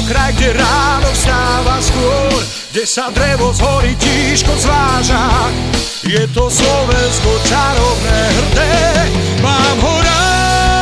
[0.00, 2.40] to kraj, kde ráno vstáva skôr,
[2.72, 5.52] kde sa drevo z hory tížko zváža.
[6.08, 8.76] Je to Slovensko čarovné hrdé,
[9.44, 10.79] mám ho rád.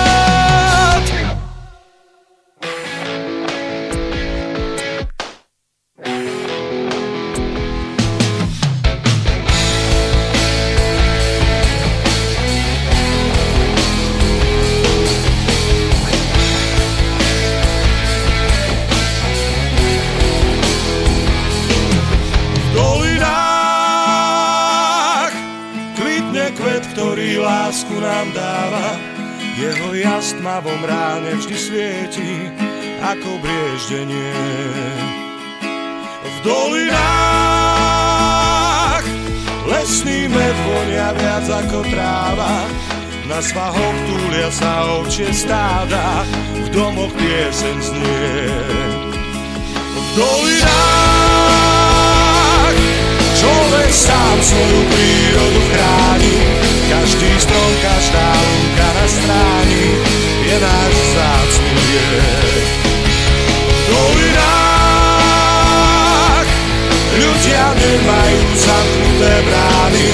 [67.99, 70.09] Nemajú zamknuté brány,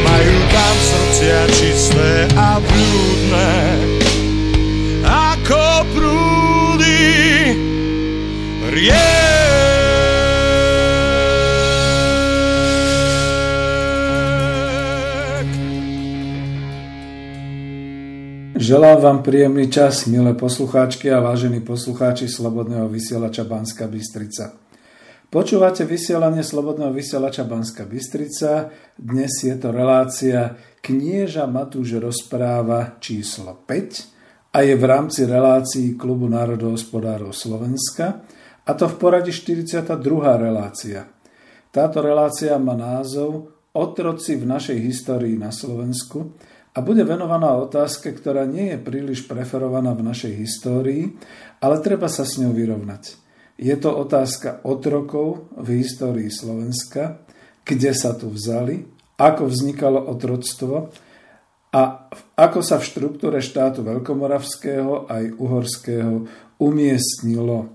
[0.00, 3.52] majú tam srdcia čisté a blúdne.
[5.04, 7.04] Ako prúdy
[8.72, 9.48] riek.
[18.58, 24.67] Želám vám príjemný čas, milé poslucháčky a vážení poslucháči Slobodného vysielača Banska Bystrica.
[25.28, 28.72] Počúvate vysielanie Slobodného vysielača Banska Bystrica.
[28.96, 36.32] Dnes je to relácia Knieža Matúš rozpráva číslo 5 a je v rámci relácií Klubu
[36.32, 38.24] národohospodárov Slovenska
[38.64, 40.00] a to v poradí 42.
[40.40, 41.04] relácia.
[41.76, 46.40] Táto relácia má názov Otroci v našej histórii na Slovensku
[46.72, 51.20] a bude venovaná otázke, ktorá nie je príliš preferovaná v našej histórii,
[51.60, 53.27] ale treba sa s ňou vyrovnať.
[53.58, 57.26] Je to otázka otrokov v histórii Slovenska,
[57.66, 58.86] kde sa tu vzali,
[59.18, 60.94] ako vznikalo otroctvo
[61.74, 61.82] a
[62.38, 66.30] ako sa v štruktúre štátu Veľkomoravského aj Uhorského
[66.62, 67.74] umiestnilo.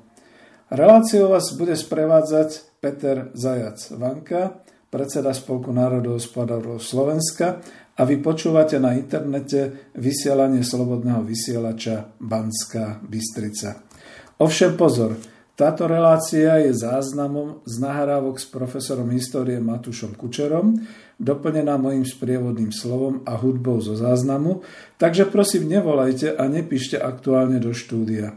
[0.72, 7.60] Reláciou vás bude sprevádzať Peter Zajac Vanka, predseda Spolku národohospodárov Slovenska
[7.94, 13.84] a vy počúvate na internete vysielanie slobodného vysielača Banská Bystrica.
[14.42, 15.33] Ovšem pozor,
[15.64, 20.76] táto relácia je záznamom z nahrávok s profesorom histórie Matúšom Kučerom,
[21.16, 24.60] doplnená mojim sprievodným slovom a hudbou zo záznamu,
[25.00, 28.36] takže prosím nevolajte a nepíšte aktuálne do štúdia.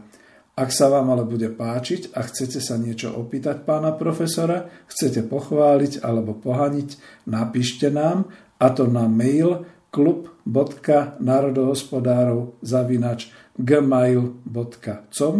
[0.55, 6.07] Ak sa vám ale bude páčiť a chcete sa niečo opýtať pána profesora, chcete pochváliť
[6.07, 6.95] alebo pohaniť,
[7.27, 13.27] napíšte nám a to na mail klub.národohospodárov zavinač
[13.59, 15.35] gmail.com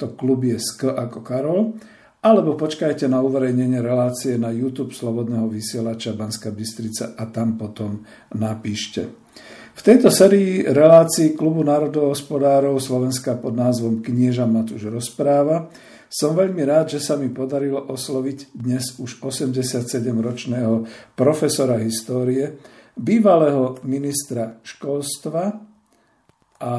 [0.00, 1.76] to klub je sk ako Karol
[2.20, 8.04] alebo počkajte na uverejnenie relácie na YouTube Slobodného vysielača Banska Bystrica a tam potom
[8.36, 9.08] napíšte.
[9.72, 15.72] V tejto sérii relácií Klubu národohospodárov Slovenska pod názvom Knieža Matúš rozpráva
[16.10, 20.82] som veľmi rád, že sa mi podarilo osloviť dnes už 87-ročného
[21.14, 22.58] profesora histórie,
[22.98, 25.54] bývalého ministra školstva
[26.58, 26.74] a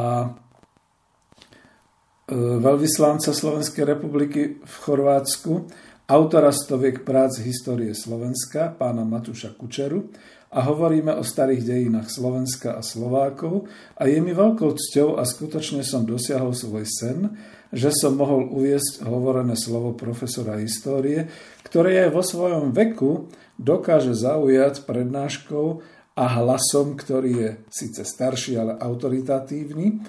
[2.32, 5.68] veľvyslanca Slovenskej republiky v Chorvátsku,
[6.08, 10.08] autora stoviek prác histórie Slovenska, pána Matúša Kučeru,
[10.52, 15.80] a hovoríme o starých dejinách Slovenska a Slovákov a je mi veľkou cťou a skutočne
[15.80, 17.32] som dosiahol svoj sen,
[17.72, 21.32] že som mohol uviesť hovorené slovo profesora histórie,
[21.64, 25.80] ktoré aj vo svojom veku dokáže zaujať prednáškou
[26.20, 30.04] a hlasom, ktorý je síce starší, ale autoritatívny,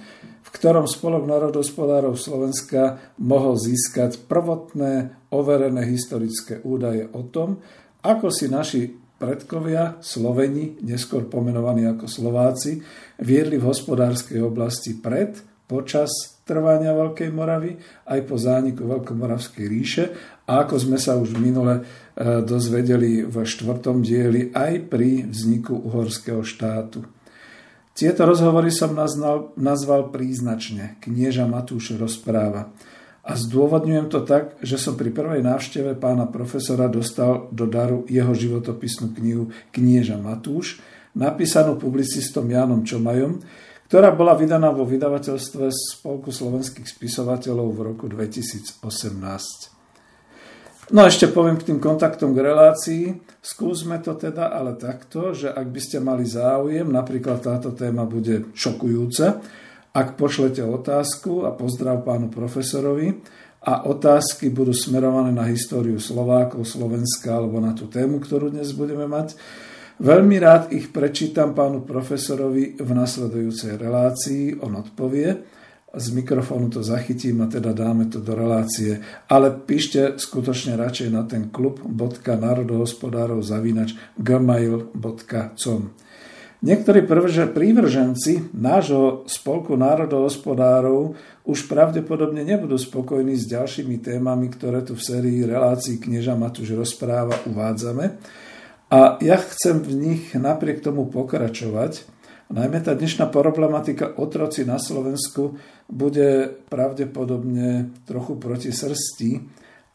[0.52, 7.58] ktorom Spolok národospodárov Slovenska mohol získať prvotné overené historické údaje o tom,
[8.04, 12.82] ako si naši predkovia, Sloveni, neskôr pomenovaní ako Slováci,
[13.22, 15.38] viedli v hospodárskej oblasti pred,
[15.70, 17.78] počas trvania Veľkej Moravy,
[18.10, 20.04] aj po zániku Veľkomoravskej ríše
[20.42, 21.82] a ako sme sa už minule e,
[22.42, 27.06] dozvedeli v štvrtom dieli aj pri vzniku uhorského štátu.
[27.92, 32.72] Tieto rozhovory som nazval, nazval príznačne Knieža Matúš rozpráva.
[33.22, 38.34] A zdôvodňujem to tak, že som pri prvej návšteve pána profesora dostal do daru jeho
[38.34, 40.82] životopisnú knihu Knieža Matúš,
[41.14, 43.44] napísanú publicistom Jánom Čomajom,
[43.92, 49.71] ktorá bola vydaná vo vydavateľstve Spolku slovenských spisovateľov v roku 2018.
[50.92, 53.04] No a ešte poviem k tým kontaktom k relácii.
[53.40, 58.52] Skúsme to teda ale takto, že ak by ste mali záujem, napríklad táto téma bude
[58.52, 59.40] šokujúca,
[59.96, 63.08] ak pošlete otázku a pozdrav pánu profesorovi
[63.64, 69.08] a otázky budú smerované na históriu Slovákov, Slovenska alebo na tú tému, ktorú dnes budeme
[69.08, 69.32] mať,
[69.96, 75.40] veľmi rád ich prečítam pánu profesorovi v nasledujúcej relácii, on odpovie
[75.92, 79.04] z mikrofónu to zachytím a teda dáme to do relácie.
[79.28, 85.82] Ale píšte skutočne radšej na ten klub.národohospodárov zavinač gmail.com.
[86.62, 87.10] Niektorí
[87.50, 95.42] prívrženci nášho spolku národohospodárov už pravdepodobne nebudú spokojní s ďalšími témami, ktoré tu v sérii
[95.42, 98.14] relácií knieža Matúš rozpráva uvádzame.
[98.94, 102.06] A ja chcem v nich napriek tomu pokračovať.
[102.50, 105.54] Najmä tá dnešná problematika otroci na Slovensku
[105.86, 109.30] bude pravdepodobne trochu proti srsti,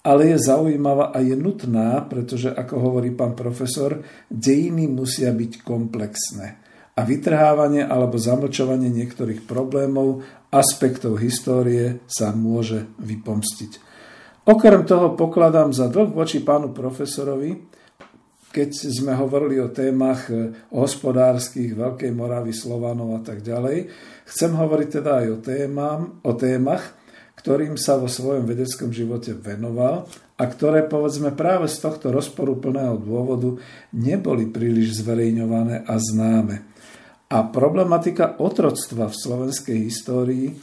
[0.07, 3.99] ale je zaujímavá a je nutná, pretože, ako hovorí pán profesor,
[4.31, 6.47] dejiny musia byť komplexné
[6.97, 13.71] a vytrhávanie alebo zamlčovanie niektorých problémov, aspektov histórie sa môže vypomstiť.
[14.47, 17.76] Okrem toho pokladám za dlh voči pánu profesorovi,
[18.57, 20.33] keď sme hovorili o témach
[20.73, 23.85] hospodárskych, Veľkej Moravy, Slovanov a tak ďalej,
[24.25, 26.97] chcem hovoriť teda aj o, témam, o témach,
[27.37, 30.09] ktorým sa vo svojom vedeckom živote venoval
[30.41, 33.61] a ktoré povedzme práve z tohto rozporuplného dôvodu
[33.93, 36.65] neboli príliš zverejňované a známe.
[37.29, 40.57] A problematika otroctva v slovenskej histórii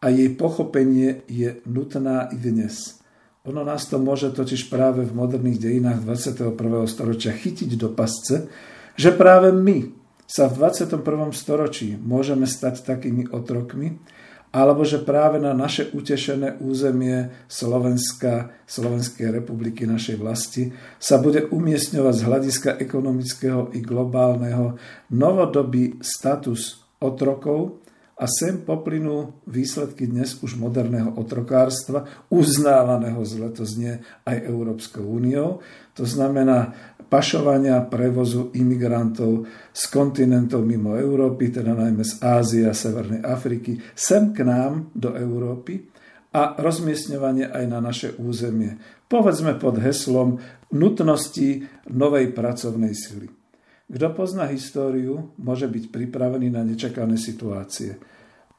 [0.00, 3.03] a jej pochopenie je nutná i dnes.
[3.44, 6.56] Ono nás to môže totiž práve v moderných dejinách 21.
[6.88, 8.48] storočia chytiť do pasce,
[8.96, 9.92] že práve my
[10.24, 11.04] sa v 21.
[11.36, 14.00] storočí môžeme stať takými otrokmi,
[14.48, 22.14] alebo že práve na naše utešené územie Slovenska, Slovenskej republiky, našej vlasti, sa bude umiestňovať
[22.16, 24.80] z hľadiska ekonomického i globálneho
[25.12, 27.83] novodobý status otrokov
[28.14, 35.58] a sem poplynú výsledky dnes už moderného otrokárstva, uznávaného zle to znie aj Európskou úniou,
[35.98, 36.74] to znamená
[37.10, 44.30] pašovania prevozu imigrantov z kontinentov mimo Európy, teda najmä z Ázie a Severnej Afriky, sem
[44.30, 45.90] k nám do Európy
[46.34, 48.78] a rozmiestňovanie aj na naše územie.
[49.06, 50.42] Povedzme pod heslom
[50.74, 53.43] nutnosti novej pracovnej sily.
[53.84, 58.00] Kto pozná históriu, môže byť pripravený na nečakané situácie.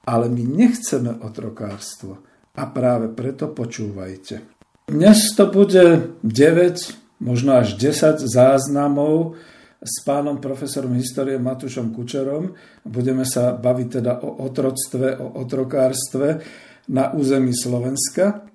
[0.05, 2.21] Ale my nechceme otrokárstvo
[2.53, 4.45] a práve preto počúvajte.
[4.85, 9.33] Dnes to bude 9 možno až 10 záznamov
[9.81, 12.53] s pánom profesorom histórie Matúšom Kučerom.
[12.85, 16.41] Budeme sa baviť teda o otroctve, o otrokárstve
[16.89, 18.45] na území Slovenska.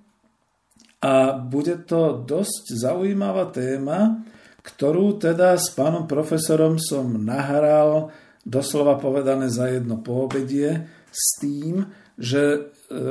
[1.00, 4.20] A bude to dosť zaujímavá téma,
[4.60, 8.12] ktorú teda s pánom profesorom som nahral
[8.44, 11.84] doslova povedané za jedno poobedie s tým,
[12.20, 12.60] že e,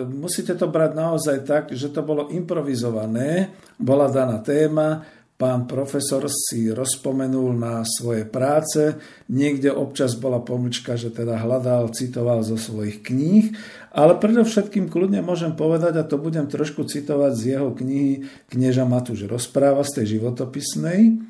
[0.05, 5.05] musíte to brať naozaj tak, že to bolo improvizované, bola daná téma,
[5.39, 8.99] Pán profesor si rozpomenul na svoje práce,
[9.31, 13.55] niekde občas bola pomlčka, že teda hľadal, citoval zo svojich kníh,
[13.95, 19.31] ale predovšetkým kľudne môžem povedať, a to budem trošku citovať z jeho knihy Knieža Matúš
[19.31, 21.28] rozpráva z tej životopisnej,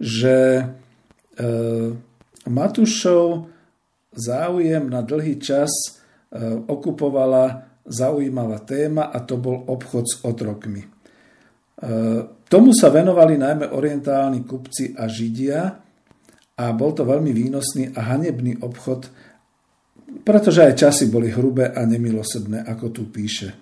[0.00, 0.64] že e,
[2.44, 3.48] Matúšov
[4.14, 5.90] záujem na dlhý čas e,
[6.66, 10.82] okupovala zaujímavá téma a to bol obchod s otrokmi.
[10.82, 10.88] E,
[12.44, 15.74] Tomu sa venovali najmä orientálni kupci a židia
[16.54, 19.10] a bol to veľmi výnosný a hanebný obchod,
[20.22, 23.58] pretože aj časy boli hrubé a nemilosrdné, ako tu píše.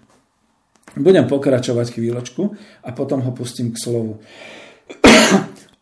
[0.92, 2.42] Budem pokračovať chvíľočku
[2.84, 4.20] a potom ho pustím k slovu.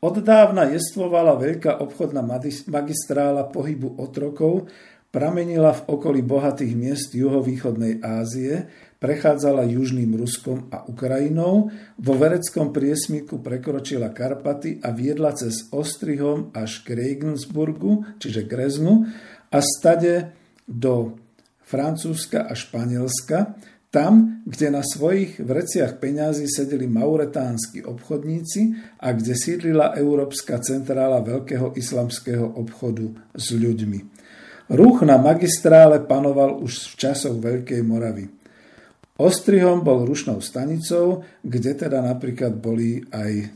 [0.01, 2.25] Od dávna jestvovala veľká obchodná
[2.73, 4.73] magistrála pohybu otrokov,
[5.13, 8.65] pramenila v okolí bohatých miest juhovýchodnej Ázie,
[8.97, 11.69] prechádzala južným Ruskom a Ukrajinou,
[12.01, 19.05] vo vereckom priesmiku prekročila Karpaty a viedla cez Ostrihom až k Regensburgu, čiže Greznu,
[19.53, 20.33] a stade
[20.65, 21.21] do
[21.61, 23.53] Francúzska a Španielska,
[23.91, 31.75] tam, kde na svojich vreciach peňazí sedeli mauretánsky obchodníci a kde sídlila Európska centrála veľkého
[31.75, 34.01] islamského obchodu s ľuďmi.
[34.71, 38.31] Ruch na magistrále panoval už v časoch Veľkej Moravy.
[39.19, 43.51] Ostrihom bol rušnou stanicou, kde teda napríklad boli aj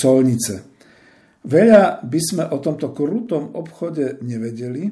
[0.00, 0.74] colnice.
[1.44, 4.88] Veľa by sme o tomto krutom obchode nevedeli,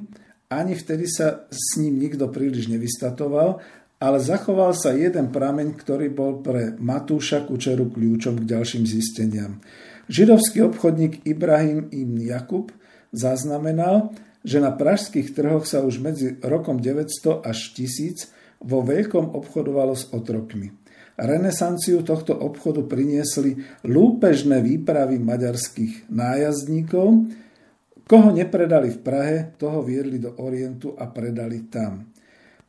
[0.53, 3.57] ani vtedy sa s ním nikto príliš nevystatoval,
[4.03, 9.63] ale zachoval sa jeden prameň, ktorý bol pre Matúša Kučeru kľúčom k ďalším zisteniam.
[10.11, 12.75] Židovský obchodník Ibrahim ibn Jakub
[13.15, 14.11] zaznamenal,
[14.43, 20.11] že na pražských trhoch sa už medzi rokom 900 až 1000 vo veľkom obchodovalo s
[20.11, 20.75] otrokmi.
[21.15, 23.55] Renesanciu tohto obchodu priniesli
[23.87, 27.31] lúpežné výpravy maďarských nájazdníkov.
[28.03, 32.12] Koho nepredali v Prahe, toho viedli do Orientu a predali tam.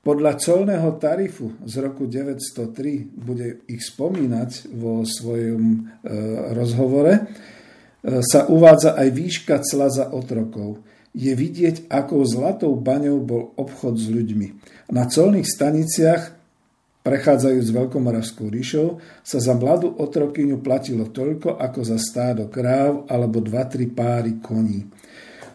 [0.04, 5.78] Podľa colného tarifu z roku 903, bude ich spomínať vo svojom e,
[6.52, 7.22] rozhovore, e,
[8.20, 10.84] sa uvádza aj výška cla za otrokov.
[11.16, 14.48] Je vidieť, akou zlatou baňou bol obchod s ľuďmi.
[14.92, 16.36] Na colných staniciach,
[17.08, 23.88] prechádzajúc Veľkomoravskou ríšou, sa za mladú otrokyňu platilo toľko, ako za stádo kráv alebo 2-3
[23.96, 24.84] páry koní.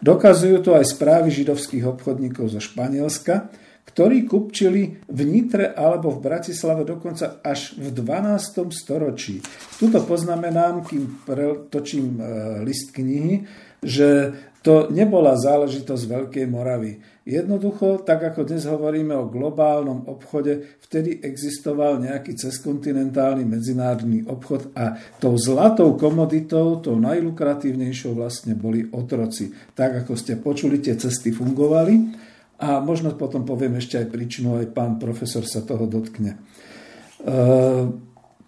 [0.01, 3.68] Dokazujú to aj správy židovských obchodníkov zo Španielska,
[3.99, 8.71] ktorí kupčili v Nitre alebo v Bratislave dokonca až v 12.
[8.71, 9.43] storočí.
[9.75, 11.27] Tuto poznamenám, kým
[11.67, 12.23] točím e,
[12.63, 13.43] list knihy,
[13.83, 14.31] že
[14.63, 16.95] to nebola záležitosť Veľkej Moravy.
[17.27, 24.95] Jednoducho, tak ako dnes hovoríme o globálnom obchode, vtedy existoval nejaký cezkontinentálny medzinárodný obchod a
[25.19, 29.51] tou zlatou komoditou, tou najlukratívnejšou vlastne boli otroci.
[29.75, 32.28] Tak ako ste počuli, tie cesty fungovali
[32.59, 36.35] a možno potom poviem ešte aj príčinu, aj pán profesor sa toho dotkne.
[36.35, 36.39] E,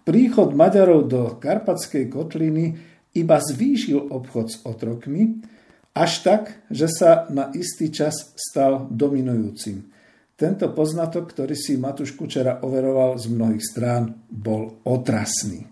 [0.04, 2.76] príchod Maďarov do Karpatskej kotliny
[3.16, 5.40] iba zvýšil obchod s otrokmi,
[5.96, 9.92] až tak, že sa na istý čas stal dominujúcim.
[10.36, 15.68] Tento poznatok, ktorý si Matúš Kučera overoval z mnohých strán, bol otrasný.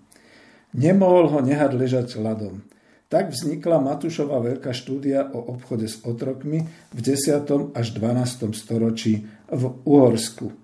[0.77, 2.70] Nemohol ho nehať ležať ľadom.
[3.11, 6.63] Tak vznikla Matúšova veľká štúdia o obchode s otrokmi
[6.95, 7.75] v 10.
[7.75, 8.55] až 12.
[8.55, 10.55] storočí v Uhorsku.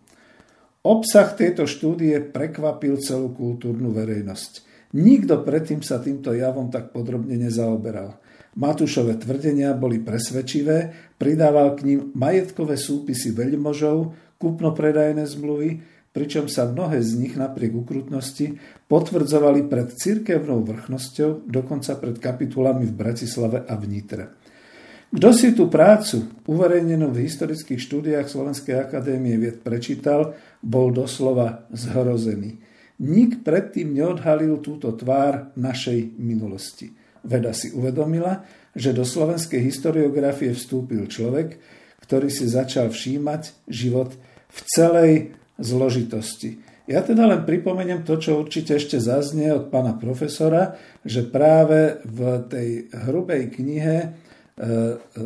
[0.86, 4.62] Obsah tejto štúdie prekvapil celú kultúrnu verejnosť.
[4.94, 8.22] Nikto predtým sa týmto javom tak podrobne nezaoberal.
[8.54, 17.04] Matúšové tvrdenia boli presvedčivé, pridával k ním majetkové súpisy veľmožov, kúpno-predajné zmluvy, pričom sa mnohé
[17.04, 18.56] z nich napriek ukrutnosti
[18.88, 24.24] potvrdzovali pred cirkevnou vrchnosťou, dokonca pred kapitulami v Bratislave a v Nitre.
[25.12, 30.32] Kto si tú prácu, uverejnenú v historických štúdiách Slovenskej akadémie vied prečítal,
[30.64, 32.64] bol doslova zhrozený.
[33.04, 36.96] Nik predtým neodhalil túto tvár našej minulosti.
[37.28, 38.40] Veda si uvedomila,
[38.72, 41.60] že do slovenskej historiografie vstúpil človek,
[42.08, 44.16] ktorý si začal všímať život
[44.48, 45.12] v celej
[45.56, 46.60] zložitosti.
[46.86, 52.46] Ja teda len pripomeniem to, čo určite ešte zaznie od pána profesora, že práve v
[52.46, 54.08] tej hrubej knihe, e,
[54.62, 55.22] e,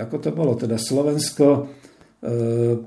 [0.00, 1.60] ako to bolo, teda Slovensko e,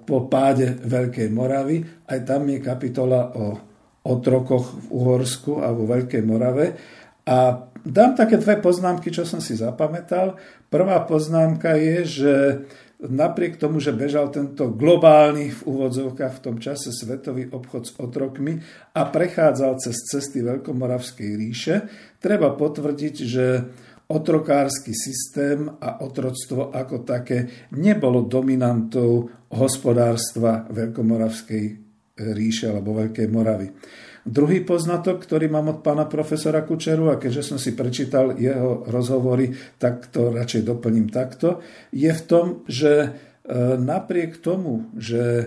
[0.02, 3.70] po páde Veľkej Moravy, aj tam je kapitola o
[4.10, 6.74] otrokoch v Uhorsku a vo Veľkej Morave.
[7.30, 10.42] A dám také dve poznámky, čo som si zapamätal.
[10.74, 12.34] Prvá poznámka je, že
[13.00, 18.60] napriek tomu, že bežal tento globálny v úvodzovkách v tom čase svetový obchod s otrokmi
[18.92, 21.76] a prechádzal cez cesty Veľkomoravskej ríše,
[22.20, 23.46] treba potvrdiť, že
[24.10, 31.64] otrokársky systém a otroctvo ako také nebolo dominantou hospodárstva Veľkomoravskej
[32.36, 33.68] ríše alebo Veľkej Moravy.
[34.30, 39.50] Druhý poznatok, ktorý mám od pána profesora Kučeru, a keďže som si prečítal jeho rozhovory,
[39.82, 43.10] tak to radšej doplním takto, je v tom, že e,
[43.82, 45.46] napriek tomu, že e,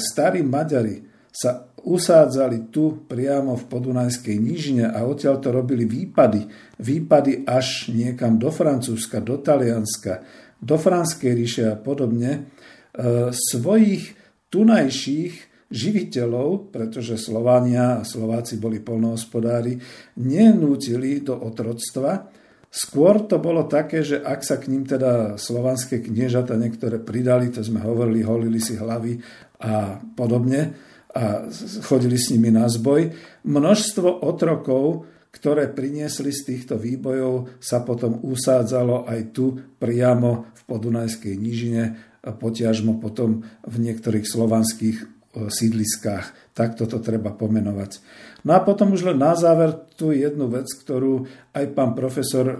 [0.00, 6.48] starí Maďari sa usádzali tu priamo v Podunajskej nížine a odtiaľ to robili výpady.
[6.80, 10.24] Výpady až niekam do Francúzska, do Talianska,
[10.64, 12.48] do Franskej ríše a podobne.
[12.96, 14.16] E, svojich
[14.48, 19.74] tunajších živiteľov, pretože Slovania a Slováci boli polnohospodári,
[20.22, 22.30] nenútili do otroctva.
[22.70, 27.62] Skôr to bolo také, že ak sa k ním teda slovanské kniežata niektoré pridali, to
[27.62, 29.18] sme hovorili, holili si hlavy
[29.66, 30.74] a podobne
[31.14, 31.46] a
[31.86, 33.10] chodili s nimi na zboj,
[33.46, 41.34] množstvo otrokov, ktoré priniesli z týchto výbojov, sa potom usádzalo aj tu priamo v Podunajskej
[41.34, 41.82] nížine,
[42.22, 44.98] potiažmo potom v niektorých slovanských
[45.34, 46.54] sídliskách.
[46.54, 47.98] Takto to treba pomenovať.
[48.46, 51.26] No a potom už len na záver tu jednu vec, ktorú
[51.56, 52.56] aj pán profesor e,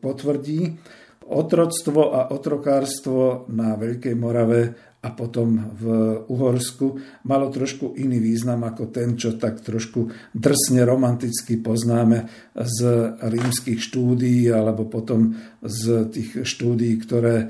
[0.00, 0.74] potvrdí.
[1.26, 4.62] Otroctvo a otrokárstvo na Veľkej Morave
[5.06, 5.84] a potom v
[6.26, 6.98] Uhorsku
[7.30, 12.26] malo trošku iný význam ako ten, čo tak trošku drsne romanticky poznáme
[12.58, 12.78] z
[13.22, 17.46] rímskych štúdií alebo potom z tých štúdií, ktoré e,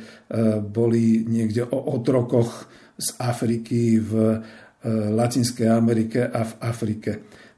[0.61, 4.13] boli niekde o otrokoch z Afriky v
[4.89, 7.13] Latinskej Amerike a v Afrike.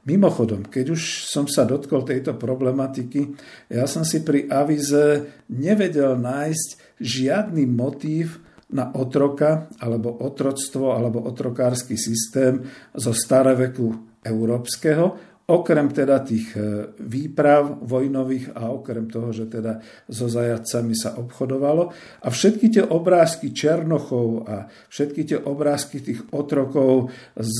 [0.09, 3.29] Mimochodom, keď už som sa dotkol tejto problematiky,
[3.69, 8.41] ja som si pri avize nevedel nájsť žiadny motív
[8.73, 16.61] na otroka, alebo otroctvo, alebo otrokársky systém zo staroveku európskeho, okrem teda tých e,
[17.01, 21.89] výprav vojnových a okrem toho, že teda so zajacami sa obchodovalo.
[22.23, 27.59] A všetky tie obrázky Černochov a všetky tie obrázky tých otrokov z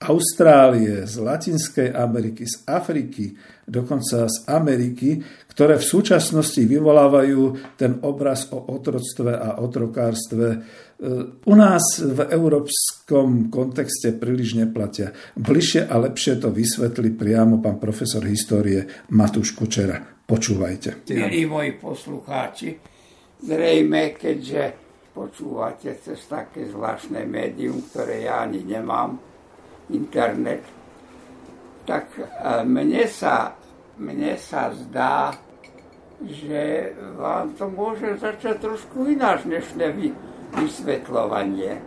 [0.00, 3.36] Austrálie, z Latinskej Ameriky, z Afriky,
[3.68, 5.20] dokonca z Ameriky,
[5.52, 10.58] ktoré v súčasnosti vyvolávajú ten obraz o otroctve a otrokárstve, e,
[11.44, 15.12] u nás v európskom kontexte príliš neplatia.
[15.36, 20.00] Bližšie a lepšie to vysvetlí priamo pán profesor histórie Matúš Kučera.
[20.00, 21.04] Počúvajte.
[21.12, 22.72] Milí moji poslucháči,
[23.44, 24.62] zrejme, keďže
[25.12, 29.29] počúvate cez také zvláštne médium, ktoré ja ani nemám,
[29.90, 30.64] internet,
[31.84, 32.24] tak e,
[32.64, 33.54] mne sa,
[33.98, 35.34] mne sa zdá,
[36.20, 40.12] že vám to môže začať trošku ináč dnešné vy,
[40.54, 41.80] vysvetľovanie.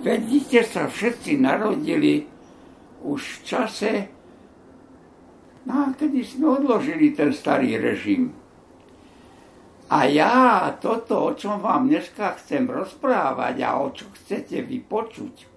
[0.00, 2.24] Vedíte sa všetci narodili
[3.04, 3.92] už v čase,
[5.68, 8.32] no, kedy sme odložili ten starý režim.
[9.86, 15.55] A ja toto, o čom vám dneska chcem rozprávať a o čo chcete vypočuť,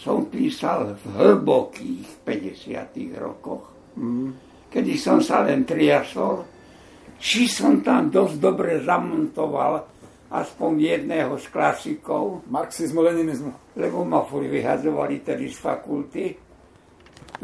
[0.00, 3.20] som písal v hlbokých 50.
[3.20, 3.68] rokoch,
[4.00, 4.28] mm.
[4.72, 6.40] kedy som sa len triasol,
[7.20, 9.84] či som tam dosť dobre zamontoval
[10.32, 12.48] aspoň jedného z klasikov.
[12.48, 13.76] Marxizmu, leninizmu.
[13.76, 16.32] Lebo ma furt vyhadzovali tedy z fakulty.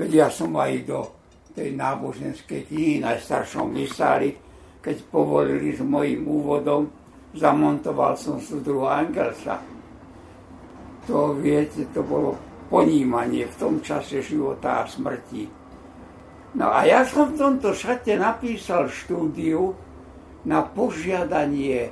[0.01, 1.01] Veď ja som aj do
[1.53, 4.33] tej náboženskej knihy najstaršom vysáli,
[4.81, 6.89] keď povolili s mojim úvodom,
[7.37, 9.76] zamontoval som súdruhu Angelsa
[11.07, 12.35] to viete, to bolo
[12.67, 15.47] ponímanie v tom čase života a smrti.
[16.57, 19.77] No a ja som v tomto šate napísal štúdiu
[20.47, 21.91] na požiadanie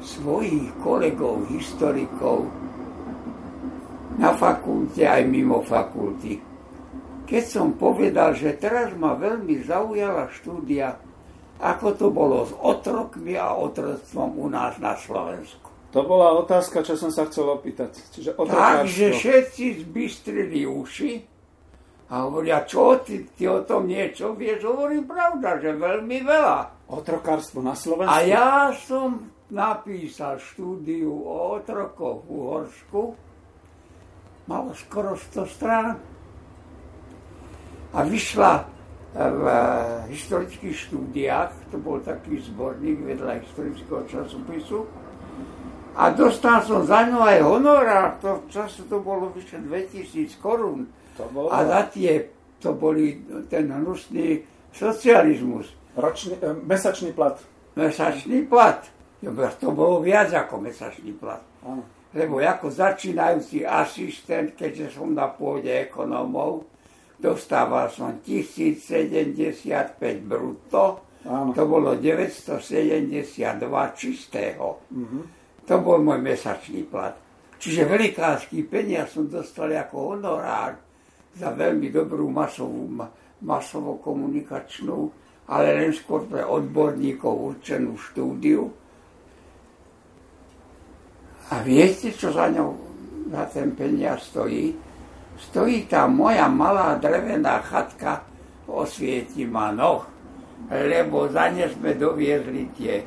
[0.00, 2.48] svojich kolegov, historikov
[4.16, 6.40] na fakulte aj mimo fakulty.
[7.26, 10.96] Keď som povedal, že teraz ma veľmi zaujala štúdia,
[11.58, 15.65] ako to bolo s otrokmi a otroctvom u nás na Slovensku.
[15.94, 17.96] To bola otázka, čo som sa chcel opýtať.
[18.12, 21.12] Čiže Takže všetci zbystrili uši
[22.06, 24.62] a hovoria, čo ty, ty o tom niečo vieš?
[24.66, 26.58] Hovorím pravda, že veľmi veľa.
[26.92, 28.12] Otrokárstvo na Slovensku?
[28.12, 33.02] A ja som napísal štúdiu o otrokoch v Uhorsku.
[34.46, 35.98] Malo skoro 100 strán.
[37.90, 38.52] A vyšla
[39.16, 39.44] v
[40.12, 44.84] historických štúdiách, to bol taký zborník vedľa historického časopisu,
[45.96, 50.84] a dostal som za ňu aj honorár, to v čase to bolo vyše 2000 korún.
[51.48, 52.28] A za tie,
[52.60, 54.44] to boli ten hnusný
[54.76, 55.72] socializmus.
[55.96, 57.40] Ročný, e, mesačný plat.
[57.80, 58.84] Mesačný plat.
[59.64, 61.40] To bolo viac ako mesačný plat.
[61.64, 61.88] Ano.
[62.12, 66.68] Lebo ako začínajúci asistent, keďže som na pôde ekonomov,
[67.16, 71.56] dostával som 1075 brutto, ano.
[71.56, 74.84] to bolo 972 čistého.
[74.92, 75.35] Uh-huh.
[75.66, 77.14] To bol môj mesačný plat.
[77.56, 80.78] Čiže velikánsky peniaz som dostal ako honorár
[81.34, 82.86] za veľmi dobrú masovú,
[83.42, 84.98] masovo-komunikačnú,
[85.50, 88.70] ale len skôr pre odborníkov určenú štúdiu.
[91.50, 92.86] A viete, čo za ňou
[93.30, 94.74] za ten peniaz stojí.
[95.36, 98.24] Stojí tam moja malá drevená chatka,
[98.66, 100.06] osvieti ma noh,
[100.70, 103.04] lebo za ne sme doviezli tie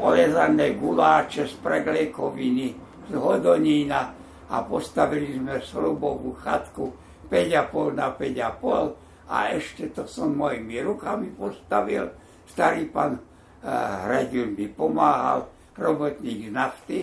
[0.00, 2.74] olezané guláče z pregliekoviny,
[3.10, 4.14] z hodonína
[4.50, 6.92] a postavili sme slubovú chatku
[7.32, 12.12] 5,5 na 5,5 a ešte to som mojimi rukami postavil.
[12.44, 13.24] Starý pán uh,
[14.04, 15.48] Hradil mi pomáhal,
[15.80, 16.98] robotník z nafty.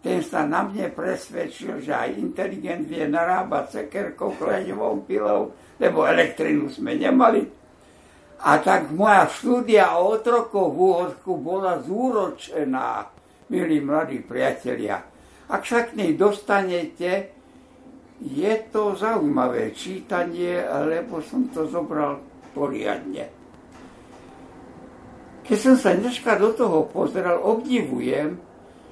[0.00, 6.72] Ten sa na mne presvedčil, že aj inteligent vie narábať sekerkou, kleňovou pilou, lebo elektrinu
[6.72, 7.59] sme nemali.
[8.40, 13.12] A tak moja štúdia o otrokoch v Úhorsku bola zúročená,
[13.52, 15.04] milí mladí priatelia.
[15.50, 17.36] Ak sa k nej dostanete,
[18.20, 22.20] je to zaujímavé čítanie, lebo som to zobral
[22.52, 23.28] poriadne.
[25.44, 28.38] Keď som sa dneska do toho pozeral, obdivujem,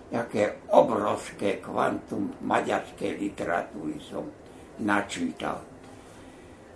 [0.08, 4.24] aké obrovské kvantum maďarskej literatúry som
[4.80, 5.67] načítal.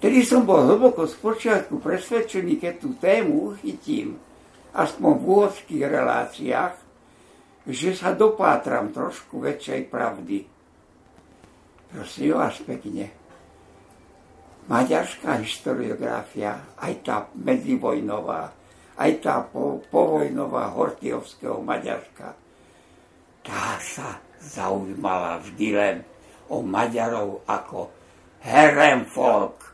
[0.02, 4.18] Tedy som bol hlboko z počiatku presvedčený, keď tú tému uchytím,
[4.74, 6.74] aspoň v úvodských reláciách,
[7.70, 10.42] že sa dopátram trošku väčšej pravdy.
[11.94, 13.14] Prosím vás pekne.
[14.66, 18.50] Maďarská historiografia, aj tá medzivojnová,
[18.98, 22.34] aj tá po, povojnová Hortiovského Maďarska,
[23.42, 25.96] tá sa zaujímala vždy len
[26.50, 27.90] o Maďarov ako
[29.14, 29.71] folk.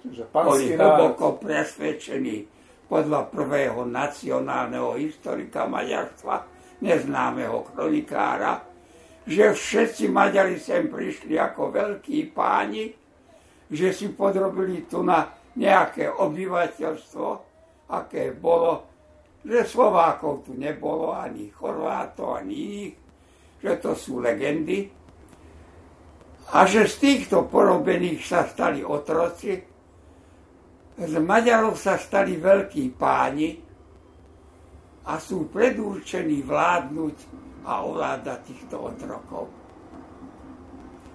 [0.00, 2.48] Čiže Boli hlboko presvedčení
[2.88, 6.42] podľa prvého nacionálneho historika Maďarstva,
[6.80, 8.64] neznámeho kronikára,
[9.28, 12.90] že všetci Maďari sem prišli ako veľkí páni,
[13.70, 17.28] že si podrobili tu na nejaké obyvateľstvo,
[17.92, 18.88] aké bolo,
[19.46, 22.96] že Slovákov tu nebolo, ani Chorvátov, ani iných,
[23.60, 24.90] že to sú legendy.
[26.50, 29.69] A že z týchto porobených sa stali otroci,
[31.00, 33.56] z Maďarov sa stali veľkí páni
[35.08, 37.16] a sú predurčení vládnuť
[37.64, 39.48] a ovládať týchto otrokov.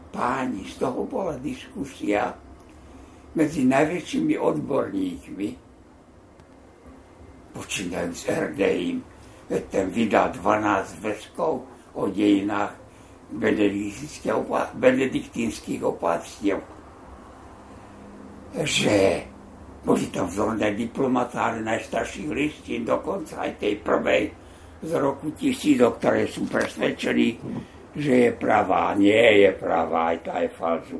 [0.09, 2.33] Páni, z toho bola diskusia
[3.37, 5.47] medzi najväčšími odborníkmi,
[7.53, 8.97] počínajúc RDIM,
[9.69, 11.53] ten vydá 12 zväzkov
[11.93, 12.73] o dejinách
[14.73, 16.57] benediktínskych opatstiev,
[18.65, 19.27] že
[19.85, 24.23] boli tam vzorné diplomatáre najstarších listín, dokonca aj tej prvej,
[24.81, 27.37] z roku tisíc, o ktoré sú presvedčení,
[27.95, 28.97] že je pravá.
[28.97, 30.99] Nie je pravá, aj tá je falzu.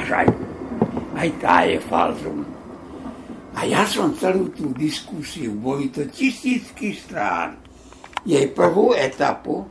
[0.00, 0.26] Aj,
[1.16, 2.40] aj tá je falzum.
[3.54, 7.58] A ja som celú tú diskusiu, boli to tisícky strán,
[8.24, 9.66] jej prvú etapu,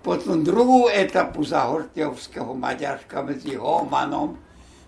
[0.00, 4.36] potom druhú etapu za Hortiovského Maďarska medzi Homanom,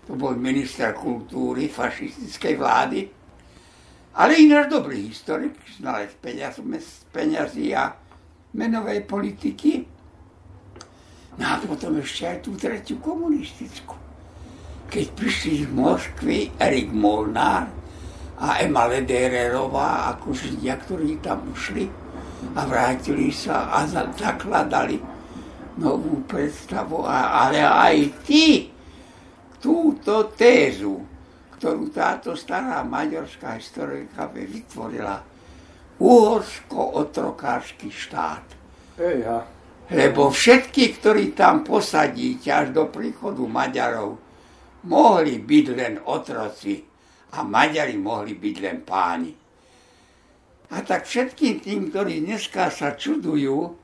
[0.09, 2.99] to bol minister kultúry fašistickej vlády,
[4.13, 6.61] ale ináč dobrý historik, znalec peniaz,
[7.09, 7.93] peňazí a
[8.53, 9.85] menovej politiky.
[11.33, 13.97] No a potom ešte aj tú tretiu komunistickú.
[14.85, 17.65] Keď prišli z Moskvy Erik Molnár
[18.37, 22.02] a Emma Ledererová ako židia, ktorí tam ušli
[22.51, 24.99] a vrátili sa a zakladali
[25.79, 27.95] novú predstavu, ale aj
[28.27, 28.69] ty
[29.63, 31.13] túto tézu
[31.63, 35.23] ktorú táto stará maďarská historika vytvorila.
[35.95, 38.43] Uhorsko-otrokársky štát.
[38.99, 39.47] Ejha.
[39.87, 44.19] Lebo všetky, ktorí tam posadíte až do príchodu Maďarov,
[44.91, 46.83] mohli byť len otroci
[47.31, 49.31] a Maďari mohli byť len páni.
[50.73, 53.77] A tak všetkým tým, ktorí dneska sa čudujú,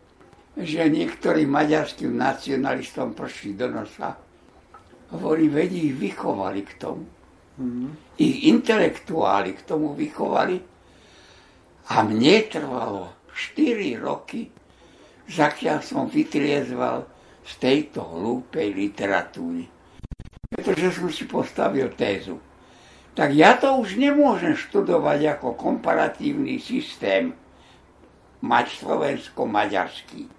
[0.58, 4.17] že niektorým maďarským nacionalistom prší do nosa,
[5.13, 7.06] hovorí, vedí ich vychovali k tomu
[8.19, 10.60] ich intelektuáli k tomu vychovali.
[11.89, 14.47] A mne trvalo 4 roky,
[15.25, 17.10] zakiaľ som vytriezval
[17.43, 19.65] z tejto hlúpej literatúry.
[20.54, 22.38] Pretože som si postavil tézu.
[23.19, 27.36] Tak ja to už nemôžem študovať ako komparatívny systém
[28.39, 30.32] mať slovensko-maďarský.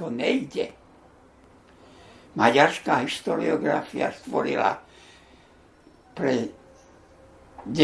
[0.00, 0.72] To nejde.
[2.32, 4.80] Maďarská historiografia stvorila
[6.16, 6.48] pre
[7.68, 7.76] 9.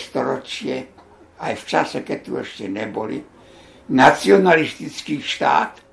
[0.00, 0.88] storočie,
[1.44, 3.20] aj v čase, keď tu ešte neboli,
[3.92, 5.84] nacionalistický štát,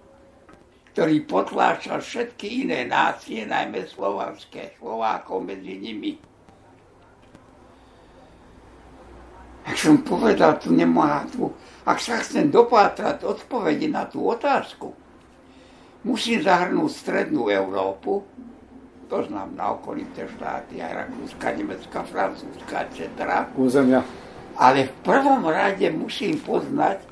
[0.96, 6.37] ktorý potláčal všetky iné nácie, najmä slovanské, Slovákov medzi nimi.
[9.68, 11.52] Tak som povedal, tu nemá tu,
[11.84, 14.96] ak sa chcem dopátrať odpovede na tú otázku,
[16.08, 18.24] musím zahrnúť strednú Európu,
[19.12, 23.08] to znamená okolité štáty, aj Rakúska, Nemecka, Francúzska, etc.
[23.60, 24.04] Územia.
[24.56, 27.04] Ale v prvom rade musím poznať,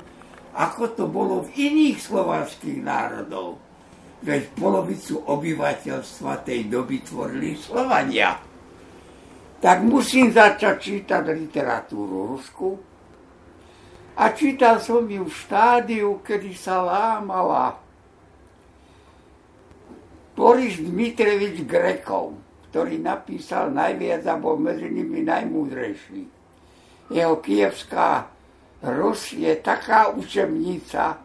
[0.56, 3.60] ako to bolo v iných slovanských národov.
[4.24, 8.40] Veď polovicu obyvateľstva tej doby tvorili Slovania.
[9.56, 12.76] Tak musím začať čítať literatúru Rusku.
[14.16, 17.76] A čítal som ju v štádiu, kedy sa lámala
[20.36, 22.36] Boris Dmitrevič Grekov,
[22.68, 26.22] ktorý napísal najviac a bol medzi nimi najmúdrejší.
[27.12, 28.28] Jeho kievská
[28.84, 31.16] Rus je taká učebnica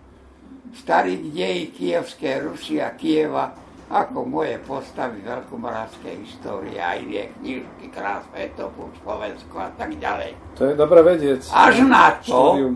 [0.71, 3.51] starých dejí kievské Rusy a Kieva,
[3.91, 8.71] ako moje postavy veľkomoravskej histórie a iné knižky, krásne to
[9.03, 10.31] Slovensko a tak ďalej.
[10.55, 11.51] To je dobré vedieť.
[11.51, 12.75] Až na to, štúdium.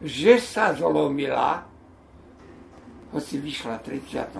[0.00, 1.60] že sa zlomila,
[3.12, 4.32] hoci vyšla 34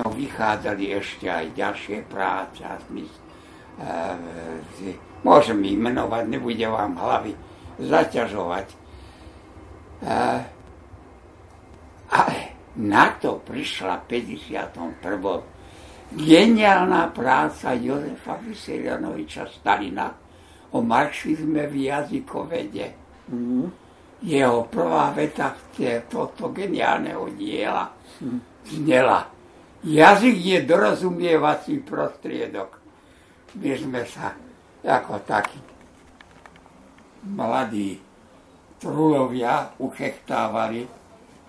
[0.00, 3.20] ňou vychádzali ešte aj ďalšie práce a smysl.
[3.80, 7.36] E, môžem ich menovať, nebude vám hlavy
[7.80, 8.66] zaťažovať.
[8.70, 8.76] E,
[12.08, 16.14] ale na to prišla 51.
[16.14, 20.14] geniálna práca Jozefa Vyserianoviča Stalina
[20.70, 22.86] o marxizme v jazykovede.
[23.30, 23.66] Mm-hmm.
[24.20, 25.56] Jeho prvá veta
[26.06, 27.88] tohto geniálneho diela
[28.20, 28.68] mm.
[28.68, 29.24] znela
[29.80, 32.76] Jazyk je dorozumievací prostriedok.
[33.56, 34.36] My sme sa
[34.84, 35.56] ako takí
[37.24, 37.96] mladí
[38.76, 40.84] trulovia uchechtávali,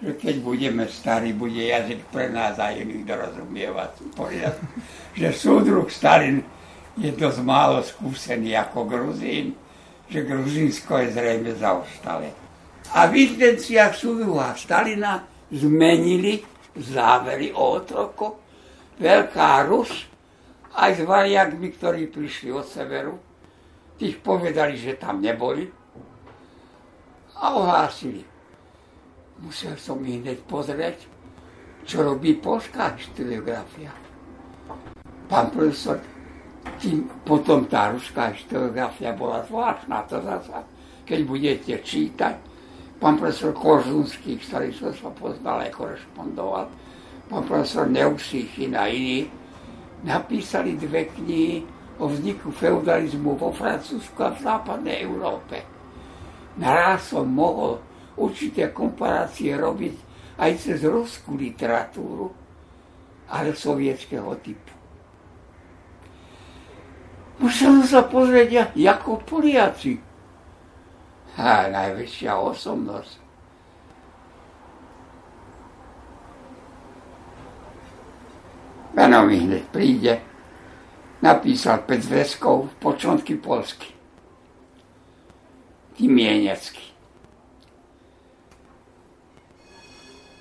[0.02, 4.70] že keď budeme starí, bude jazyk pre nás aj iných dorozumievací poriadok.
[5.14, 6.42] Že súdruh Stalin
[6.98, 9.54] je dosť málo skúsený ako Gruzín,
[10.10, 12.34] že Gruzínsko je zrejme zaostalé.
[12.98, 15.22] A v intenciách súdruha Stalina
[15.54, 16.42] zmenili
[16.76, 18.42] závery o otroko,
[18.98, 20.10] veľká Rus,
[20.72, 23.16] aj s variakmi, ktorí prišli od severu,
[24.00, 25.68] tých povedali, že tam neboli
[27.38, 28.31] a ohlásili.
[29.42, 31.10] Musel som ich hneď pozrieť,
[31.82, 33.90] čo robí polská historiografia.
[35.26, 35.98] Pán profesor,
[36.78, 40.62] tým, potom tá ruská historiografia bola zvláštna, to zasa,
[41.10, 42.36] keď budete čítať,
[43.02, 46.66] pán profesor Kožunský, ktorý som sa poznal aj korešpondoval,
[47.34, 49.26] pán profesor Neusíchin a iní,
[50.06, 51.66] napísali dve knihy
[51.98, 55.66] o vzniku feudalizmu vo Francúzsku a v západnej Európe.
[56.58, 57.82] Naraz som mohol
[58.22, 59.96] určité komparácie robiť
[60.38, 62.30] aj cez ruskú literatúru,
[63.34, 64.74] ale sovietského typu.
[67.42, 69.98] Musel sa pozrieť, ako Poliaci
[71.42, 73.18] a najväčšia osobnosť.
[78.94, 80.14] Meno mi hneď príde.
[81.24, 83.96] Napísal 5 zväzkov počonky polsky.
[85.96, 86.91] Tymienecky.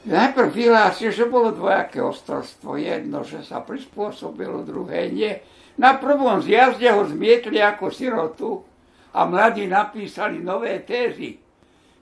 [0.00, 2.80] Najprv vyhlásil, že bolo dvojaké ostrovstvo.
[2.80, 5.36] Jedno, že sa prispôsobilo, druhé nie.
[5.76, 8.64] Na prvom zjazde ho zmietli ako sirotu
[9.12, 11.36] a mladí napísali nové tézy.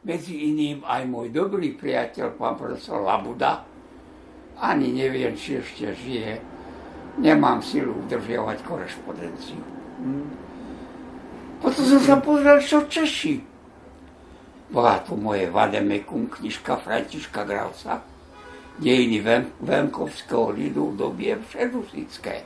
[0.06, 3.66] Medzi iným aj môj dobrý priateľ, pán profesor Labuda,
[4.62, 6.38] ani neviem, či ešte žije,
[7.18, 9.62] nemám silu udržiavať korešpondenciu.
[9.98, 10.30] Hmm.
[11.58, 13.42] Potom som sa pozrel, čo Češi.
[14.68, 18.04] Bola tu moje Vademekum, knižka Františka Grausa,
[18.76, 19.24] dejiny
[19.64, 22.44] Venkovského lidu v dobie všerusické.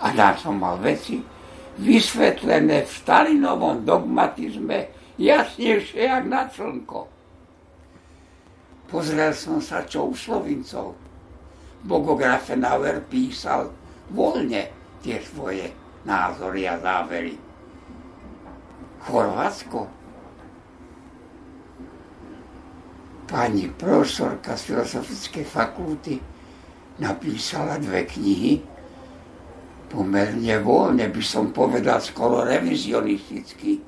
[0.00, 1.20] A tam som mal veci,
[1.76, 4.88] vysvetlené v Stalinovom dogmatizme
[5.20, 7.04] jasnejšie jak na slnko.
[8.88, 10.96] Pozrel som sa, čo u Slovincov.
[11.84, 13.70] Bogografenauer písal
[14.08, 14.72] voľne
[15.04, 15.68] tie svoje
[16.08, 17.36] názory a závery.
[19.04, 19.99] Chorvátsko.
[23.30, 26.18] Pani profesorka z Filozofickej fakulty
[26.98, 28.58] napísala dve knihy
[29.86, 33.78] pomerne voľne, by som povedal, skoro revizionisticky.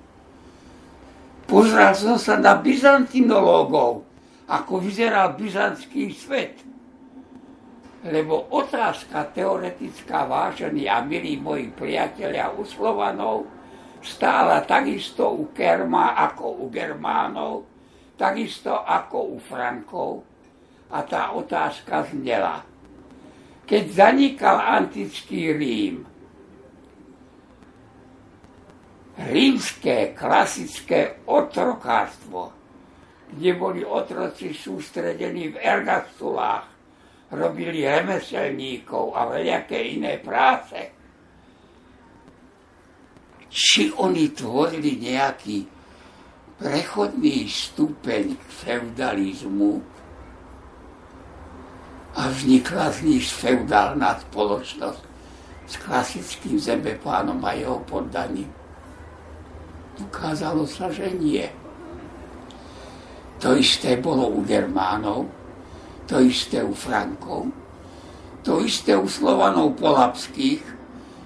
[1.46, 4.07] Pozrel som sa na byzantinológov,
[4.46, 6.62] ako vyzeral byzantský svet.
[8.07, 13.46] Lebo otázka teoretická, vážení a milí moji priatelia u Slovanov,
[14.02, 17.71] stála takisto u Kerma ako u Germánov,
[18.22, 20.22] takisto ako u Frankov.
[20.94, 22.62] A tá otázka znela–
[23.72, 26.04] keď zanikal antický Rím,
[29.16, 32.52] rímske klasické otrokárstvo,
[33.32, 36.68] kde boli otroci sústredení v ergastulách,
[37.32, 40.76] robili remeselníkov a veľaké iné práce.
[43.48, 45.71] Či oni tvorili nejaký
[46.58, 49.80] prechodný stupeň k feudalizmu
[52.12, 55.02] a vznikla z nich feudálna spoločnosť
[55.64, 58.50] s klasickým zemeplánom a jeho poddaním.
[59.96, 61.48] Ukázalo sa, že nie.
[63.40, 65.26] To isté bolo u Germánov,
[66.04, 67.48] to isté u Frankov,
[68.44, 70.62] to isté u Slovanov polapských,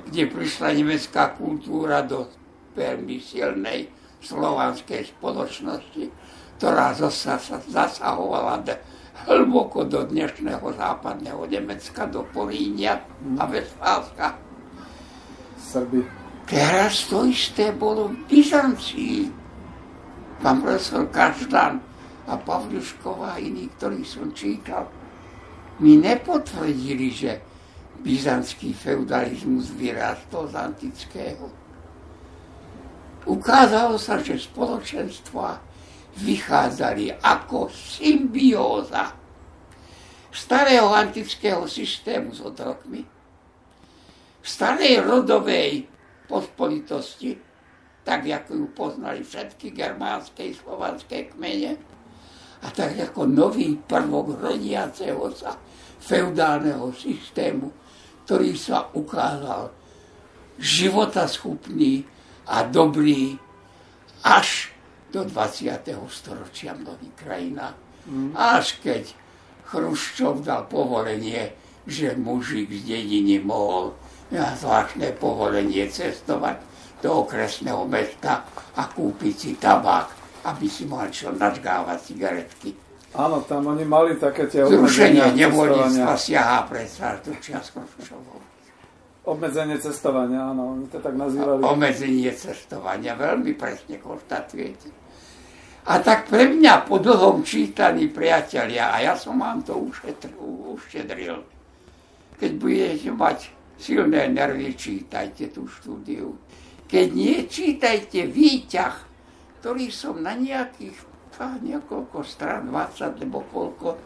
[0.07, 2.31] kde prišla nemecká kultúra do
[2.79, 6.05] veľmi silnej slovanskej spoločnosti,
[6.57, 7.37] ktorá zasa
[7.69, 8.65] zasahovala
[9.25, 13.01] hlboko do dnešného západného Nemecka, do Porínia
[13.41, 14.37] a Vesfálska.
[15.57, 16.01] Srby.
[16.47, 19.19] Teraz to isté bolo v Byzancii.
[20.39, 21.83] Pán profesor Každan
[22.29, 24.87] a Pavlušková a iní, ktorí som čítal,
[25.83, 27.43] mi nepotvrdili, že
[28.01, 31.66] byzantský feudalizmus vyrástol z antického.
[33.27, 35.59] Ukázalo sa, že spoločenstva
[36.17, 39.13] vychádzali ako symbióza
[40.31, 43.03] starého antického systému s otrokmi,
[44.47, 45.91] starej rodovej
[46.31, 47.35] pospolitosti,
[48.07, 51.75] tak ako ju poznali všetky germánske i slovanské kmene,
[52.63, 55.59] a tak ako nový prvok rodiaceho sa
[56.01, 57.69] feudálneho systému,
[58.25, 59.71] ktorý sa ukázal
[60.57, 62.16] životaschopný
[62.47, 63.39] a dobrý
[64.23, 64.71] až
[65.11, 65.71] do 20.
[66.11, 67.77] storočia v mnohých krajinách.
[68.07, 68.31] Mm.
[68.35, 69.05] Až keď
[69.67, 71.51] Chruščov dal povolenie,
[71.87, 73.95] že mužik z dediny mohol
[74.31, 76.59] zvláštne povolenie cestovať
[77.03, 78.47] do okresného mesta
[78.79, 80.11] a kúpiť si tabák,
[80.47, 82.71] aby si mal čo nažgávať cigaretky.
[83.17, 87.73] Áno, tam oni mali také tie Zrušenie nevoľníctva siahá predsa do čias
[89.27, 91.59] Obmedzenie cestovania, áno, oni to tak nazývali.
[91.67, 94.87] Obmedzenie cestovania, veľmi presne konštatujete.
[95.87, 99.75] A tak pre mňa po dlhom čítaní priatelia, a ja som vám to
[100.75, 101.43] ušetril,
[102.39, 103.39] keď budete mať
[103.83, 106.39] silné nervy, čítajte tú štúdiu.
[106.87, 108.95] Keď nie, čítajte výťah,
[109.59, 110.95] ktorý som na nejakých
[111.39, 113.99] niekoľko strán, 20 nebo koľko,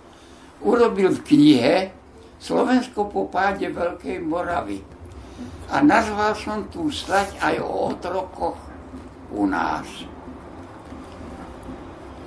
[0.64, 1.74] urobil v knihe
[2.40, 4.99] Slovensko po páde Veľkej Moravy.
[5.70, 8.58] A nazval som tu stať aj o otrokoch
[9.30, 9.86] u nás.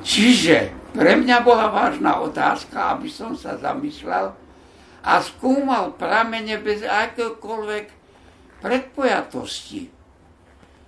[0.04, 4.36] Čiže pre mňa bola vážna otázka, aby som sa zamyslel,
[5.04, 7.86] a skúmal pramene bez akéhokoľvek
[8.64, 9.92] predpojatosti.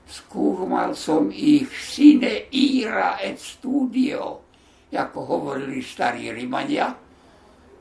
[0.07, 4.47] Skúmal som ich sine ira et studio,
[4.95, 6.95] ako hovorili starí Rimania.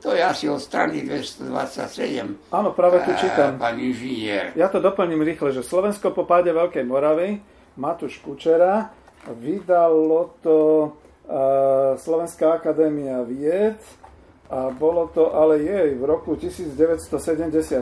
[0.05, 2.53] To je asi od strany 227.
[2.53, 3.57] Áno, práve tu čítam.
[3.57, 4.53] Pán inžinier.
[4.53, 7.41] Ja to doplním rýchle, že Slovensko po páde Veľkej Moravy,
[7.81, 8.93] Matúš Kučera,
[9.33, 10.57] vydalo to
[11.25, 13.81] uh, Slovenská akadémia vied,
[14.53, 17.81] a bolo to ale jej v roku 1974.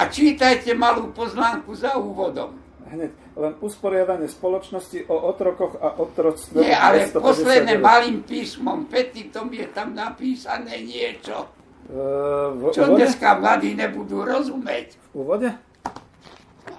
[0.00, 2.56] A čítajte malú poznámku za úvodom.
[2.90, 6.58] Hneď, len usporiadanie spoločnosti o otrokoch a otroctve.
[6.58, 11.46] Nie, ale posledné malým písmom, petitom je tam napísané niečo.
[11.86, 12.98] Uh, v, čo úvode?
[12.98, 14.98] dneska mladí nebudú rozumieť.
[15.14, 15.54] V úvode?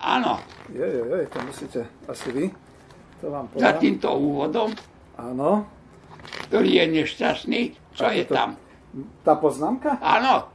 [0.03, 0.43] Áno.
[0.67, 2.45] Je, je, je, to musíte asi vy.
[3.23, 3.63] To vám poviem.
[3.63, 4.69] Za týmto úvodom.
[5.15, 5.63] Áno.
[6.51, 7.61] Ktorý je nešťastný.
[7.95, 8.33] Čo a je to...
[8.35, 8.49] tam?
[9.23, 9.95] Tá poznámka?
[10.03, 10.50] Áno.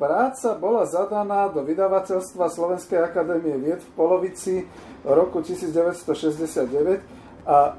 [0.00, 4.64] Práca bola zadaná do vydavateľstva Slovenskej akadémie vied v polovici
[5.04, 7.04] roku 1969
[7.44, 7.76] a,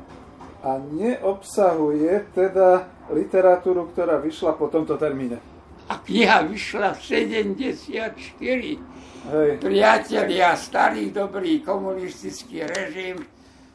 [0.62, 5.41] a neobsahuje teda literatúru, ktorá vyšla po tomto termíne.
[5.89, 8.14] A kniha vyšla v 74.
[8.14, 9.50] Hej.
[9.58, 13.18] Priatelia, starý dobrý komunistický režim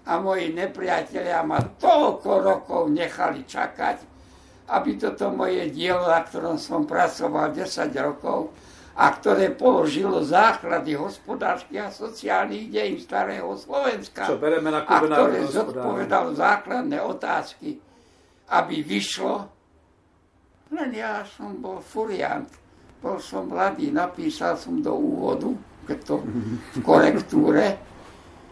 [0.06, 4.15] a moji nepriatelia ma toľko rokov nechali čakať,
[4.66, 8.50] aby toto moje dielo, na ktorom som pracoval 10 rokov
[8.96, 16.32] a ktoré položilo základy hospodárskych a sociálnych dejín starého Slovenska Čo, na a ktoré zodpovedalo
[16.32, 17.76] základné otázky,
[18.50, 19.46] aby vyšlo.
[20.72, 22.48] Len ja som bol furiant,
[22.98, 25.54] bol som mladý, napísal som do úvodu,
[25.86, 26.14] keď to
[26.74, 27.78] v korektúre,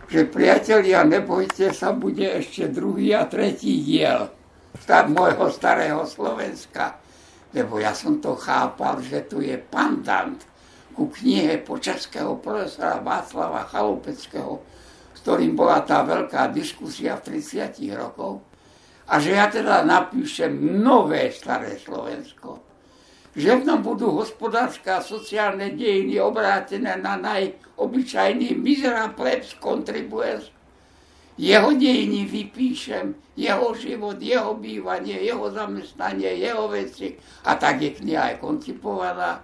[0.07, 4.44] že priatelia, nebojte sa, bude ešte druhý a tretí diel
[4.83, 6.99] tak môjho starého Slovenska.
[7.55, 10.43] Lebo ja som to chápal, že tu je pandant
[10.95, 14.63] ku knihe počaského profesora Václava Chalupeckého,
[15.15, 18.43] z ktorým bola tá veľká diskusia v 30 rokov,
[19.05, 22.63] a že ja teda napíšem nové staré Slovensko.
[23.35, 30.49] Že v tom budú hospodárske a sociálne dejiny obrátené na najobyčajný mizera plebs contribuens.
[31.35, 37.19] Jeho dejiny vypíšem, jeho život, jeho bývanie, jeho zamestnanie, jeho veci.
[37.43, 39.43] A tak je kniha aj koncipovaná.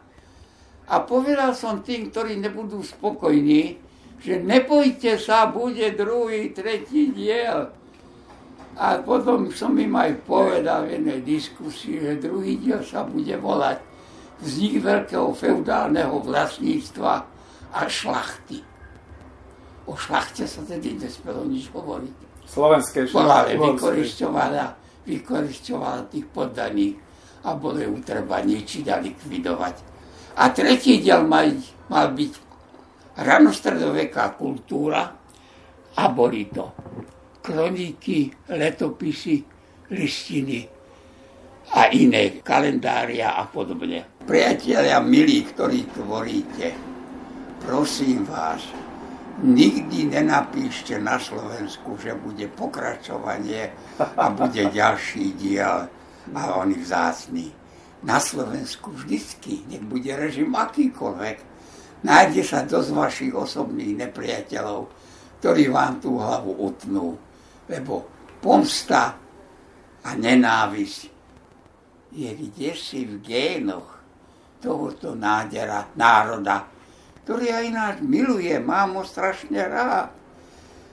[0.90, 3.78] A povedal som tým, ktorí nebudú spokojní,
[4.22, 7.74] že nebojte sa, bude druhý, tretí diel
[8.80, 13.82] a potom som im aj povedal v jednej diskusii, že druhý diel sa bude volať
[14.40, 17.14] vznik veľkého feudálneho vlastníctva
[17.74, 18.69] a šlachty.
[19.90, 22.46] O šlachte sa tedy nespelo nič hovoriť.
[22.46, 23.58] Slovenské šlachty.
[23.58, 23.74] Bola
[24.46, 24.70] ale
[25.02, 26.94] vykorišťovala tých poddaných
[27.42, 29.74] a bolo ju treba ničiť a likvidovať.
[30.38, 31.50] A tretí diel mal,
[31.90, 32.32] mal byť
[33.18, 35.10] ranostredoveká kultúra
[35.98, 36.70] a boli to
[37.42, 39.42] kroniky, letopisy,
[39.90, 40.70] listiny
[41.74, 44.06] a iné kalendária a podobne.
[44.22, 46.78] Priatelia milí, ktorí tvoríte,
[47.58, 48.62] prosím vás,
[49.40, 55.88] nikdy nenapíšte na Slovensku, že bude pokračovanie a bude ďalší diel
[56.36, 57.46] a on je vzácný.
[58.00, 61.36] Na Slovensku vždycky, nech bude režim akýkoľvek,
[62.00, 64.88] nájde sa dosť vašich osobných nepriateľov,
[65.40, 67.30] ktorí vám tú hlavu utnú
[67.70, 68.10] lebo
[68.42, 69.14] pomsta
[70.02, 71.00] a nenávisť
[72.10, 74.02] je kde si v génoch
[74.58, 76.66] tohoto nádera, národa,
[77.24, 80.10] ktorý aj nás miluje, mám ho strašne rád.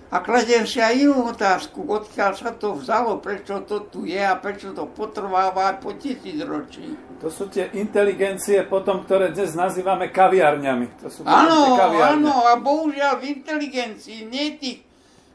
[0.07, 4.39] A kladiem si aj inú otázku, odkiaľ sa to vzalo, prečo to tu je a
[4.39, 6.95] prečo to potrváva po tisíc ročí.
[7.19, 11.03] To sú tie inteligencie potom, ktoré dnes nazývame kaviarňami.
[11.03, 14.87] To sú áno, áno, a bohužiaľ v inteligencii, nie tých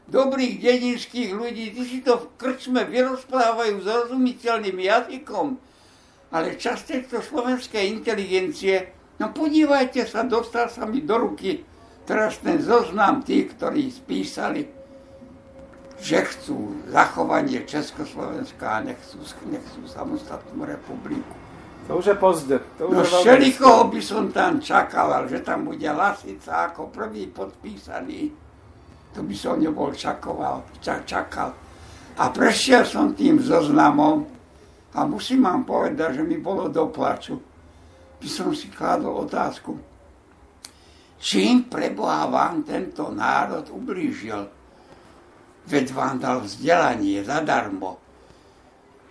[0.09, 5.53] dobrých dedinských ľudí, tí si to v krčme vyrozprávajú zrozumiteľným jazykom,
[6.33, 8.89] ale časť tejto slovenskej inteligencie,
[9.19, 11.65] no podívajte sa, dostal sa mi do ruky
[12.03, 14.67] teraz ten zoznam tých, ktorí spísali,
[16.03, 21.31] že chcú zachovanie Československa a nechcú, nechcú samostatnú republiku.
[21.87, 22.55] To už je pozde.
[22.79, 28.31] To už no všelikoho by som tam čakal, že tam bude Lasica ako prvý podpísaný
[29.13, 31.53] to by som nebol čakoval, čakal.
[32.17, 34.25] A prešiel som tým zoznamom
[34.97, 37.37] a musím vám povedať, že mi bolo do plaču.
[38.23, 39.75] By som si kladol otázku,
[41.19, 44.47] čím preboha vám tento národ ublížil?
[45.67, 47.99] Veď vám dal vzdelanie zadarmo.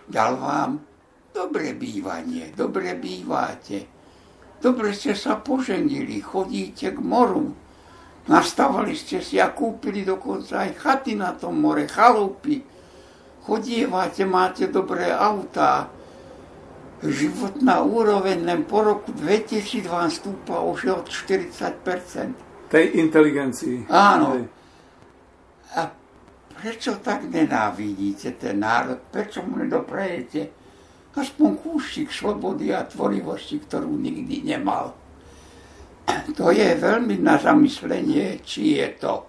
[0.09, 0.81] Dal vám
[1.29, 3.85] dobre bývanie, dobre bývate.
[4.57, 7.53] Dobre ste sa poženili, chodíte k moru,
[8.23, 12.63] Nastavali ste si a kúpili dokonca aj chaty na tom more, chalupy.
[13.43, 15.91] Chodievate, máte dobré autá.
[17.03, 22.71] Životná úroveň len po roku 2000 vám stúpa už od 40%.
[22.71, 23.91] Tej inteligencii.
[23.91, 24.39] Áno.
[25.75, 25.81] A
[26.55, 29.03] prečo tak nenávidíte ten národ?
[29.11, 30.63] Prečo mu nedoprejete
[31.13, 34.95] aspoň kúšik slobody a tvorivosti, ktorú nikdy nemal?
[36.39, 39.27] to je veľmi na zamyslenie, či je to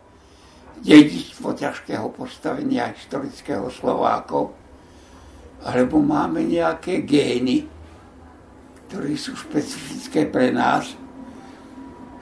[0.80, 4.63] dedičstvo ťažkého postavenia historického Slovákov,
[5.64, 7.64] alebo máme nejaké gény,
[8.86, 10.92] ktoré sú špecifické pre nás,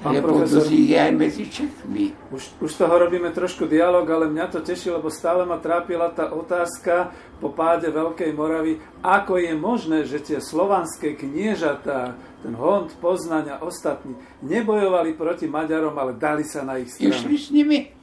[0.03, 2.11] Pán lebo profesor, je aj medzi Čechmi.
[2.35, 6.35] Už, už toho robíme trošku dialog, ale mňa to teší, lebo stále ma trápila tá
[6.35, 13.55] otázka po páde Veľkej Moravy, ako je možné, že tie slovanské kniežatá, ten Hond, Poznaň
[13.55, 17.15] a ostatní nebojovali proti Maďarom, ale dali sa na ich stranu.
[17.15, 18.02] Išli s nimi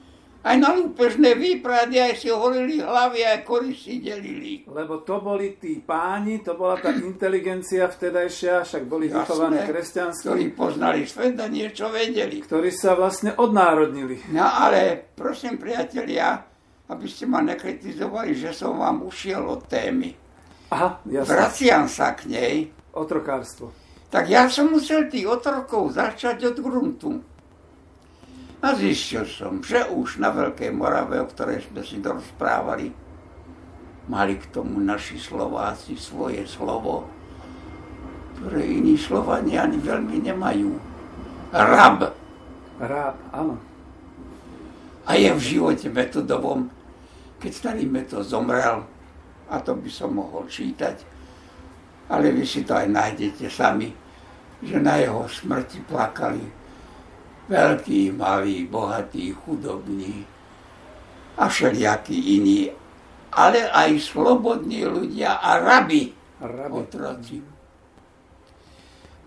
[0.49, 3.45] aj na lúpežné výprady, aj si holili hlavy, aj
[3.77, 4.65] si delili.
[4.65, 10.25] Lebo to boli tí páni, to bola tá inteligencia vtedajšia, však boli Jasné, vychovaní kresťanskí.
[10.25, 12.41] Ktorí poznali svet a niečo vedeli.
[12.41, 14.25] Ktorí sa vlastne odnárodnili.
[14.33, 16.41] No ale prosím priatelia,
[16.89, 20.17] aby ste ma nekritizovali, že som vám ušiel od témy.
[20.73, 21.29] Aha, jasne.
[21.29, 22.55] Vraciam sa k nej.
[22.97, 23.69] Otrokárstvo.
[24.09, 27.21] Tak ja som musel tých otrokov začať od gruntu.
[28.59, 32.91] A zistil som, že už na Veľkej Morave, o ktorej sme si dorozprávali,
[34.11, 37.07] mali k tomu naši Slováci svoje slovo,
[38.35, 40.75] ktoré iní Slovani ani veľmi nemajú.
[41.55, 42.11] Rab.
[42.83, 43.55] Rab, áno.
[45.07, 46.67] A je v živote metodovom,
[47.39, 48.83] keď starý metod zomrel,
[49.47, 50.99] a to by som mohol čítať,
[52.11, 53.95] ale vy si to aj nájdete sami,
[54.59, 56.58] že na jeho smrti plakali
[57.49, 60.25] veľkí, malí, bohatí, chudobní.
[61.39, 62.67] a všelijakí iní,
[63.31, 66.11] ale aj slobodní ľudia a rabi,
[66.43, 66.73] rabi.
[66.75, 67.39] otroci.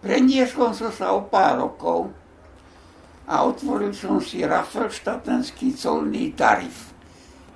[0.05, 2.13] Preniesol som sa o pár rokov
[3.25, 6.93] a otvoril som si Rafelštatenský colný tarif.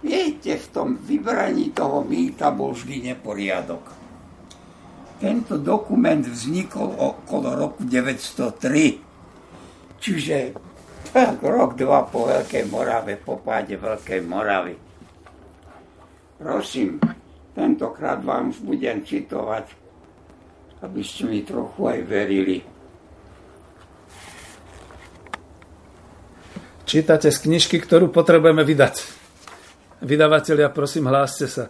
[0.01, 3.85] Viete, v tom vybraní toho mýta bol vždy neporiadok.
[5.21, 9.06] Tento dokument vznikol okolo roku 903,
[10.07, 10.55] čiže
[11.11, 14.79] tak rok, dva po Veľkej Morave, po páde Veľkej Moravy.
[16.39, 17.03] Prosím,
[17.57, 19.67] tentokrát vám už budem citovať,
[20.87, 22.59] aby ste mi trochu aj verili.
[26.87, 28.95] Čítate z knižky, ktorú potrebujeme vydať.
[30.07, 31.67] Vydavatelia, prosím, hláste sa.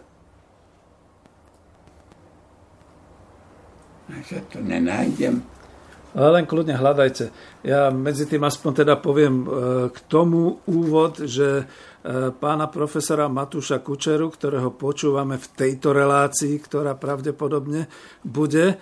[4.27, 5.56] Že to nenájdem.
[6.17, 7.29] Ale len kľudne hľadajte.
[7.61, 9.47] Ja medzi tým aspoň teda poviem e,
[9.93, 11.65] k tomu úvod, že e,
[12.33, 17.93] pána profesora Matúša Kučeru, ktorého počúvame v tejto relácii, ktorá pravdepodobne
[18.25, 18.77] bude, e,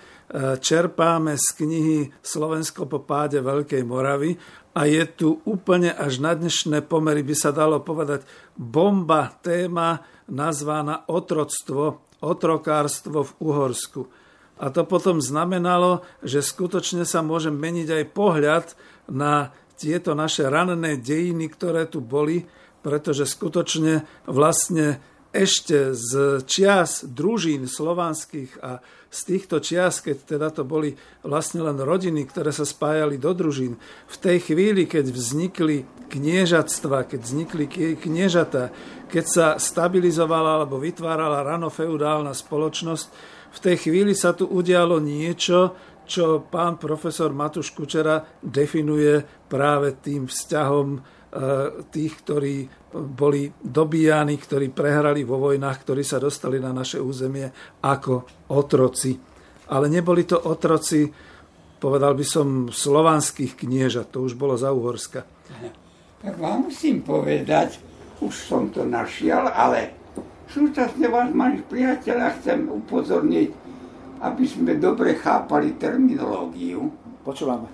[0.55, 4.39] čerpáme z knihy Slovensko po páde Veľkej Moravy
[4.71, 8.23] a je tu úplne až na dnešné pomery, by sa dalo povedať,
[8.55, 14.24] bomba téma nazvaná otroctvo, otrokárstvo v Uhorsku.
[14.55, 18.65] A to potom znamenalo, že skutočne sa môže meniť aj pohľad
[19.11, 22.47] na tieto naše ranné dejiny, ktoré tu boli,
[22.79, 25.03] pretože skutočne vlastne
[25.35, 28.79] ešte z čias družín slovanských a
[29.11, 33.75] z týchto čias, keď teda to boli vlastne len rodiny, ktoré sa spájali do družín,
[34.07, 37.65] v tej chvíli, keď vznikli kniežatstva, keď vznikli
[37.99, 38.71] kniežata,
[39.11, 45.73] keď sa stabilizovala alebo vytvárala rano feudálna spoločnosť, v tej chvíli sa tu udialo niečo,
[46.05, 52.63] čo pán profesor Matuš Kučera definuje práve tým vzťahom Eh, tých, ktorí
[52.95, 57.51] boli dobíjani, ktorí prehrali vo vojnách, ktorí sa dostali na naše územie
[57.83, 59.19] ako otroci.
[59.67, 61.03] Ale neboli to otroci,
[61.75, 65.27] povedal by som, slovanských kniežat, to už bolo za Uhorska.
[66.23, 67.83] Tak vám musím povedať,
[68.23, 70.04] už som to našiel, ale
[70.49, 73.49] súčasne vás, mali priateľa, chcem upozorniť,
[74.21, 76.89] aby sme dobre chápali terminológiu.
[77.25, 77.67] Počúvame.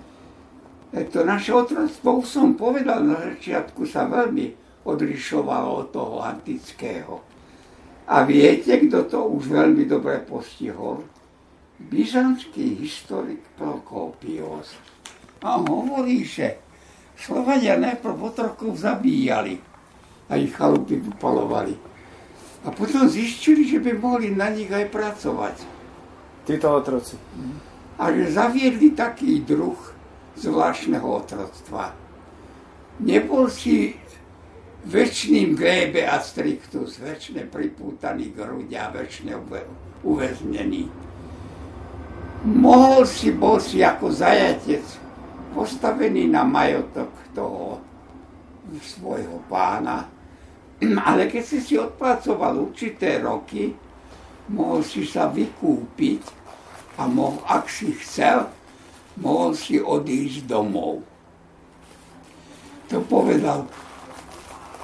[0.92, 4.52] To naše otroctvo, už som povedal na začiatku, sa veľmi
[4.84, 7.24] odlišovalo od toho antického.
[8.12, 11.00] A viete, kto to už veľmi dobre postihol?
[11.80, 14.76] Byzantský historik Prokópios.
[15.40, 16.60] A hovorí, že
[17.16, 19.56] Slovania najprv otrokov zabíjali
[20.28, 21.91] a ich chalupy vypalovali.
[22.62, 25.56] A potom zistili, že by mohli na nich aj pracovať.
[26.46, 27.18] Títo otroci.
[27.98, 29.78] A že zaviedli taký druh
[30.38, 31.94] zvláštneho otroctva.
[33.02, 33.98] Nebol si
[34.86, 39.38] väčšným grébe a strictus, väčšine pripútaný k hrudia, väčšine
[40.02, 40.90] uväznený.
[42.42, 44.82] Mohol si, bol si ako zajatec
[45.54, 47.78] postavený na majotok toho
[48.82, 50.10] svojho pána,
[51.08, 53.74] ale keď si si odpracoval určité roky,
[54.50, 56.22] mohol si sa vykúpiť
[56.98, 58.50] a mohol, ak si chcel,
[59.22, 61.06] mohol si odísť domov.
[62.90, 63.64] To povedal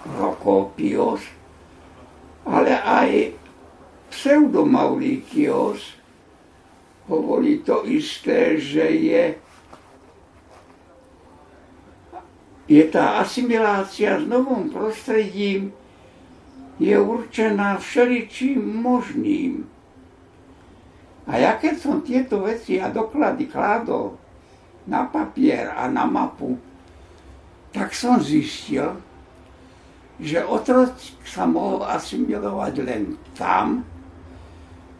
[0.08, 1.20] Prokopios,
[2.48, 3.36] ale aj
[4.08, 6.00] pseudomaulikios
[7.04, 9.24] hovorí to isté, že je,
[12.68, 15.76] je tá asimilácia s novým prostredím
[16.78, 19.66] je určená všeličím možným.
[21.28, 24.16] A ja keď som tieto veci a doklady kládol
[24.88, 26.56] na papier a na mapu,
[27.74, 28.96] tak som zistil,
[30.16, 33.84] že otrok sa mohol asimilovať len tam,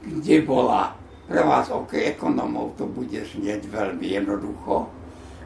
[0.04, 0.92] kde bola,
[1.24, 4.97] pre vás ok, ekonomov to bude znieť veľmi jednoducho,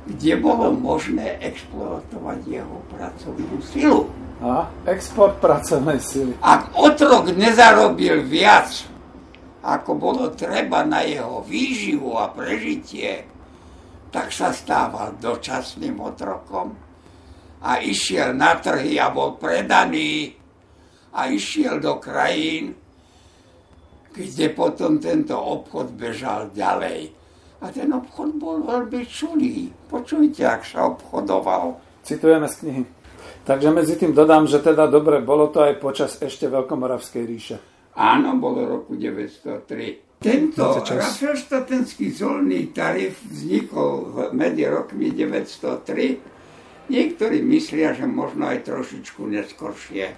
[0.06, 4.10] kde bolo možné exploatovať jeho pracovnú silu.
[4.42, 6.34] A export pracovnej sily.
[6.42, 8.90] Ak otrok nezarobil viac
[9.62, 13.22] ako bolo treba na jeho výživu a prežitie,
[14.10, 16.74] tak sa stával dočasným otrokom
[17.62, 20.34] a išiel na trhy a bol predaný
[21.14, 22.74] a išiel do krajín,
[24.12, 27.21] kde potom tento obchod bežal ďalej.
[27.62, 29.70] A ten obchod bol veľmi čulý.
[29.86, 31.78] Počujte, ak sa obchodoval.
[32.02, 32.82] Citujeme z knihy.
[33.46, 37.56] Takže medzi tým dodám, že teda dobre, bolo to aj počas ešte Veľkomoravskej ríše.
[37.94, 40.22] Áno, bolo roku 903.
[40.22, 46.86] Tento rafelštatenský zolný tarif vznikol medzi rokmi 903.
[46.86, 50.14] Niektorí myslia, že možno aj trošičku neskoršie.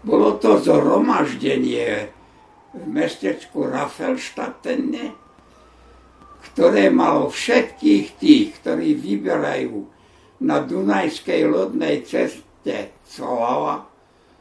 [0.00, 2.08] Bolo to zhromaždenie
[2.72, 5.12] v mestečku Rafelštatene,
[6.40, 9.84] ktoré malo všetkých tých, ktorí vyberajú
[10.40, 13.84] na Dunajskej lodnej ceste colava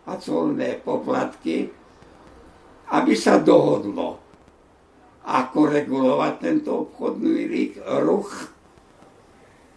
[0.08, 1.70] a colné poplatky,
[2.90, 4.18] aby sa dohodlo,
[5.28, 8.50] ako regulovať tento obchodný ruch.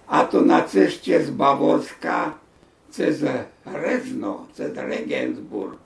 [0.09, 2.37] A to na ceste z Bavorska
[2.93, 3.25] cez
[3.65, 5.81] Hrezno, cez Regensburg.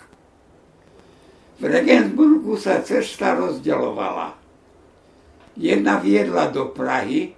[1.56, 4.45] V Regensburgu sa cesta rozdeľovala.
[5.56, 7.32] Jedna viedla do Prahy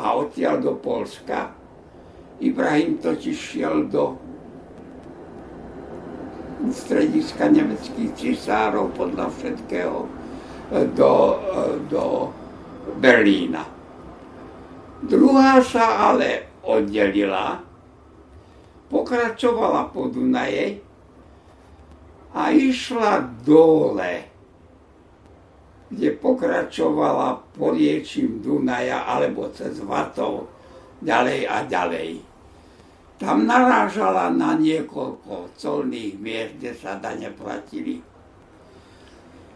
[0.00, 1.52] a odtiaľ do Polska.
[2.40, 4.16] Ibrahim totiž šiel do
[6.72, 10.08] strediska nemeckých cisárov podľa všetkého e,
[10.96, 11.36] do, e,
[11.92, 12.04] do
[12.96, 13.68] Berlína.
[15.04, 17.60] Druhá sa ale oddelila,
[18.88, 20.80] pokračovala po Dunaje
[22.32, 24.33] a išla dole,
[25.90, 30.48] kde pokračovala poliečím Dunaja alebo cez Vatov
[31.04, 32.10] ďalej a ďalej.
[33.20, 38.02] Tam narážala na niekoľko colných miest, kde sa dane platili.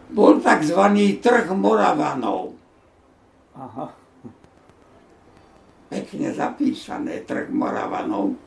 [0.09, 0.81] Bol tzv.
[1.21, 2.57] trh Moravanov.
[3.59, 3.87] Aha.
[5.89, 8.39] Pekne zapísané, trh Moravanov.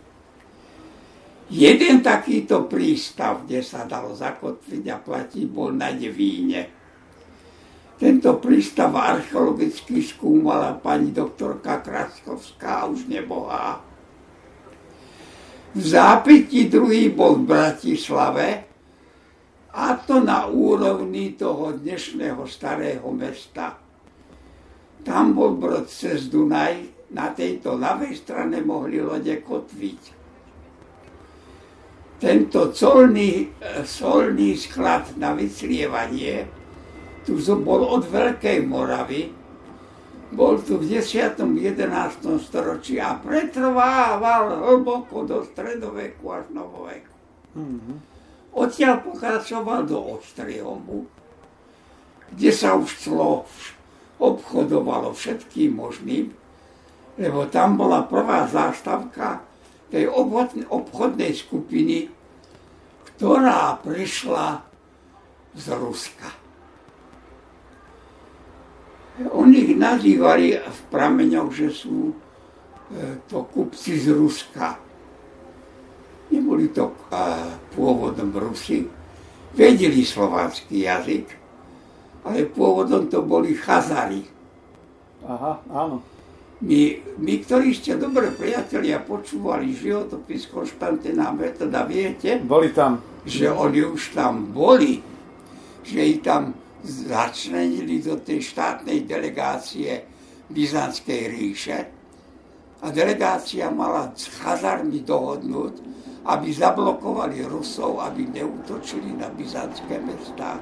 [1.51, 6.80] Jeden takýto prístav, kde sa dalo zakotviť a platiť, bol na Devíne.
[8.01, 13.91] Tento prístav archeologicky skúmala pani doktorka Kraskovská, už nebohá
[15.71, 18.47] v zápäti druhý bol v Bratislave
[19.71, 23.79] a to na úrovni toho dnešného starého mesta.
[25.07, 30.01] Tam bol brod cez Dunaj, na tejto ľavej strane mohli lode kotviť.
[32.19, 33.51] Tento colný,
[33.83, 36.60] solný sklad na vyclievanie
[37.25, 39.29] tu bol od Veľkej Moravy,
[40.31, 41.35] bol tu v 10.
[41.37, 42.39] 11.
[42.39, 47.13] storočí a pretrvával hlboko do stredoveku až novoveku.
[47.51, 47.97] Mm-hmm.
[48.55, 51.07] Odtiaľ pokračoval do Ostriomu,
[52.31, 53.43] kde sa už clo
[54.23, 56.31] obchodovalo všetkým možným,
[57.19, 59.43] lebo tam bola prvá zástavka
[59.91, 60.07] tej
[60.71, 62.07] obchodnej skupiny,
[63.19, 64.63] ktorá prišla
[65.51, 66.40] z Ruska.
[69.19, 72.13] Oni ich nazývali v prameňoch, že sú e,
[73.27, 74.79] to kupci z Ruska.
[76.31, 76.95] Neboli to e,
[77.75, 78.87] pôvodom Rusi.
[79.51, 81.27] Vedeli slovánsky jazyk,
[82.23, 84.23] ale pôvodom to boli Chazari.
[85.27, 85.99] Aha, áno.
[86.61, 92.37] My, my, ktorí ste dobre priatelia, počúvali životopis Konštantina Metoda, viete?
[92.37, 93.01] Boli tam.
[93.25, 95.01] Že oni už tam boli.
[95.81, 96.53] Že ich tam
[96.83, 100.01] začlenili do tej štátnej delegácie
[100.49, 101.77] Byzantskej ríše
[102.81, 105.73] a delegácia mala s Chazarmi dohodnúť,
[106.25, 110.57] aby zablokovali Rusov, aby neutočili na byzantské mesta.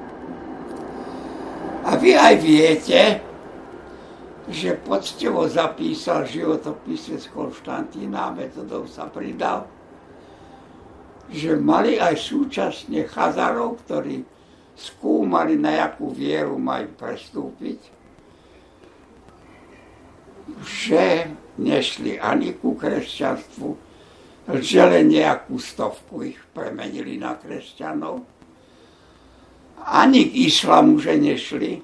[1.88, 3.02] A vy aj viete,
[4.52, 9.64] že poctivo zapísal životopise z Konštantína, metodou sa pridal,
[11.30, 14.26] že mali aj súčasne Chazarov, ktorí
[14.80, 17.80] skúmali, na jakú vieru majú prestúpiť,
[20.64, 21.28] že
[21.60, 23.70] nešli ani ku kresťanstvu,
[24.58, 28.24] že len nejakú stovku ich premenili na kresťanov,
[29.84, 31.84] ani k islamu, že nešli,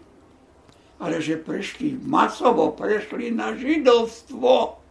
[0.97, 4.81] ale že prešli, masovo prešli na židovstvo.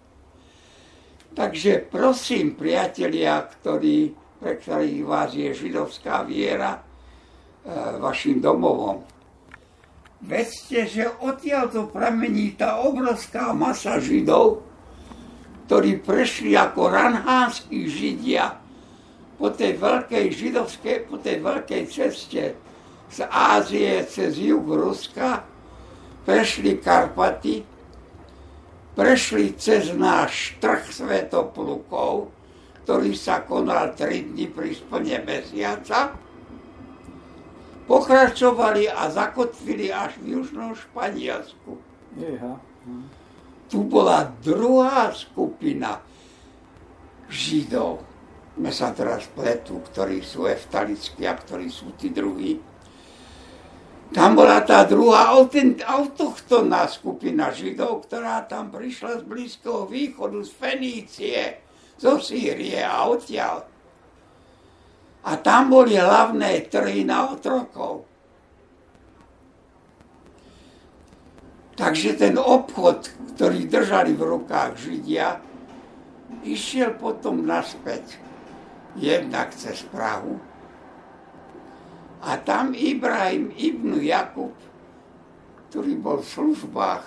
[1.34, 6.78] Takže prosím, priatelia, ktorí, pre ktorých vás je židovská viera,
[8.00, 9.00] vašim domovom.
[10.24, 14.64] Vedzte, že odtiaľ to pramení tá obrovská masa Židov,
[15.68, 18.56] ktorí prešli ako ranhánsky Židia
[19.36, 22.56] po tej veľkej židovskej, po tej veľkej ceste
[23.12, 25.44] z Ázie cez juh Ruska,
[26.24, 27.60] prešli Karpaty,
[28.96, 32.32] prešli cez náš trh Svetoplukov,
[32.84, 36.23] ktorý sa konal 3 dní pri splne mesiaca,
[37.84, 41.76] pokračovali a zakotvili až v južnom Španielsku.
[42.16, 42.60] Jeha.
[43.68, 46.00] Tu bola druhá skupina
[47.28, 48.04] Židov.
[48.54, 52.62] My sa teraz pletu, ktorí sú eftalickí a ktorí sú tí druhí.
[54.14, 55.34] Tam bola tá druhá
[55.90, 61.40] autochtónna skupina Židov, ktorá tam prišla z Blízkeho východu, z Fenície,
[61.98, 63.73] zo Sýrie a odtiaľ.
[65.24, 68.04] A tam boli hlavné trhy na otrokov.
[71.74, 75.42] Takže ten obchod, ktorý držali v rukách Židia,
[76.46, 78.20] išiel potom naspäť,
[78.94, 80.38] jednak cez Prahu.
[82.22, 84.54] A tam Ibrahim ibn Jakub,
[85.68, 87.04] ktorý bol v službách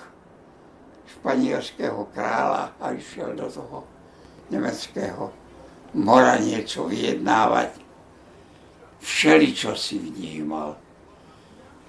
[1.07, 3.87] španielského kráľa a išiel do toho
[4.51, 5.31] nemeckého
[5.95, 7.86] mora niečo vyjednávať.
[8.99, 10.77] Všeli, čo si vnímal.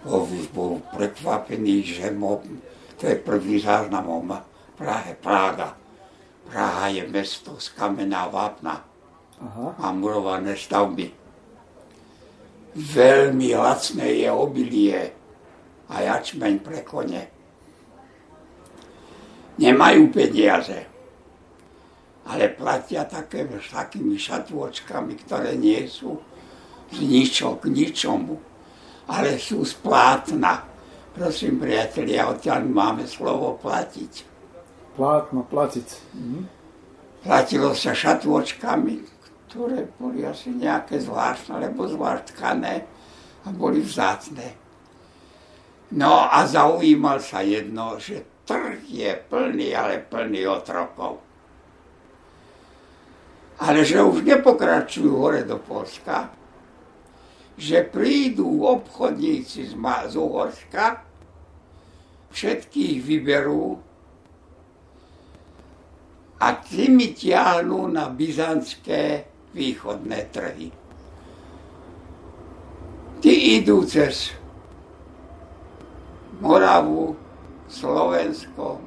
[0.04, 2.40] Bol, bol prekvapený, že mo,
[2.96, 4.22] to je prvý záznam o
[4.78, 5.74] Prahe, Praga.
[6.48, 8.80] Praha je mesto z kamená vápna.
[9.38, 9.66] Aha.
[9.78, 11.10] Má murované stavby.
[12.78, 15.00] Veľmi lacné je obilie
[15.90, 17.22] a jačmeň pre kone.
[19.58, 20.86] Nemajú peniaze,
[22.30, 26.22] ale platia také, takými šatôčkami, ktoré nie sú
[26.96, 28.40] ničo k ničomu,
[29.08, 30.64] ale sú z plátna.
[31.12, 34.12] Prosím, priatelia, odtiaľ máme slovo platiť.
[34.96, 35.88] Plátno, platiť.
[36.14, 36.40] Mhm.
[37.18, 38.94] Platilo sa šatôčkami,
[39.50, 42.86] ktoré boli asi nejaké zvláštne, alebo zvlášť tkané
[43.42, 44.54] a boli vzácne.
[45.98, 51.20] No a zaujímal sa jedno, že trh je plný, ale plný otrokov.
[53.58, 56.30] Ale že už nepokračujú hore do Polska,
[57.58, 61.02] že prídu obchodníci z, z Uhorska,
[62.30, 63.74] všetkých vyberú
[66.38, 70.70] a tými tiahnú na byzantské východné trhy.
[73.18, 74.30] Tí idú cez
[76.38, 77.18] Moravu,
[77.66, 78.78] Slovensko,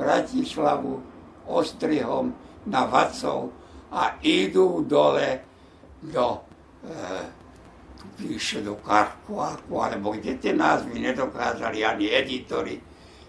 [0.00, 0.96] Bratislavu,
[1.44, 2.32] Ostrihom,
[2.64, 3.52] na Vacov
[3.92, 5.44] a idú dole
[6.00, 6.40] do e,
[8.14, 12.78] píše do Karkoáku, alebo kde tie názvy nedokázali ani editori,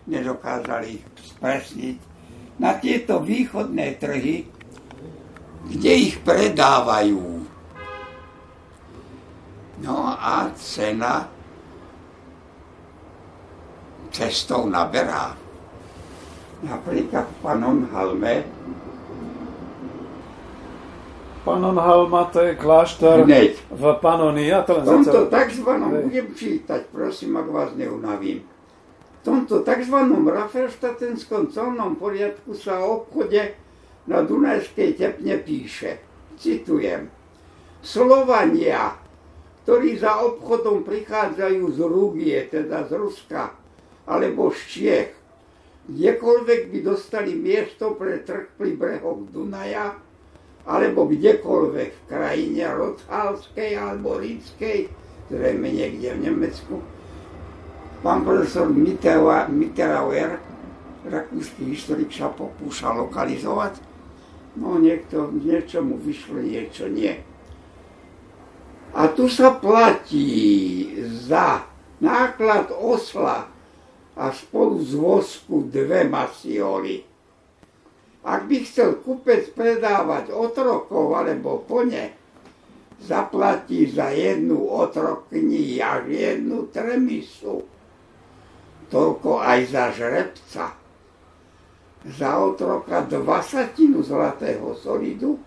[0.06, 1.98] nedokázali spresniť.
[2.62, 4.48] Na tieto východné trhy,
[5.68, 7.44] kde ich predávajú.
[9.84, 11.28] No a cena
[14.16, 15.36] cestou naberá.
[16.64, 18.34] Napríklad v Panonhalme
[21.46, 23.54] Panonhalma to je kláštor Hneď.
[23.70, 24.50] v Panonii.
[24.50, 28.42] Ja to len v tomto takzvanom, budem čítať, prosím, ak vás neunavím.
[28.42, 33.54] V tomto takzvanom Rafelštatenskom colnom poriadku sa o obchode
[34.10, 36.02] na Dunajskej tepne píše,
[36.42, 37.14] citujem,
[37.86, 38.98] Slovania,
[39.66, 43.54] ktorí za obchodom prichádzajú z Rugie, teda z Ruska,
[44.10, 45.14] alebo z Čiech,
[45.94, 50.05] kdekoľvek by dostali miesto pre trh pri brehoch Dunaja,
[50.66, 54.90] alebo kdekoľvek v krajine Rothalskej alebo Ríckej,
[55.30, 56.82] zrejme niekde v Nemecku.
[58.02, 60.42] Pán profesor Mitterauer,
[61.06, 63.78] rakúsky historik, sa pokúša lokalizovať.
[64.58, 67.14] No niekto, niečo mu vyšlo, niečo nie.
[68.96, 70.96] A tu sa platí
[71.28, 71.68] za
[72.00, 73.52] náklad osla
[74.16, 77.04] a spolu z vosku dve masioli
[78.26, 82.10] ak by chcel kupec predávať otrokov alebo kone,
[82.98, 87.62] zaplatí za jednu otrokni až jednu tremisu.
[88.90, 90.74] Toľko aj za žrebca.
[92.06, 95.38] Za otroka dvasatinu zlatého solidu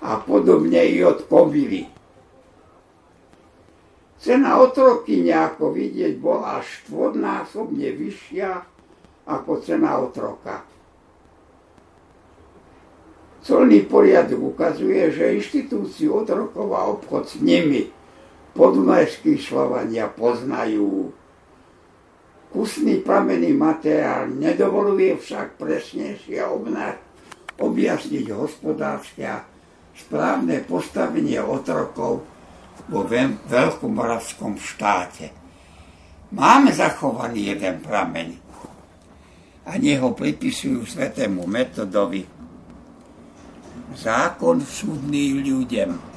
[0.00, 1.88] a podobne i od kovily.
[4.20, 8.50] Cena otroky ako vidieť bola štvornásobne vyššia
[9.28, 10.60] ako cena otroka.
[13.40, 17.88] Colný poriadok ukazuje, že inštitúciu otrokov a obchod s nimi
[18.52, 21.08] podunajskí Slovania poznajú.
[22.52, 26.42] Kusný pramenný materiál nedovoluje však presnejšie
[27.56, 29.46] objasniť hospodárske a
[29.96, 32.26] správne postavenie otrokov
[32.90, 33.00] vo
[33.46, 35.30] Veľkomoravskom štáte.
[36.34, 38.28] Máme zachovaný jeden prameň
[39.64, 42.39] a neho pripisujú svetému metodovi
[43.96, 46.09] zákon súdný ľuďem.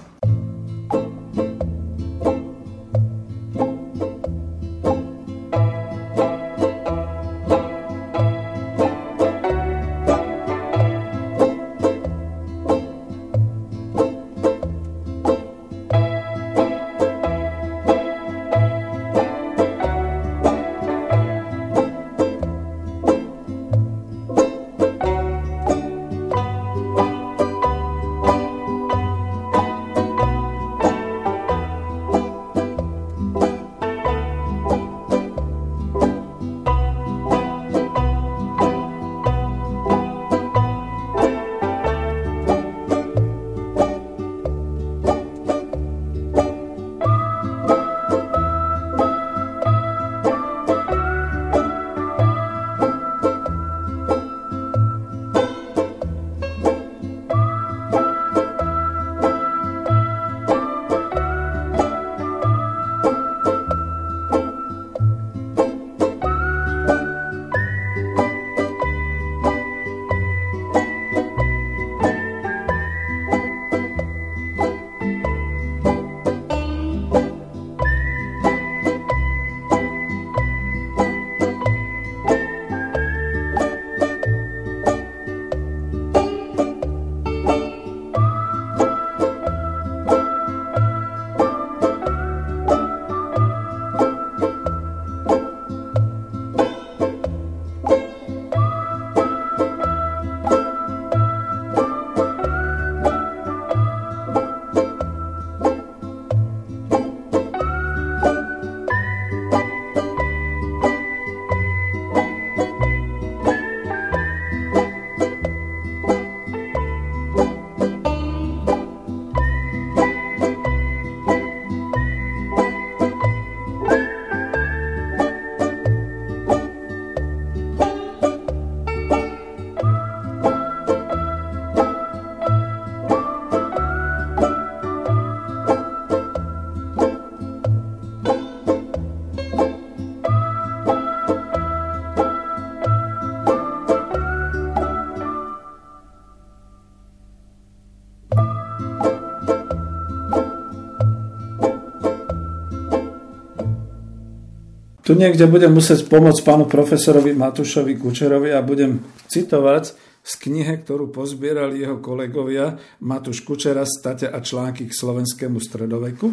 [155.03, 161.11] Tu niekde budem musieť pomôcť pánu profesorovi Matušovi Kučerovi a budem citovať z knihe, ktorú
[161.11, 166.31] pozbierali jeho kolegovia Matuš Kučera State a články k slovenskému stredoveku,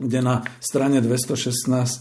[0.00, 2.00] kde na strane 216 e,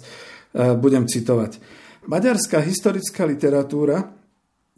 [0.79, 1.59] budem citovať.
[2.07, 4.15] Maďarská historická literatúra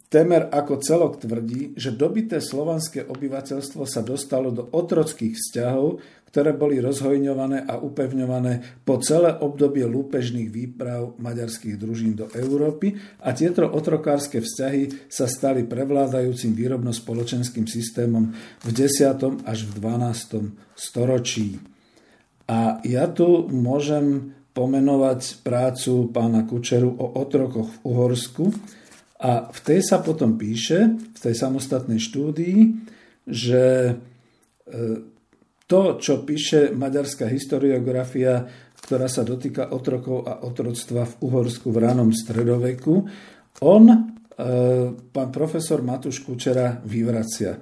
[0.08, 6.78] Temer ako celok tvrdí, že dobité slovanské obyvateľstvo sa dostalo do otrockých vzťahov, ktoré boli
[6.78, 14.44] rozhojňované a upevňované po celé obdobie lúpežných výprav maďarských družín do Európy a tieto otrokárske
[14.44, 18.32] vzťahy sa stali prevládajúcim výrobno-spoločenským systémom
[18.64, 19.48] v 10.
[19.48, 20.76] až v 12.
[20.76, 21.56] storočí.
[22.48, 28.44] A ja tu môžem pomenovať prácu pána Kučeru o otrokoch v Uhorsku,
[29.18, 32.58] a v tej sa potom píše, v tej samostatnej štúdii,
[33.26, 33.92] že e,
[35.68, 38.48] to, čo píše maďarská historiografia,
[38.80, 43.04] ktorá sa dotýka otrokov a otroctva v Uhorsku v ranom stredoveku,
[43.60, 43.96] on, e,
[44.96, 47.60] pán profesor Matúš Kučera, vyvracia.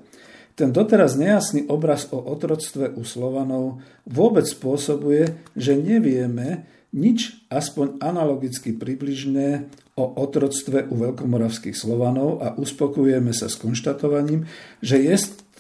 [0.57, 6.65] Ten doteraz nejasný obraz o otroctve u Slovanov vôbec spôsobuje, že nevieme,
[6.97, 9.69] nič aspoň analogicky približné
[10.01, 14.49] o otroctve u veľkomoravských Slovanov a uspokojujeme sa s konštatovaním,
[14.81, 15.01] že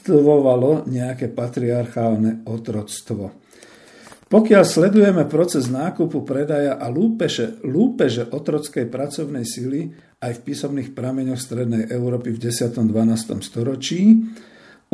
[0.07, 3.35] jestvovalo nejaké patriarchálne otroctvo.
[4.27, 9.91] Pokiaľ sledujeme proces nákupu, predaja a lúpeže, lúpeže otrockej pracovnej sily
[10.23, 12.71] aj v písomných prameňoch Strednej Európy v 10.
[12.87, 13.43] 12.
[13.43, 14.15] storočí,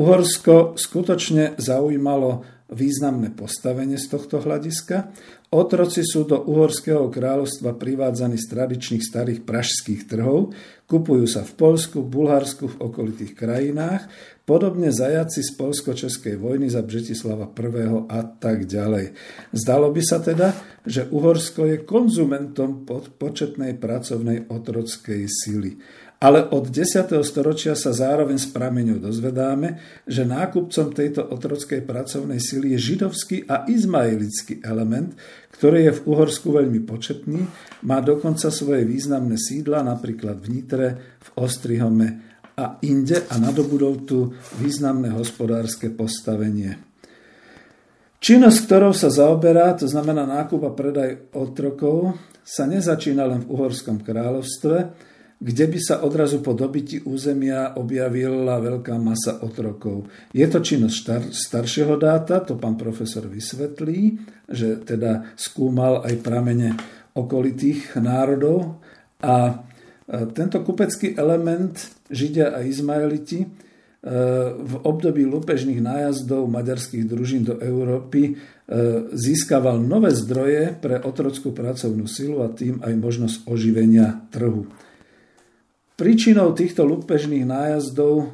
[0.00, 5.12] Uhorsko skutočne zaujímalo významné postavenie z tohto hľadiska.
[5.52, 10.56] Otroci sú do Uhorského kráľovstva privádzaní z tradičných starých pražských trhov,
[10.88, 14.08] kupujú sa v Polsku, Bulharsku, v okolitých krajinách,
[14.42, 17.86] podobne zajaci z Polsko-Českej vojny za Břetislava I.
[18.10, 19.14] a tak ďalej.
[19.54, 22.82] Zdalo by sa teda, že Uhorsko je konzumentom
[23.18, 25.78] početnej pracovnej otrockej sily.
[26.22, 27.18] Ale od 10.
[27.26, 33.66] storočia sa zároveň s prameňou dozvedáme, že nákupcom tejto otrockej pracovnej sily je židovský a
[33.66, 35.18] izmaelický element,
[35.50, 37.42] ktorý je v Uhorsku veľmi početný,
[37.82, 40.88] má dokonca svoje významné sídla, napríklad v Nitre,
[41.18, 46.76] v Ostrihome a inde a nadobudol tu významné hospodárske postavenie.
[48.22, 52.14] Činnosť, ktorou sa zaoberá, to znamená nákup a predaj otrokov,
[52.46, 54.76] sa nezačína len v Uhorskom kráľovstve,
[55.42, 60.06] kde by sa odrazu po dobití územia objavila veľká masa otrokov.
[60.30, 66.78] Je to činnosť star, staršieho dáta, to pán profesor vysvetlí, že teda skúmal aj pramene
[67.18, 68.78] okolitých národov
[69.18, 69.66] a
[70.30, 71.74] tento kupecký element
[72.12, 73.46] Židia a Izmaeliti e,
[74.52, 78.32] v období lupežných nájazdov maďarských družín do Európy e,
[79.16, 84.68] získaval nové zdroje pre otrockú pracovnú silu a tým aj možnosť oživenia trhu.
[85.96, 88.26] Príčinou týchto lupežných nájazdov e,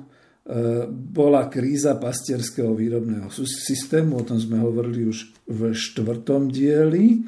[0.91, 7.23] bola kríza pastierského výrobného systému, o tom sme hovorili už v štvrtom dieli.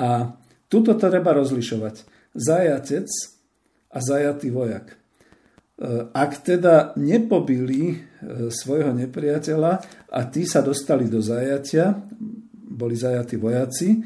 [0.00, 0.34] A
[0.72, 2.02] tuto treba rozlišovať.
[2.34, 3.06] Zajatec
[3.94, 5.03] a zajatý vojak.
[5.84, 7.96] E, ak teda nepobili e,
[8.48, 9.72] svojho nepriateľa
[10.08, 11.92] a tí sa dostali do zajatia,
[12.64, 14.00] boli zajatí vojaci,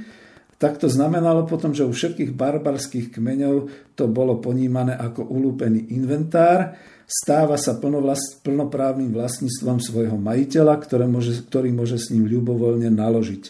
[0.58, 6.74] tak to znamenalo potom, že u všetkých barbarských kmeňov to bolo ponímané ako ulúpený inventár,
[7.06, 13.44] stáva sa plnoprávnym vlastníctvom svojho majiteľa, ktoré môže, ktorý môže s ním ľubovoľne naložiť.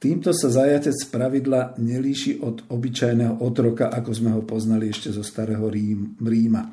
[0.00, 5.64] Týmto sa zajatec pravidla nelíši od obyčajného otroka, ako sme ho poznali ešte zo starého
[5.68, 6.72] Rím, Ríma.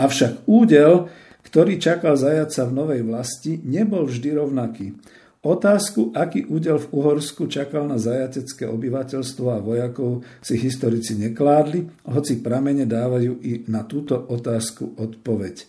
[0.00, 1.12] Avšak údel,
[1.44, 4.96] ktorý čakal zajaca v novej vlasti, nebol vždy rovnaký.
[5.40, 12.44] Otázku, aký údel v Uhorsku čakal na zajatecké obyvateľstvo a vojakov, si historici nekládli, hoci
[12.44, 15.64] pramene dávajú i na túto otázku odpoveď.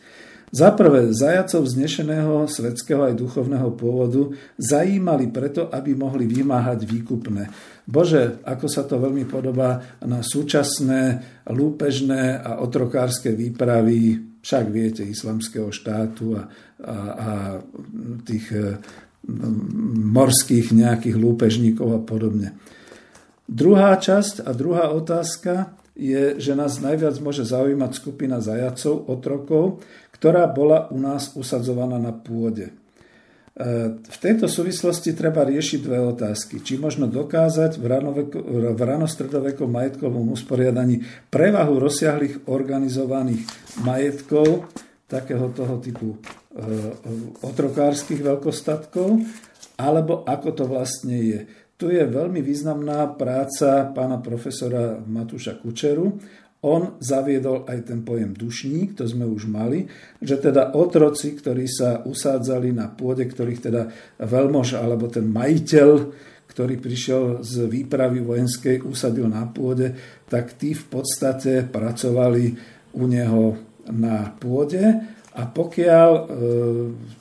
[0.51, 7.47] Za prvé, zajacov znešeného svetského aj duchovného pôvodu zajímali preto, aby mohli vymáhať výkupné.
[7.87, 15.71] Bože, ako sa to veľmi podobá na súčasné lúpežné a otrokárske výpravy, však viete, islamského
[15.71, 16.43] štátu a,
[16.83, 17.29] a, a
[18.27, 18.75] tých e,
[20.11, 22.59] morských nejakých lúpežníkov a podobne.
[23.47, 29.83] Druhá časť a druhá otázka je, že nás najviac môže zaujímať skupina zajacov, otrokov,
[30.21, 32.69] ktorá bola u nás usadzovaná na pôde.
[32.69, 32.73] E,
[33.97, 36.61] v tejto súvislosti treba riešiť dve otázky.
[36.61, 37.85] Či možno dokázať v,
[38.77, 41.01] v ranostredovekom majetkovom usporiadaní
[41.33, 43.49] prevahu rozsiahlých organizovaných
[43.81, 44.69] majetkov
[45.09, 46.17] takého toho typu e,
[47.41, 49.25] otrokárskych veľkostatkov,
[49.81, 51.39] alebo ako to vlastne je.
[51.81, 56.13] Tu je veľmi významná práca pána profesora Matúša Kučeru.
[56.61, 59.89] On zaviedol aj ten pojem dušník, to sme už mali,
[60.21, 63.89] že teda otroci, ktorí sa usádzali na pôde, ktorých teda
[64.21, 65.89] veľmož alebo ten majiteľ,
[66.45, 69.97] ktorý prišiel z výpravy vojenskej, usadil na pôde,
[70.29, 72.53] tak tí v podstate pracovali
[72.93, 73.57] u neho
[73.89, 74.85] na pôde.
[75.33, 76.23] A pokiaľ e,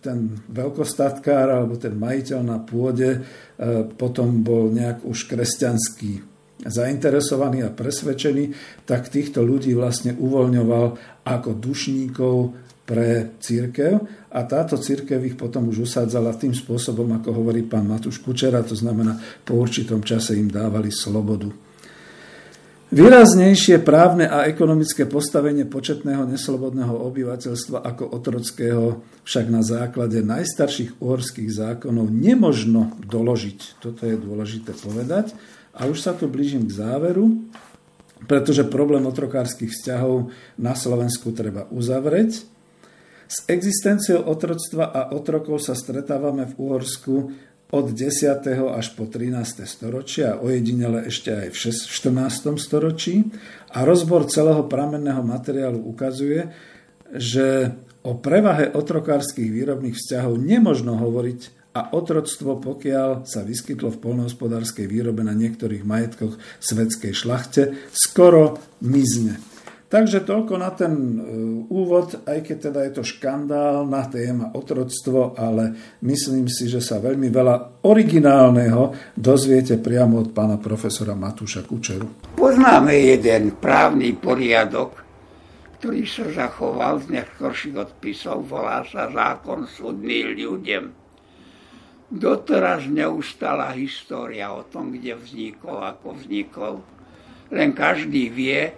[0.04, 3.20] ten veľkostatkár alebo ten majiteľ na pôde e,
[3.88, 6.29] potom bol nejak už kresťanský
[6.66, 8.44] zainteresovaný a presvedčený,
[8.84, 10.86] tak týchto ľudí vlastne uvoľňoval
[11.24, 12.36] ako dušníkov
[12.90, 14.02] pre církev
[14.34, 18.74] a táto církev ich potom už usádzala tým spôsobom, ako hovorí pán Matúš Kučera, to
[18.74, 19.14] znamená
[19.46, 21.70] po určitom čase im dávali slobodu.
[22.90, 31.46] Výraznejšie právne a ekonomické postavenie početného neslobodného obyvateľstva ako otrockého však na základe najstarších uhorských
[31.54, 33.78] zákonov nemožno doložiť.
[33.78, 35.30] Toto je dôležité povedať.
[35.80, 37.40] A už sa tu blížim k záveru,
[38.28, 40.28] pretože problém otrokárskych vzťahov
[40.60, 42.44] na Slovensku treba uzavrieť.
[43.30, 47.14] S existenciou otroctva a otrokov sa stretávame v Uhorsku
[47.70, 48.42] od 10.
[48.74, 49.62] až po 13.
[49.64, 52.58] storočie a ojedinele ešte aj v 14.
[52.58, 53.30] storočí.
[53.70, 56.50] A rozbor celého pramenného materiálu ukazuje,
[57.14, 57.70] že
[58.02, 65.22] o prevahe otrokárskych výrobných vzťahov nemožno hovoriť a otroctvo, pokiaľ sa vyskytlo v polnohospodárskej výrobe
[65.22, 67.62] na niektorých majetkoch svetskej šlachte,
[67.94, 69.38] skoro mizne.
[69.90, 71.18] Takže toľko na ten e,
[71.66, 77.26] úvod, aj keď teda je to škandálna téma otroctvo, ale myslím si, že sa veľmi
[77.26, 82.38] veľa originálneho dozviete priamo od pána profesora Matúša Kučeru.
[82.38, 84.94] Poznáme jeden právny poriadok,
[85.82, 91.09] ktorý sa zachoval z neskôrších odpisov, volá sa zákon súdny ľuďom.
[92.10, 96.74] Doteraz neustala história o tom, kde vznikol, ako vznikol.
[97.54, 98.74] Len každý vie,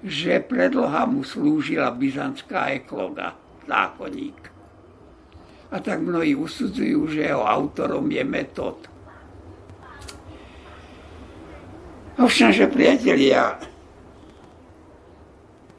[0.00, 3.36] že predloha mu slúžila byzantská ekloga,
[3.68, 4.40] zákonník.
[5.68, 8.78] A tak mnohí usudzujú, že jeho autorom je metod.
[12.16, 13.60] Ovšem, že priatelia,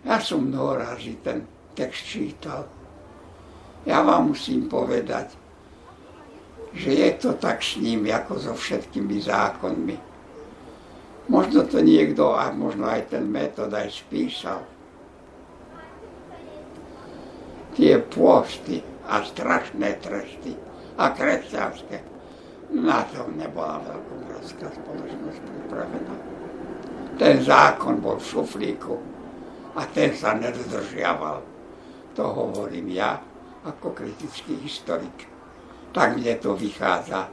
[0.06, 0.78] ja som mnoho
[1.26, 1.42] ten
[1.74, 2.70] text čítal.
[3.90, 5.47] Ja vám musím povedať,
[6.78, 9.98] že je to tak s ním, ako so všetkými zákonmi
[11.28, 14.64] Možno to niekto, a možno aj ten metod aj spísal.
[17.76, 20.56] Tie pôsty a strašné tresty
[20.96, 22.00] a kresťanské.
[22.72, 26.16] Na to nebola veľkobratská spoločnosť pripravená.
[27.20, 28.96] Ten zákon bol v šuflíku
[29.76, 31.44] a ten sa nedodržiaval.
[32.16, 33.20] To hovorím ja
[33.68, 35.37] ako kritický historik.
[35.92, 37.30] Tak mne to vychádza.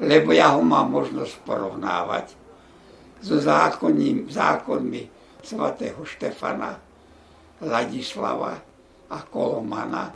[0.00, 2.32] Lebo ja ho mám možnosť porovnávať
[3.20, 5.02] so zákonním, zákonmi
[5.44, 6.80] svatého Štefana,
[7.60, 8.56] Ladislava
[9.12, 10.08] a Kolomana,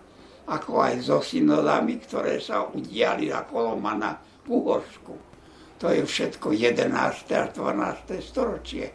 [0.48, 5.14] ako aj so synodami, ktoré sa udiali za Kolomana v Uhorsku.
[5.84, 6.88] To je všetko 11.
[7.36, 8.24] a 12.
[8.24, 8.88] storočie.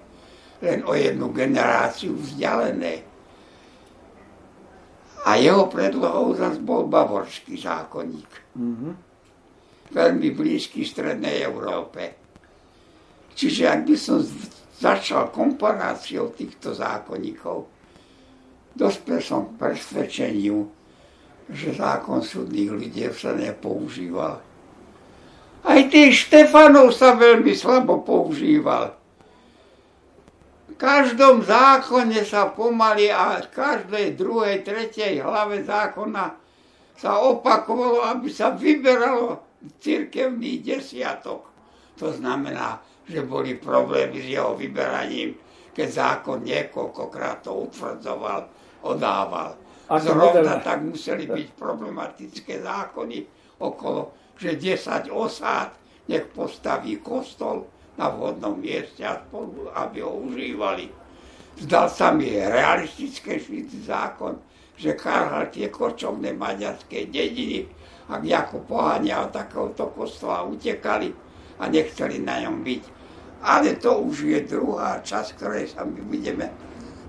[0.59, 3.05] Len o jednu generáciu vzdialené.
[5.27, 8.31] A jeho predlohou zase bol bavorský zákonník.
[8.55, 8.93] Mm-hmm.
[9.89, 12.15] Veľmi blízky strednej Európe.
[13.33, 14.19] Čiže ak by som
[14.79, 17.67] začal komparáciou týchto zákonníkov,
[18.75, 20.67] dospel som k presvedčeniu,
[21.49, 24.35] že zákon súdnych ľudí sa nepoužíval.
[25.59, 28.98] Aj tých Štefanov sa veľmi slabo používal.
[30.79, 36.39] Každom zákone sa pomaly a každej druhej, tretej hlave zákona
[36.95, 39.43] sa opakovalo, aby sa vyberalo
[39.83, 41.51] cirkevný desiatok.
[41.99, 45.35] To znamená, že boli problémy s jeho vyberaním,
[45.75, 48.47] keď zákon niekoľkokrát to utvrdzoval,
[48.87, 49.59] odával.
[49.99, 53.27] Zrovna tak museli byť problematické zákony
[53.59, 55.75] okolo, že 10 osád
[56.07, 57.67] nech postaví kostol
[57.99, 60.87] na vhodnom mieste a spolu, aby ho užívali.
[61.59, 63.35] Zdal sa mi realistické
[63.83, 64.39] zákon,
[64.79, 67.67] že karhal tie kočovné maďarské dediny,
[68.07, 71.11] ak ako pohania od takéhoto kostola utekali
[71.59, 72.83] a nechceli na ňom byť.
[73.43, 76.47] Ale to už je druhá časť, ktorej sa my budeme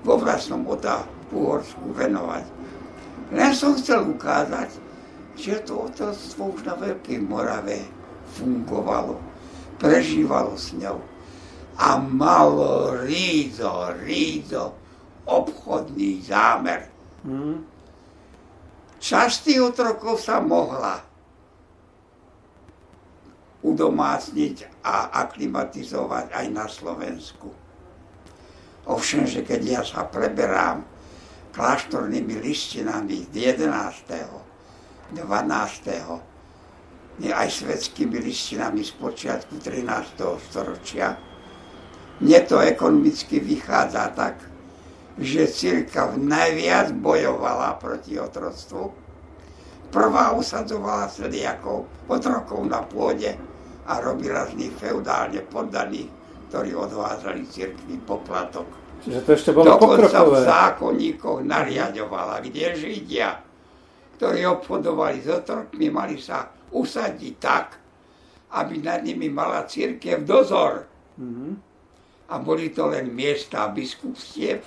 [0.02, 2.44] vo vlastnom Ota Uhorsku venovať.
[3.30, 4.74] Len som chcel ukázať,
[5.38, 7.86] že to otroctvo už na Veľkej Morave
[8.34, 9.29] fungovalo,
[9.80, 11.00] prežívalo s ňou
[11.80, 14.76] a malo rízo, rízo
[15.24, 16.92] obchodný zámer.
[17.24, 17.64] Hmm.
[19.00, 21.00] Časť tých otrokov sa mohla
[23.64, 27.48] udomácniť a aklimatizovať aj na Slovensku.
[28.88, 30.84] Ovšem, že keď ja sa preberám
[31.56, 35.16] kláštornými listinami z 11.
[35.16, 36.29] 12.
[37.28, 40.16] aj svetskými listinami z počiatku 13.
[40.48, 41.20] storočia.
[42.24, 44.40] Mne to ekonomicky vychádza tak,
[45.20, 48.88] že církav najviac bojovala proti otroctvu.
[49.92, 53.36] Prvá usadzovala sediakov otrokov na pôde
[53.84, 56.08] a robila z nich feudálne poddaných,
[56.48, 60.44] ktorí odvádzali církvi poplatok Čiže to ešte bolo Dokonca pokrokové.
[60.44, 63.40] v zákonníkoch nariadovala, kde Židia,
[64.20, 67.78] ktorí obchodovali s otrokmi, mali sa usadiť tak,
[68.54, 70.86] aby nad nimi mala církev dozor.
[71.18, 71.52] Mm-hmm.
[72.30, 74.62] A boli to len miesta biskupstiev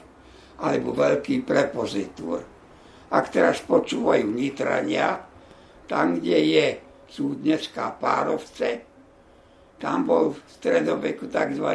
[0.60, 2.44] alebo veľký prepozitúr.
[3.14, 5.22] Ak teraz počúvajú Nitrania,
[5.86, 6.68] tam, kde je,
[7.08, 8.90] sú dneska Párovce,
[9.78, 11.68] tam bol v stredoveku tzv.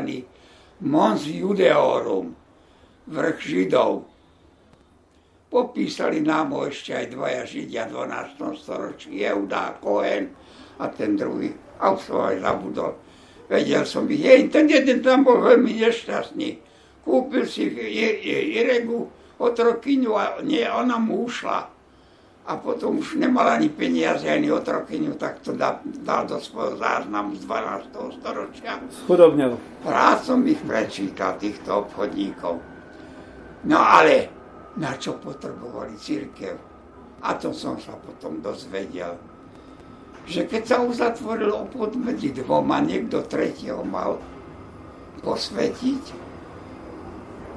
[0.82, 2.32] Mons Judeorum,
[3.06, 4.08] vrch Židov.
[5.48, 8.60] Popísali nám ho ešte aj dvaja Židia v 12.
[8.60, 10.28] storočí, Jeuda Kohen
[10.76, 12.92] a ten druhý, a už som aj zabudol.
[13.48, 16.60] Vedel som ich, jej, ten jeden tam bol veľmi nešťastný.
[17.00, 19.08] Kúpil si Iregu
[19.40, 21.72] otrokyňu a nie, ona mu ušla.
[22.48, 27.40] A potom už nemal ani peniaze, ani otrokyňu, tak to dal, dal do svojho záznamu
[27.40, 28.20] z 12.
[28.20, 28.80] storočia.
[29.08, 29.56] Chudobnil.
[29.84, 32.60] Rád som ich prečítal, týchto obchodníkov.
[33.64, 34.37] No ale
[34.78, 36.54] na čo potrebovali církev?
[37.26, 39.18] A to som sa potom dozvedel,
[40.28, 44.22] že keď sa uzatvoril obchod medzi dvoma, niekto tretieho mal
[45.24, 46.04] posvetiť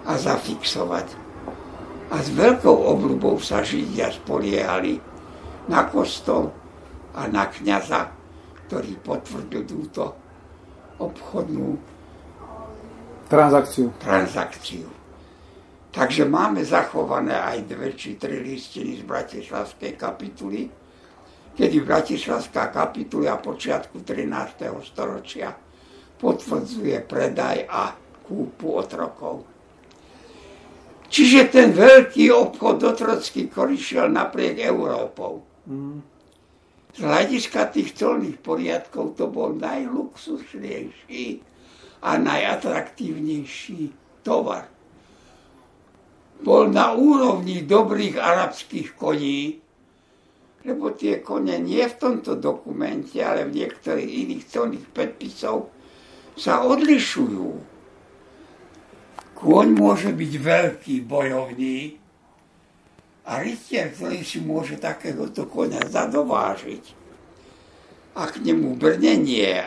[0.09, 1.07] a zafixovať.
[2.11, 4.97] A s veľkou obľubou sa Židia spoliehali
[5.69, 6.51] na kostol
[7.15, 8.11] a na kniaza,
[8.67, 10.03] ktorý potvrdil túto
[10.99, 11.75] obchodnú
[13.31, 13.91] transakciu.
[13.99, 15.00] transakciu.
[15.91, 20.71] Takže máme zachované aj dve či tri listiny z Bratislavskej kapituly,
[21.51, 24.71] kedy Bratislavská kapitula počiatku 13.
[24.87, 25.51] storočia
[26.15, 27.91] potvrdzuje predaj a
[28.23, 29.43] kúpu otrokov.
[31.11, 35.43] Čiže ten veľký obchod otrocký korišiel napriek Európou.
[36.95, 41.43] Z hľadiska tých colných poriadkov to bol najluxusnejší
[41.99, 43.91] a najatraktívnejší
[44.23, 44.71] tovar
[46.41, 49.61] bol na úrovni dobrých arabských koní,
[50.65, 55.69] lebo tie kone nie v tomto dokumente, ale v niektorých iných celných predpisov
[56.37, 57.49] sa odlišujú.
[59.37, 61.97] Kôň môže byť veľký bojovný
[63.25, 67.01] a rytier, ktorý si môže takéhoto konia zadovážiť
[68.17, 69.65] a k nemu brnenie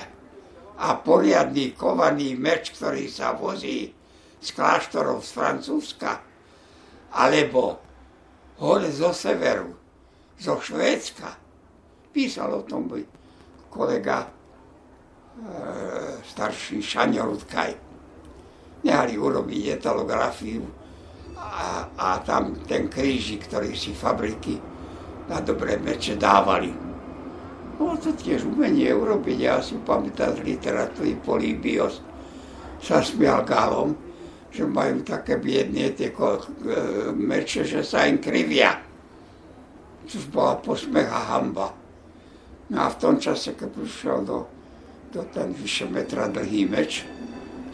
[0.79, 3.95] a poriadný kovaný meč, ktorý sa vozí
[4.43, 6.34] z kláštorov z Francúzska,
[7.15, 7.79] alebo
[8.59, 9.71] hore zo severu,
[10.39, 11.31] zo Švédska.
[12.11, 13.03] Písal o tom by
[13.71, 14.29] kolega e,
[16.23, 17.73] starší Šaňo Rudkaj.
[18.87, 20.63] Nehali urobiť etalografiu
[21.39, 24.61] a, a tam ten krížik, ktorý si fabriky
[25.27, 26.71] na dobré meče dávali.
[27.75, 29.39] Bolo to tiež umenie urobiť.
[29.41, 31.99] Ja si pamätám z literatúry Políbios
[32.79, 33.99] sa smial galom,
[34.55, 36.15] že majú také biedne tie
[37.11, 38.79] meče, že sa im krivia.
[40.07, 41.75] Což bola posmech a hamba.
[42.71, 44.47] No a v tom čase, keď prišiel do,
[45.11, 47.03] do ten vyše metra dlhý meč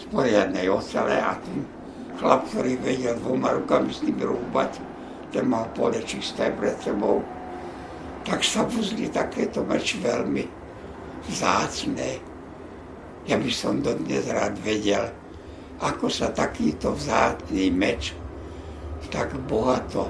[0.01, 1.69] z poriadnej ocele a ten
[2.17, 4.81] chlap, ktorý vedel dvoma rukami s tým rúbať,
[5.37, 7.21] ten mal pole čisté pred sebou,
[8.25, 10.49] tak sa vuzli takéto meč veľmi
[11.29, 12.25] vzácne.
[13.29, 15.13] Ja by som dodnes rád vedel,
[15.81, 18.17] ako sa takýto vzácný meč
[19.11, 20.07] tak bohato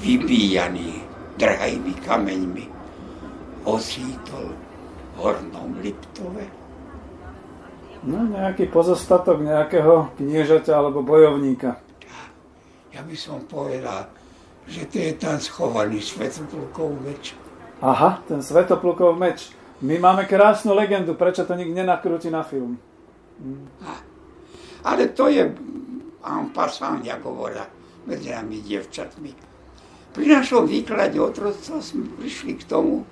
[0.00, 1.04] vybíjaný
[1.36, 2.64] drahými kameňmi,
[3.68, 6.48] osítol v Hornom Liptove.
[8.06, 11.76] No, nejaký pozostatok nejakého kniežaťa alebo bojovníka.
[12.94, 14.08] Ja by som povedal,
[14.64, 17.36] že to je tam schovaný Svetoplukov meč.
[17.84, 19.52] Aha, ten Svetoplukov meč.
[19.84, 22.80] My máme krásnu legendu, prečo to nikto nenakrúti na film.
[24.86, 25.44] Ale to je
[26.26, 27.66] en passant, jak hovoria
[28.06, 29.32] medzi nami dievčatmi.
[30.14, 33.04] Pri našom výklade otroctva sme prišli k tomu,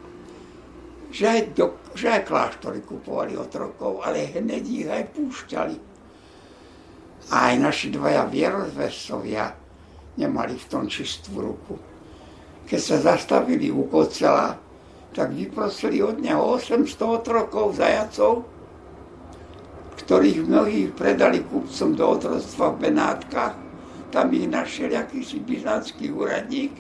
[1.14, 5.76] že aj, do, že aj kláštory kupovali otrokov, ale hneď ich aj púšťali.
[7.30, 9.52] A aj naši dvaja vierozvestovia
[10.18, 11.78] nemali v tom čistú ruku.
[12.64, 14.56] Keď sa zastavili u kocela,
[15.14, 18.48] tak vyprosili od neho 800 otrokov zajacov,
[20.05, 23.56] ktorých mnohí predali kupcom do otroctva v Benátkach.
[24.12, 26.70] Tam ich našiel akýsi byzantský úradník,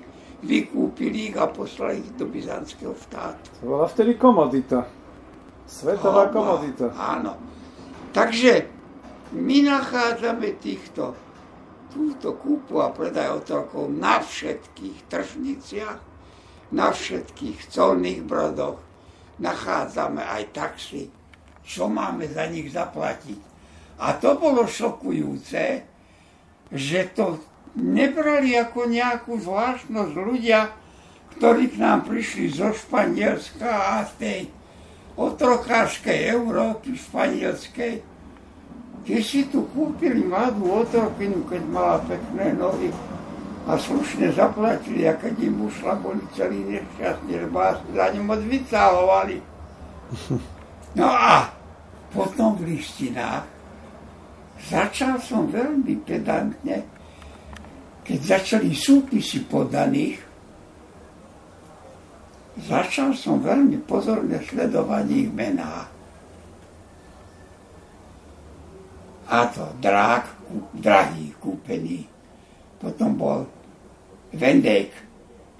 [0.44, 3.48] vykúpili ich a poslali ich do byzantského štátu.
[3.64, 4.84] To bola vtedy komodita.
[5.64, 6.86] Svetová Áno, komodita.
[6.92, 7.32] Áno.
[8.12, 8.68] Takže
[9.34, 11.16] my nachádzame týchto,
[11.90, 15.98] túto kúpu a predaj otrokov na všetkých tržniciach,
[16.76, 18.78] na všetkých colných brodoch.
[19.40, 21.10] Nachádzame aj taxi,
[21.64, 23.40] čo máme za nich zaplatiť.
[23.98, 25.80] A to bolo šokujúce,
[26.70, 27.40] že to
[27.74, 30.70] nebrali ako nejakú zvláštnosť ľudia,
[31.34, 34.40] ktorí k nám prišli zo Španielska a z tej
[35.18, 38.02] otrokárskej Európy španielskej.
[39.04, 42.88] Keď si tu kúpili mladú otrokinu, keď mala pekné nohy
[43.68, 47.58] a slušne zaplatili, a keď im ušla, boli celí nešťastní, lebo
[47.92, 49.38] za ním moc vycálovali.
[50.94, 51.50] No a
[52.14, 53.44] potom v listinách
[54.70, 56.86] začal som veľmi pedantne,
[58.06, 60.22] keď začali súpisy podaných,
[62.62, 65.90] začal som veľmi pozorne sledovať ich mená.
[69.24, 70.24] A to drák,
[70.78, 72.06] drahý, kúpený.
[72.78, 73.48] Potom bol
[74.36, 74.92] vendek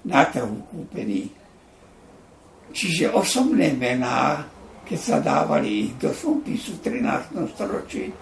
[0.05, 1.33] na trhu kúpený.
[2.71, 4.45] Čiže osobné mená,
[4.85, 7.51] keď sa dávali ich do súpisu v 13.
[7.57, 8.13] storočí,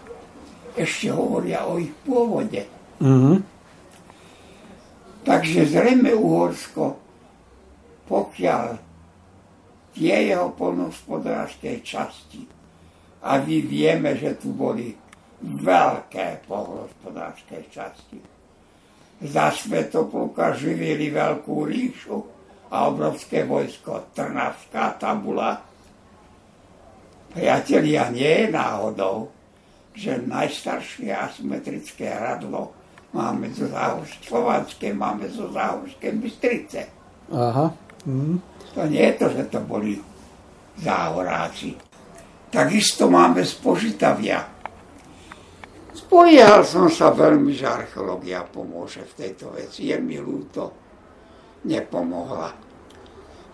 [0.74, 2.64] ešte hovoria o ich pôvode.
[3.04, 3.38] Mm-hmm.
[5.24, 7.00] Takže zrejme Uhorsko,
[8.08, 8.66] pokiaľ
[9.94, 12.42] tie jeho polnohospodárskej časti,
[13.24, 14.92] a my vieme, že tu boli
[15.44, 18.20] veľké polnohospodárske časti,
[19.24, 22.18] za Svetopluka živili veľkú ríšu
[22.68, 25.64] a obrovské vojsko Trnavská tabula.
[27.34, 29.34] Priatelia, nie je náhodou,
[29.94, 32.74] že najstaršie asymetrické radlo
[33.14, 36.90] máme zo Záhorské, Slovenské máme zo Záhorské Bystrice.
[37.34, 37.74] Aha.
[38.06, 38.38] Mm.
[38.74, 39.98] To nie je to, že to boli
[40.82, 41.78] záhoráci.
[42.54, 44.46] Takisto máme z Požitavia.
[45.94, 49.90] Spoliehal som sa veľmi, že archeológia pomôže v tejto veci.
[49.90, 50.74] Je mi ľúto,
[51.66, 52.54] nepomohla.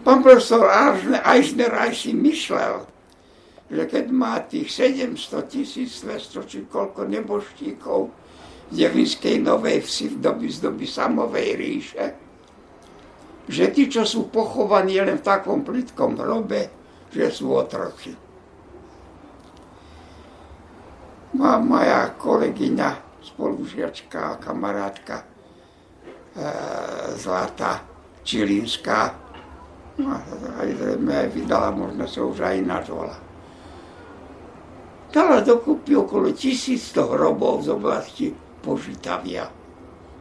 [0.03, 0.67] Pán profesor
[1.23, 2.87] Eisner aj si myslel,
[3.69, 7.99] že keď má tých 700 tisíc, 200 či koľko neboštíkov
[8.69, 12.05] v Devinskej Novej Vsi v doby z doby samovej ríše,
[13.49, 16.69] že tí, čo sú pochovaní len v takom plitkom hrobe,
[17.09, 18.13] že sú otroci.
[21.37, 25.25] Má moja kolegyňa, spolužiačka a kamarátka e,
[27.17, 27.85] Zlata
[28.25, 29.13] Čilinská,
[30.01, 30.13] no,
[30.57, 30.69] aj
[31.05, 33.28] aj vydala, možno sa už aj nazvala.
[35.09, 38.25] Dala dokupy okolo 1100 hrobov z oblasti
[38.61, 39.49] Požitavia.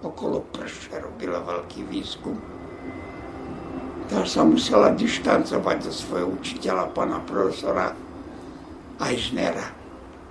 [0.01, 2.41] Okolo Prše robila veľký výskum.
[4.09, 7.93] Tá sa musela dištancovať do svojho učiteľa, pána profesora
[9.05, 9.69] Eisnera.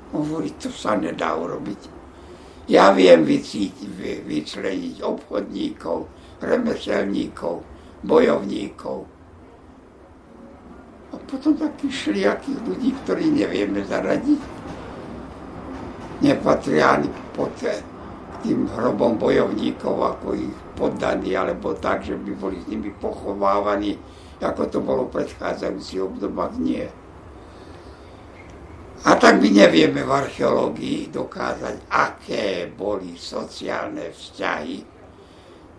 [0.10, 1.94] Hovorí, to sa nedá urobiť.
[2.66, 5.98] Ja viem vycítiť, vyčleniť obchodníkov,
[6.42, 7.62] remeselníkov,
[8.02, 9.17] bojovníkov.
[11.08, 14.42] A potom takých šliakých ľudí, ktorí nevieme zaradiť.
[16.20, 17.54] Nepatria ani pod
[18.42, 23.98] tým hrobom bojovníkov, ako ich poddaní, alebo tak, že by boli s nimi pochovávaní,
[24.42, 26.86] ako to bolo v predchádzajúcich obdobách, nie.
[29.06, 34.78] A tak my nevieme v archeológii dokázať, aké boli sociálne vzťahy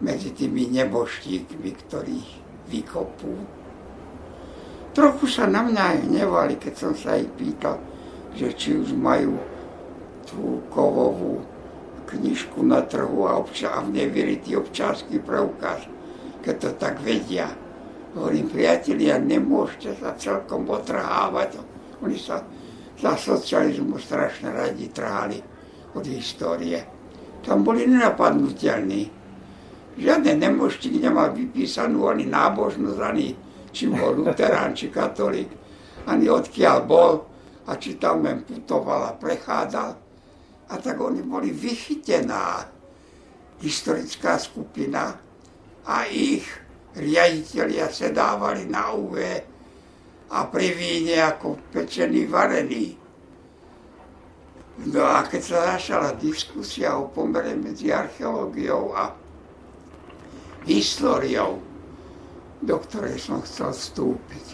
[0.06, 2.30] medzi tými neboštíkmi, ktorých
[2.70, 3.57] vykopú.
[4.96, 7.78] Trochu sa na mňa hnevali, keď som sa ich pýtal,
[8.34, 9.38] že či už majú
[10.28, 11.42] tú kovovú
[12.08, 15.84] knižku na trhu a, obča- a v nej vyritý občanský preukaz.
[16.38, 17.50] keď to tak vedia.
[18.16, 21.60] Hovorím, priatelia, nemôžete sa celkom otrhávať.
[22.00, 22.40] Oni sa
[22.96, 25.38] za socializmu strašne radi trhali
[25.92, 26.82] od histórie.
[27.44, 29.12] Tam boli nenapadnutelní.
[29.98, 33.34] Žiadne nemožtík nemal vypísanú ani nábožnosť, ani
[33.72, 35.50] či bol luterán, či katolík,
[36.08, 37.12] ani odkiaľ bol
[37.68, 39.90] a či tam len putoval a prechádzal.
[40.68, 42.68] A tak oni boli vychytená
[43.60, 45.16] historická skupina
[45.88, 46.44] a ich
[46.96, 49.16] riaditeľia sedávali na UV
[50.28, 52.96] a pri víne ako pečený varený.
[54.92, 59.10] No a keď sa začala diskusia o pomere medzi archeológiou a
[60.68, 61.67] históriou,
[62.62, 64.46] do ktorej som chcel vstúpiť,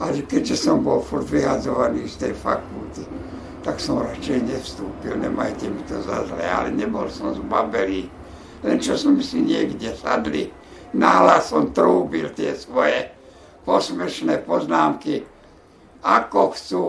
[0.00, 3.04] ale keďže som bol furt vyhadzovaný z tej fakulty,
[3.60, 8.08] tak som radšej nevstúpil, nemajte mi to za zle, ale nebol som z Babelí,
[8.64, 10.48] len čo som si niekde sadli,
[10.96, 13.12] náhlas som trúbil tie svoje
[13.68, 15.24] posmešné poznámky,
[16.00, 16.84] ako chcú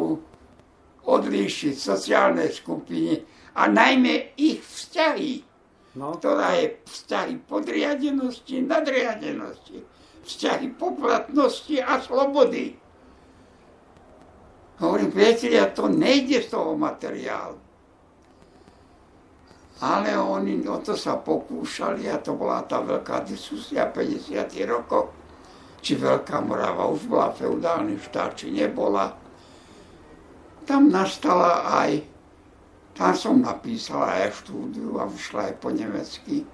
[1.04, 3.20] odlíšiť sociálne skupiny
[3.60, 5.44] a najmä ich vzťahy,
[6.00, 6.16] no.
[6.16, 9.84] ktorá je vzťahy podriadenosti, nadriadenosti,
[10.24, 12.78] vzťahy poplatnosti a slobody.
[14.82, 17.58] Hovorím, priatelia, to nejde z toho materiálu.
[19.82, 24.46] Ale oni o to sa pokúšali a to bola tá veľká diskusia 50.
[24.70, 25.10] rokov,
[25.82, 29.10] či Veľká Morava už bola feudálny štát, či nebola
[30.66, 32.06] tam nastala aj,
[32.94, 36.46] tam som napísala aj štúdiu a vyšla aj po nemecky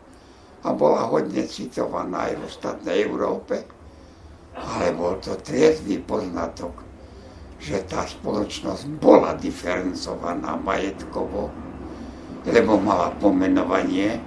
[0.65, 3.61] a bola hodne citovaná aj v ostatnej Európe.
[4.57, 6.81] Ale bol to triezvý poznatok,
[7.61, 11.53] že tá spoločnosť bola diferencovaná majetkovo,
[12.49, 14.17] lebo mala pomenovanie,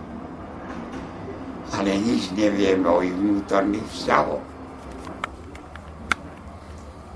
[1.75, 4.47] ale nič nevieme o ich vnútorných vzťahoch.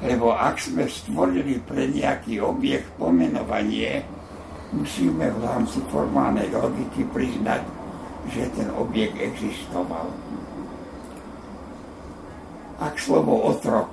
[0.04, 4.02] Lebo ak sme stvorili pre nejaký objekt pomenovanie,
[4.74, 7.62] musíme v rámci formálnej logiky priznať,
[8.32, 10.08] že ten objekt existoval.
[12.80, 13.90] Ak slovo otrok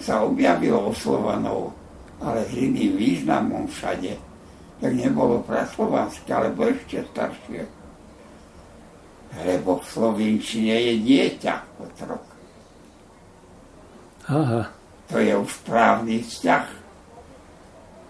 [0.00, 1.72] sa objavilo oslovanou,
[2.20, 4.16] ale s iným významom všade,
[4.80, 7.64] tak nebolo praslovanské, alebo ešte staršie.
[9.44, 12.24] Lebo v slovinčine je dieťa otrok.
[14.26, 14.62] Aha.
[15.12, 16.66] To je už právny vzťah.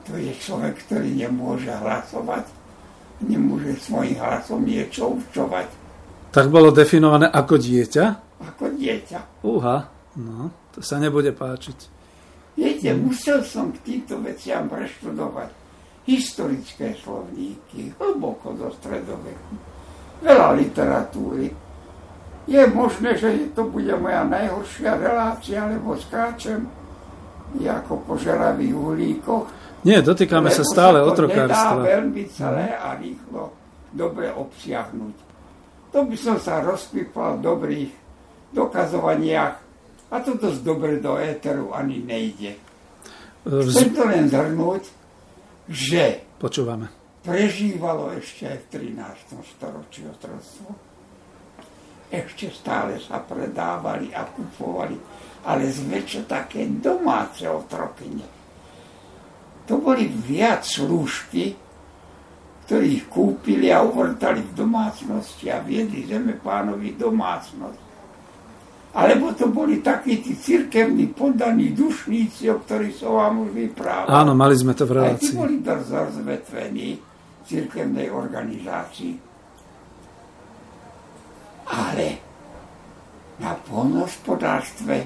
[0.06, 2.47] To je človek, ktorý nemôže hlasovať,
[3.24, 5.68] nemôže svojim hlasom niečo určovať.
[6.34, 8.05] Tak bolo definované ako dieťa?
[8.44, 9.47] Ako dieťa.
[9.47, 9.88] Uha,
[10.20, 11.97] no, to sa nebude páčiť.
[12.56, 15.48] Viete, musel som k týmto veciam preštudovať
[16.09, 19.52] historické slovníky, hlboko do stredoveku,
[20.22, 21.52] veľa literatúry,
[22.47, 26.62] je možné, že to bude moja najhoršia relácia, lebo skáčem
[27.59, 29.44] ako po žeravých uhlíkoch.
[29.87, 31.79] Nie, dotýkame sa stále sa otrokárstva.
[31.79, 33.55] nedá veľmi celé a rýchlo
[33.95, 35.17] dobre obsiahnuť.
[35.95, 37.91] To by som sa rozpípal v dobrých
[38.51, 39.55] dokazovaniach
[40.11, 42.59] a to dosť dobre do éteru ani nejde.
[43.47, 44.91] Chcem to len zhrnúť,
[45.71, 46.91] že Počúvame.
[47.23, 49.39] prežívalo ešte aj v 13.
[49.55, 50.97] storočí otroctvo
[52.11, 54.95] ešte stále sa predávali a kupovali,
[55.43, 58.36] ale zväčša také domáce otrokyne.
[59.66, 61.59] To boli viac služky,
[62.66, 67.86] ktorí ich kúpili a uvrtali v domácnosti a viedli zeme pánovi domácnosť.
[68.97, 74.09] Alebo to boli takí tí cirkevní poddaní dušníci, o ktorých som vám už vyprával.
[74.09, 75.14] Áno, mali sme to v relácii.
[75.14, 79.14] Aj tí boli v cirkevnej organizácii.
[81.66, 82.06] Ale
[83.36, 84.97] na polnohospodárstve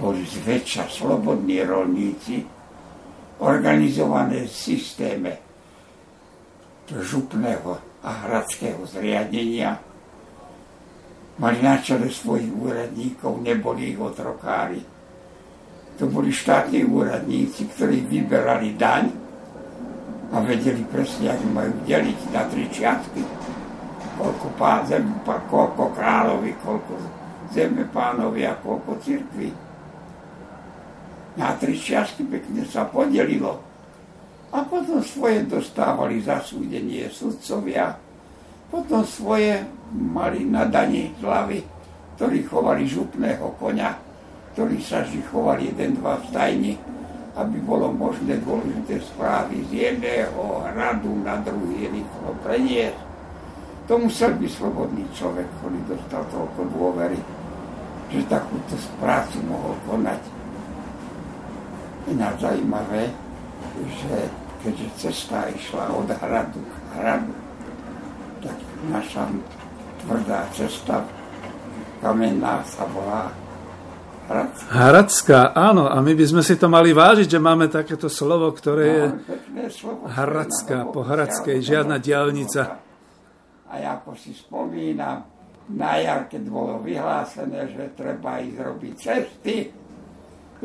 [0.00, 2.55] boli zväčša slobodní rolníci,
[3.42, 5.40] organizované systéme
[6.86, 9.76] župného a hradského zriadenia.
[11.36, 14.80] Mali na čele svojich úradníkov, neboli ich otrokári.
[16.00, 19.12] To boli štátni úradníci, ktorí vyberali daň
[20.32, 23.24] a vedeli presne, ako majú deliť na tri čiastky
[24.16, 26.92] koľko, pán, zem, koľko kráľovi, koľko
[27.52, 29.65] zeme pánovi a koľko cirkvi.
[31.36, 33.60] Na tri čiastky pekne sa podelilo.
[34.56, 37.92] A potom svoje dostávali zasúdenie sudcovia,
[38.72, 39.60] potom svoje
[39.92, 41.60] mali na dani hlavy,
[42.16, 43.94] ktorí chovali župného konia,
[44.56, 46.72] ktorí sa chovali jeden, dva v stajni,
[47.36, 52.96] aby bolo možné dôležité správy z jedného hradu na druhý rýchlo preniesť
[53.86, 57.20] To musel byť slobodný človek, ktorý dostal toľko dôvery,
[58.10, 60.35] že takúto prácu mohol konať.
[62.06, 63.10] Ináč zaujímavé,
[63.98, 64.16] že
[64.62, 67.34] keďže cesta išla od hradu k hradu,
[68.42, 68.58] tak
[68.90, 69.24] naša
[70.06, 71.02] tvrdá cesta
[71.98, 73.30] kamenná sa volá
[74.26, 74.66] Hradská.
[74.74, 75.86] Hradská, áno.
[75.86, 79.04] A my by sme si to mali vážiť, že máme takéto slovo, ktoré je
[80.02, 82.82] Hradská, po Hradskej, žiadna diálnica.
[83.70, 85.22] A ako si spomínam,
[85.66, 89.70] na jar, keď bolo vyhlásené, že treba ísť robiť cesty,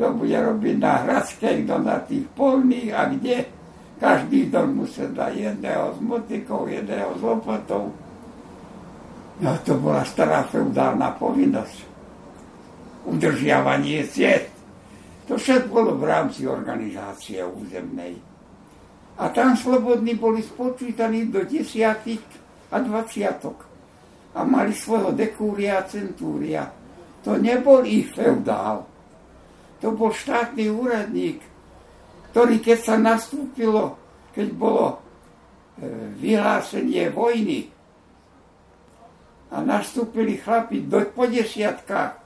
[0.02, 3.46] kto bude robiť na Hradskej, kto na tých polných a kde.
[4.02, 7.94] Každý dom musel dať jedného s motikou, jedného s lopatou.
[9.38, 11.86] No to bola stará feudálna povinnosť
[13.06, 14.50] udržiavanie ciest.
[15.30, 18.18] To všetko bolo v rámci organizácie územnej.
[19.22, 22.26] A tam slobodní boli spočítaní do desiatik
[22.74, 23.70] a dvaciatok.
[24.34, 26.66] A mali svojho dekúria a centúria.
[27.22, 28.91] To nebol ich feudál.
[29.82, 31.42] To bol štátny úradník,
[32.30, 33.98] ktorý keď sa nastúpilo,
[34.30, 34.96] keď bolo e,
[36.16, 37.66] vyhlásenie vojny
[39.52, 42.22] a nastúpili chlapi do, po desiatkách,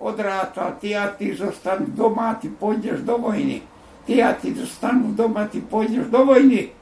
[0.00, 3.60] odrátal, ty a ty zostanú doma, ty pôjdeš do vojny.
[4.08, 6.72] Ty a ty zostanú doma, ty pôjdeš do vojny.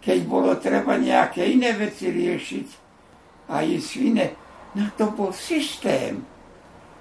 [0.00, 2.68] Keď bolo treba nejaké iné veci riešiť
[3.52, 4.26] a ísť iné,
[4.72, 6.31] no to bol systém.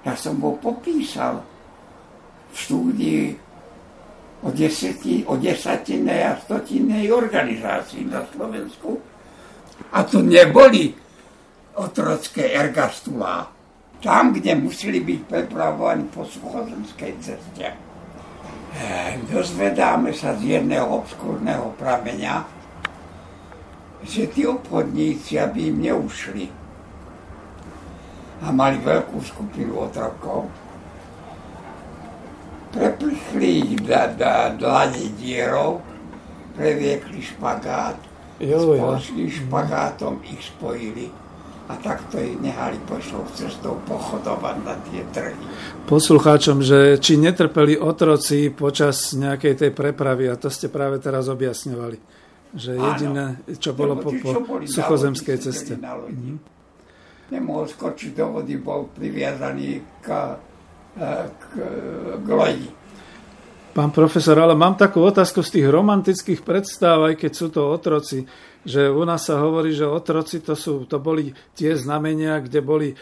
[0.02, 1.46] Ja som ho popísal
[2.52, 3.24] v štúdii
[4.42, 8.98] o, deseti, o desatinej a stotinej organizácii na Slovensku.
[9.94, 10.94] A to neboli
[11.78, 13.46] otrocké ergastulá
[14.02, 17.68] tam, kde museli byť prepravovaní po suchozemskej ceste.
[19.30, 22.42] Dozvedáme sa z jedného obskúrneho prameňa,
[24.02, 26.61] že tí obchodníci, aby im neušli
[28.42, 30.50] a mali veľkú skupinu otrokov,
[32.74, 35.86] preplichli ich da, da, dlane dierov,
[36.58, 37.98] previekli špagát,
[38.42, 41.14] spoločným špagátom ich spojili
[41.70, 45.38] a takto ich nehali pošlou cestou pochodovať na tie trhy.
[45.88, 51.98] Poslucháčom, že či netrpeli otroci počas nejakej tej prepravy, a to ste práve teraz objasňovali,
[52.58, 55.80] že jediné, čo bolo po, po suchozemskej ceste.
[57.32, 60.08] Nemohol skočiť do vody, bol priviazaný k,
[61.00, 61.44] e, k,
[62.20, 62.70] k lodi.
[63.72, 68.28] Pán profesor, ale mám takú otázku z tých romantických predstav, aj keď sú to otroci
[68.62, 72.94] že u nás sa hovorí, že otroci to, sú, to boli tie znamenia, kde boli
[72.94, 72.96] e,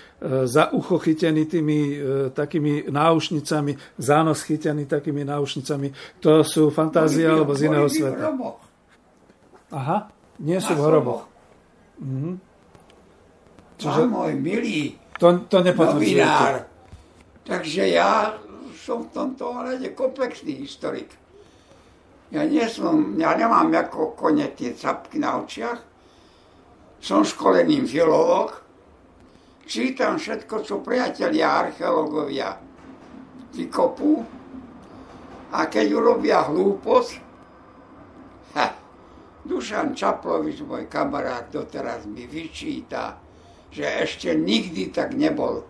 [0.47, 1.95] za ucho chytení tými e,
[2.31, 5.91] takými náušnicami, zános chytený takými náušnicami.
[6.23, 8.31] To sú fantázie alebo z iného sveta.
[9.75, 9.97] Aha,
[10.39, 11.27] nie sú v hroboch.
[11.99, 12.48] Mhm.
[13.79, 14.03] Čiže...
[14.03, 16.67] Pán môj milý to, to novinár,
[17.47, 18.35] takže ja
[18.75, 21.15] som v tomto ohľade komplexný historik.
[22.29, 25.79] Ja, nie som, ja nemám ako kone tie capky na očiach.
[26.99, 28.59] Som školený filológ.
[29.63, 32.59] Čítam všetko, čo priatelia archeológovia
[33.55, 34.27] vykopú.
[35.55, 37.11] A keď urobia hlúposť,
[38.59, 38.65] ha,
[39.45, 43.28] Dušan Čaplovič, môj kamarát, doteraz mi vyčíta,
[43.69, 45.65] že ešte nikdy tak nebol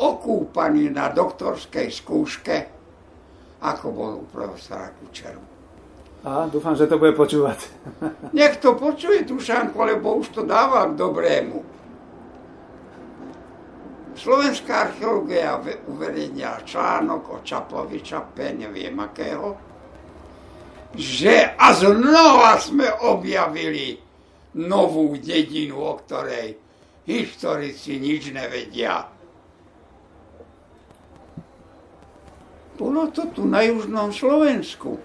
[0.00, 2.56] okúpaný na doktorskej skúške,
[3.62, 5.42] ako bol u profesora Kučeru.
[6.22, 7.66] A dúfam, že to bude počúvať.
[8.38, 11.62] Nech to počuje Tušanko, lebo už to dávam dobrému.
[14.12, 15.58] Slovenská archeológia
[15.88, 19.56] uverejnila článok o Čaplovi Čape, neviem akého,
[20.94, 23.96] že a znova sme objavili
[24.60, 26.61] novú dedinu, o ktorej
[27.06, 29.10] historici nič nevedia.
[32.78, 34.98] Bolo to tu na južnom Slovensku.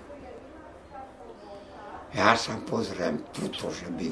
[2.16, 4.10] Ja sa pozriem tuto, že by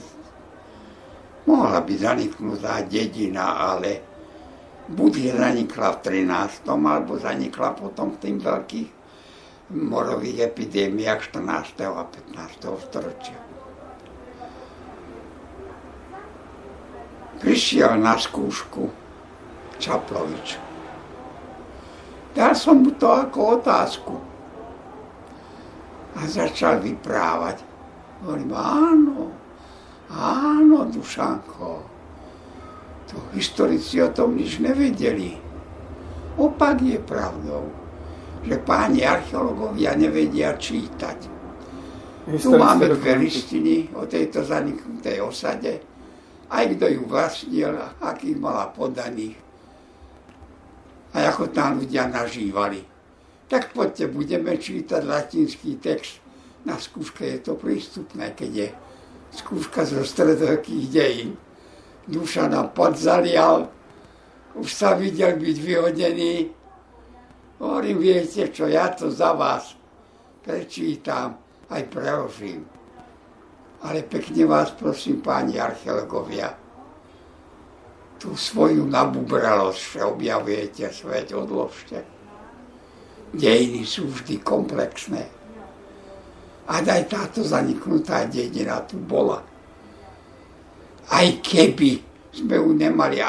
[1.49, 4.01] mohla byť zaniknutá dedina, ale
[4.91, 6.69] buď je zanikla v 13.
[6.69, 8.89] alebo zanikla potom v tým veľkých
[9.73, 11.81] morových epidémiách 14.
[11.89, 12.85] a 15.
[12.85, 13.44] storočia.
[17.39, 18.91] Prišiel na skúšku
[19.81, 20.59] Čaplovič.
[22.35, 24.15] Dal som mu to ako otázku
[26.15, 27.75] a začal vyprávať
[28.25, 29.29] Hovorím, áno,
[30.09, 31.85] áno, Dušanko.
[33.05, 35.37] To historici o tom nič nevedeli.
[36.41, 37.69] Opak je pravdou,
[38.41, 41.37] že páni archeológovia nevedia čítať.
[42.25, 45.85] Tu máme dve listiny o tejto zaniknutej osade.
[46.55, 49.35] Aj kto ju vlastnil, aký mala podaných
[51.15, 52.83] a ako tam ľudia nažívali.
[53.47, 56.19] Tak poďte, budeme čítať latinský text.
[56.67, 58.67] Na skúške je to prístupné, keď je
[59.39, 61.39] skúška zo stredovekých dejín.
[62.09, 63.71] Duša nám podzalial,
[64.59, 66.33] už sa videl byť vyhodený.
[67.63, 69.77] Hovorím, viete čo, ja to za vás
[70.43, 71.39] prečítam,
[71.71, 72.74] aj preložím.
[73.85, 76.49] Ale pekne vás prosím, páni archeologovia,
[78.17, 82.01] tú svoju nabubralosť, že objavujete svet, odložte.
[83.29, 85.23] Dejiny sú vždy komplexné.
[86.65, 89.37] A aj táto zaniknutá dedina tu bola.
[91.13, 92.01] Aj keby
[92.33, 93.21] sme ju nemali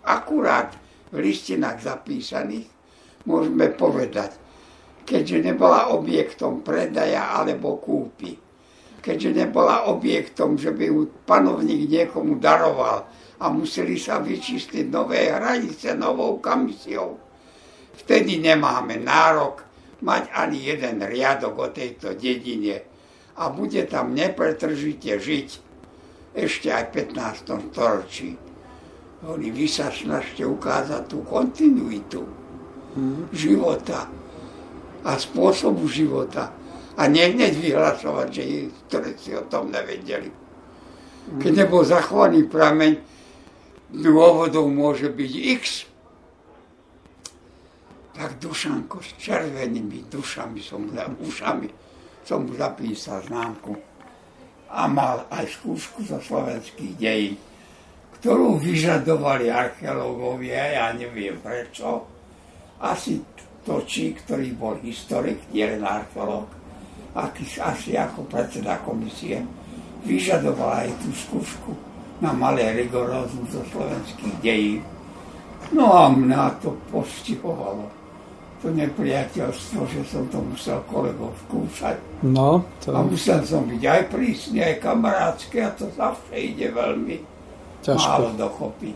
[0.00, 0.72] akurát
[1.12, 2.72] v listinách zapísaných,
[3.28, 4.32] môžeme povedať,
[5.04, 8.32] keďže nebola objektom predaja alebo kúpy,
[9.02, 13.10] keďže nebola objektom, že by ju panovník niekomu daroval,
[13.42, 17.18] a museli sa vyčistiť nové hranice novou komisiou.
[17.98, 19.66] Vtedy nemáme nárok
[20.06, 22.86] mať ani jeden riadok o tejto dedine
[23.34, 25.48] a bude tam nepretržite žiť
[26.38, 27.74] ešte aj v 15.
[27.74, 28.30] storočí.
[29.26, 32.22] Oni vy sa snažte ukázať tú kontinuitu
[32.94, 33.34] mm.
[33.34, 34.06] života
[35.02, 36.50] a spôsobu života
[36.96, 40.28] a nehneď vyhlasovať, že historici o tom nevedeli.
[41.40, 42.98] Keď nebol zachovaný prameň,
[43.92, 45.62] dôvodov môže byť x,
[48.12, 50.84] tak Dušanko s červenými dušami som
[51.20, 51.68] ušami
[52.22, 53.74] som mu zapísal známku
[54.72, 57.34] a mal aj skúšku zo slovenských dejín,
[58.20, 62.06] ktorú vyžadovali archeológovia, ja neviem prečo.
[62.78, 63.20] Asi
[63.62, 66.50] Točí, ktorý bol historik, nielen archeológ,
[67.14, 69.44] asi ako predseda komisie,
[70.02, 71.72] vyžadoval aj tú skúšku
[72.22, 74.74] na malé rigorózum zo slovenských dejí.
[75.74, 77.86] No a mňa to postihovalo.
[78.62, 81.98] To nepriateľstvo, že som to musel kolegov skúšať.
[82.22, 82.94] No, to...
[82.94, 87.18] A musel som byť aj prísny, aj kamarádsky a to zavše ide veľmi
[87.82, 88.06] Ťažko.
[88.06, 88.94] málo dokopy.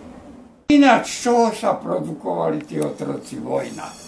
[0.70, 4.05] Ináč, čoho sa produkovali tí otroci vojna?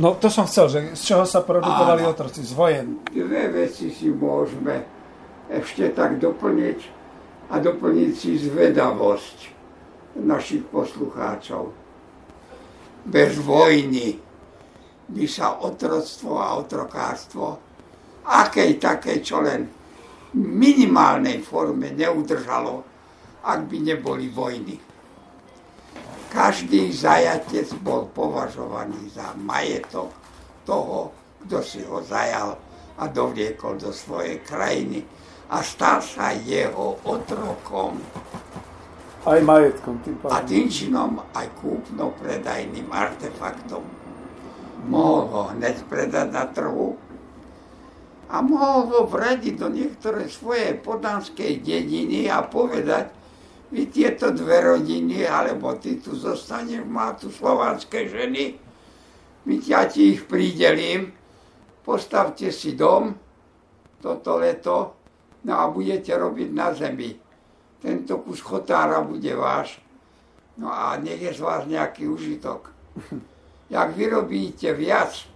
[0.00, 2.12] No to som chcel, že z čoho sa produkovali Áno.
[2.16, 2.40] otroci?
[2.40, 3.04] Z vojen?
[3.12, 4.84] Dve veci si môžeme
[5.52, 6.78] ešte tak doplniť
[7.52, 9.38] a doplniť si zvedavosť
[10.24, 11.72] našich poslucháčov.
[13.04, 14.16] Bez vojny
[15.12, 17.72] by sa otroctvo a otrokárstvo
[18.22, 19.66] akej takej čo len
[20.38, 22.86] minimálnej forme neudržalo,
[23.42, 24.91] ak by neboli vojny.
[26.32, 30.08] Každý zajatec bol považovaný za majetok
[30.64, 31.12] toho,
[31.44, 32.56] kto si ho zajal
[32.96, 35.04] a dovliekol do svojej krajiny
[35.52, 38.00] a stal sa jeho otrokom.
[39.28, 40.16] Aj majetkom tým.
[40.24, 43.84] A tým činom aj kúpno-predajným artefaktom.
[44.88, 46.96] Mohol ho hneď predať na trhu
[48.32, 53.12] a mohol ho vradiť do niektoré svoje podanskej dediny a povedať,
[53.72, 58.60] vy tieto dve rodiny, alebo ty tu zostaneš, má tu slovanské ženy,
[59.48, 61.10] my ťa ti ich pridelím,
[61.82, 63.16] postavte si dom
[63.98, 65.02] toto leto
[65.42, 67.18] No a budete robiť na zemi.
[67.82, 69.82] Tento kus chotára bude váš.
[70.54, 72.70] No a nech je z vás nejaký užitok.
[73.72, 75.26] Jak vyrobíte viac,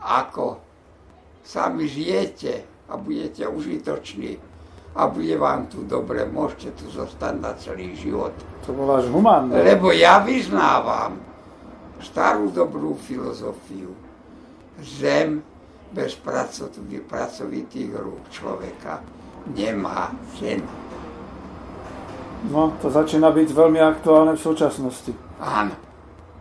[0.00, 0.62] ako
[1.44, 4.40] sami žijete a budete užitoční
[4.94, 8.34] a bude vám tu dobre, môžete tu zostať na celý život.
[8.66, 9.54] To bolo až humánne.
[9.62, 11.14] Lebo ja vyznávam
[12.02, 13.94] starú dobrú filozofiu.
[14.80, 15.44] Zem
[15.92, 19.02] bez pracovitých rúk človeka
[19.54, 20.66] nemá cenu.
[22.48, 25.12] No, to začína byť veľmi aktuálne v súčasnosti.
[25.44, 25.76] Áno.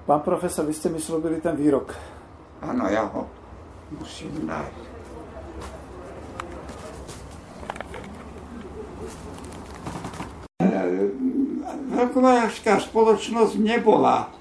[0.08, 1.92] Pán profesor, vy ste mi slúbili ten výrok.
[2.64, 3.28] Áno, ja ho
[3.94, 4.89] musím nájsť.
[12.00, 14.32] Veľkovážská spoločnosť nebola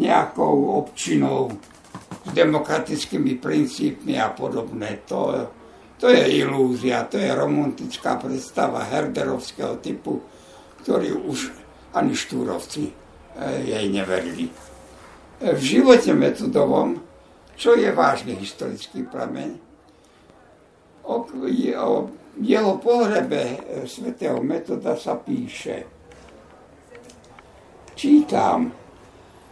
[0.00, 1.52] nejakou občinou
[2.24, 5.04] s demokratickými princípmi a podobné.
[5.04, 5.44] To,
[6.00, 10.24] to je ilúzia, to je romantická predstava herderovského typu,
[10.80, 11.52] ktorý už
[11.92, 12.92] ani štúrovci e,
[13.60, 14.48] jej neverili.
[15.36, 16.96] V živote metodovom,
[17.60, 19.52] čo je vážny historický prameň,
[21.04, 21.28] o,
[21.76, 21.90] o
[22.40, 25.95] jeho pohrebe svätého metoda sa píše.
[27.96, 28.68] Čítam,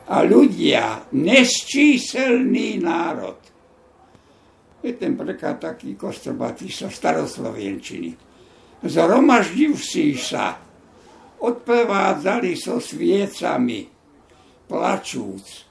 [0.05, 3.41] a ľudia, nesčíselný národ,
[4.85, 8.13] Je ten preklad taký kostrbatý sa staroslovenčiny.
[8.85, 10.61] Zhromaždivší sa,
[11.41, 13.89] odprevádzali so sviecami,
[14.69, 15.65] plačúc,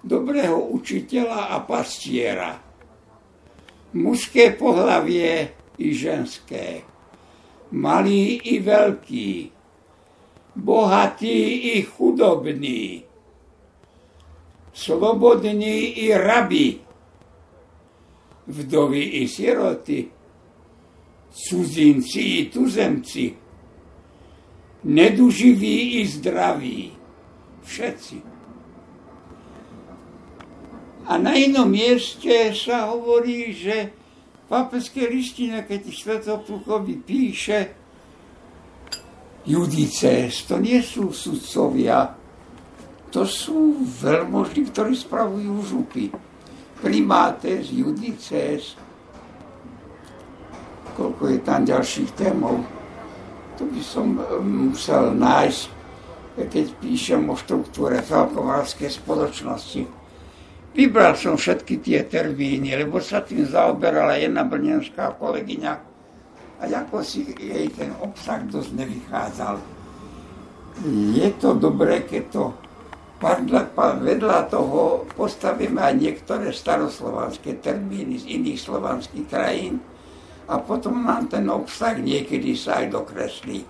[0.00, 2.56] dobrého učiteľa a pastiera.
[4.00, 6.88] Mužské pohlavie i ženské,
[7.76, 9.53] malý i veľký,
[10.56, 13.02] bohatý i chudobný,
[14.72, 16.80] slobodní i rabi,
[18.46, 20.08] vdovy i siroty,
[21.34, 23.34] cudzinci i tuzemci,
[24.84, 26.92] neduživí i zdraví,
[27.64, 28.16] všetci.
[31.04, 37.76] A na inom mieste sa hovorí, že v papeské listine, keď Svetopluchovi píše,
[39.44, 42.16] Judices, to nie sú sudcovia,
[43.12, 46.08] to sú veľmožní, ktorí spravujú župy
[46.84, 48.76] primátes, judices,
[50.92, 52.60] koľko je tam ďalších témov.
[53.56, 55.62] To by som eh, musel nájsť,
[56.34, 59.82] keď píšem o štruktúre Falkovarskej spoločnosti.
[60.74, 65.93] Vybral som všetky tie termíny, lebo sa tým zaoberala jedna brnenská kolegyňa
[66.64, 69.56] a ako si jej ten obsah dosť nevychádzal.
[71.14, 72.44] Je to dobré, keď to
[74.00, 79.80] vedľa toho postavíme aj niektoré staroslovanské termíny z iných slovanských krajín
[80.44, 83.64] a potom nám ten obsah niekedy sa aj dokreslí.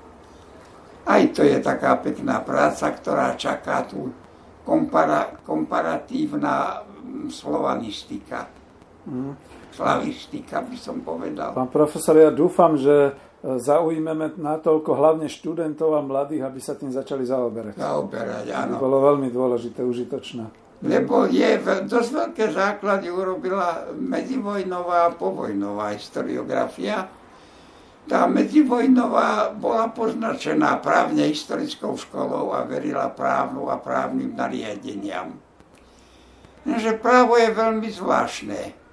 [1.05, 4.11] Aj to je taká pekná práca, ktorá čaká tu
[4.65, 8.49] kompara, komparatívna mm, slovanistika.
[9.05, 9.37] Mm.
[9.75, 11.51] Slavistika by som povedal.
[11.51, 13.11] Pán profesor, ja dúfam, že
[13.45, 17.77] zaujmeme natoľko hlavne študentov a mladých, aby sa tým začali zaoberať.
[17.77, 18.79] Zaoberať, áno.
[18.79, 20.49] To bolo veľmi dôležité, užitočné.
[20.85, 27.09] Lebo je dosť veľké základy urobila medzivojnová a povojnová historiografia.
[28.05, 35.33] Tá medzivojnová bola poznačená právne historickou školou a verila právnu a právnym nariadeniam.
[36.69, 38.84] Že právo je veľmi zvláštne.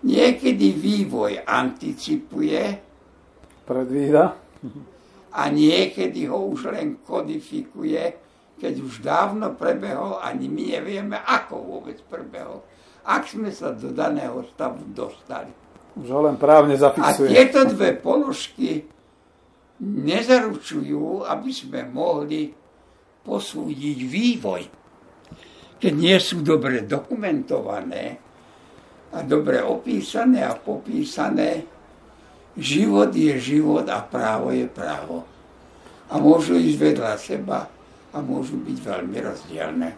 [0.00, 2.62] Niekedy vývoj anticipuje,
[3.68, 4.32] predvída.
[5.30, 8.02] A niekedy ho už len kodifikuje,
[8.58, 12.64] keď už dávno prebehol, ani my nevieme, ako vôbec prebehol.
[13.06, 15.52] Ak sme sa do daného stavu dostali.
[15.96, 17.28] Už ho len právne zafixuje.
[17.28, 18.84] A tieto dve položky
[19.80, 22.52] nezaručujú, aby sme mohli
[23.24, 24.62] posúdiť vývoj.
[25.80, 28.29] Keď nie sú dobre dokumentované
[29.10, 31.66] a dobre opísané a popísané,
[32.58, 35.22] Život je život a právo je právo.
[36.10, 37.70] A môžu ísť vedľa seba
[38.10, 39.88] a môžu byť veľmi rozdielne.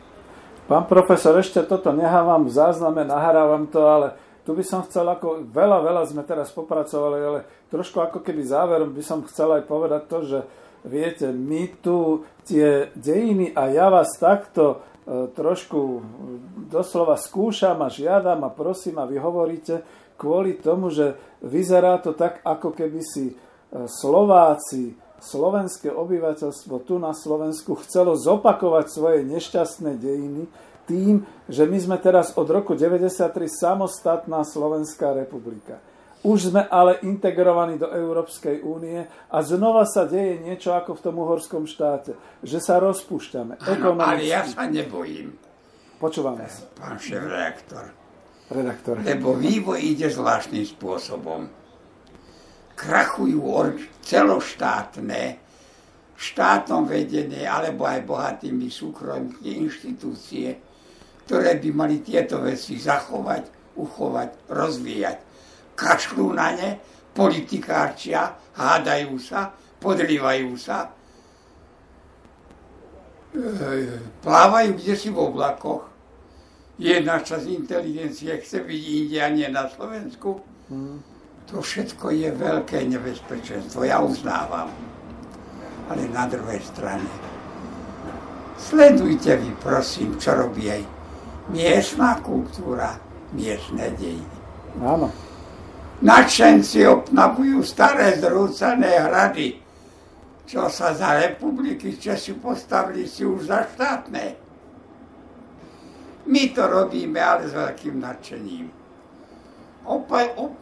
[0.68, 4.14] Pán profesor, ešte toto nehávam v zázname, nahrávam to, ale
[4.44, 7.40] tu by som chcel, ako veľa, veľa sme teraz popracovali, ale
[7.72, 10.38] trošku ako keby záverom by som chcel aj povedať to, že
[10.84, 15.98] viete, my tu tie dejiny a ja vás takto trošku
[16.70, 19.82] doslova skúšam a žiadam a prosím a vy hovoríte,
[20.14, 23.34] kvôli tomu, že vyzerá to tak, ako keby si e,
[23.90, 30.46] Slováci, slovenské obyvateľstvo tu na Slovensku chcelo zopakovať svoje nešťastné dejiny
[30.86, 35.78] tým, že my sme teraz od roku 93 samostatná Slovenská republika.
[36.22, 41.18] Už sme ale integrovaní do Európskej únie a znova sa deje niečo ako v tom
[41.18, 42.14] uhorskom štáte,
[42.46, 43.58] že sa rozpúšťame.
[43.58, 45.34] Ano, ale ja sa nebojím.
[45.98, 46.62] Počúvam vás.
[46.78, 48.02] Pán šéf reaktor
[48.52, 49.00] redaktor.
[49.00, 51.48] Lebo vývoj ide zvláštnym spôsobom.
[52.76, 53.40] Krachujú
[54.04, 55.40] celoštátne,
[56.16, 60.54] štátom vedené alebo aj bohatými súkromnými inštitúcie,
[61.26, 65.18] ktoré by mali tieto veci zachovať, uchovať, rozvíjať.
[65.74, 66.70] Kašľú na ne,
[67.12, 70.92] politikárčia, hádajú sa, podrývajú sa,
[73.32, 75.92] e, plávajú kde si v oblakoch
[76.82, 80.40] jedna časť inteligencie chce byť inde a nie na Slovensku.
[80.72, 80.98] Hmm.
[81.50, 84.72] To všetko je veľké nebezpečenstvo, ja uznávam.
[85.90, 87.10] Ale na druhej strane,
[88.56, 90.82] sledujte vy, prosím, čo robí aj
[91.52, 92.96] miestná kultúra,
[93.36, 94.38] miestne dejiny.
[94.80, 95.12] Áno.
[96.02, 99.62] Nadšenci obnavujú staré zrúcané hrady,
[100.50, 104.34] čo sa za republiky Česi postavili si už za štátne.
[106.26, 108.66] My to robíme, ale s veľkým nadšením.
[109.86, 110.58] Opa, op,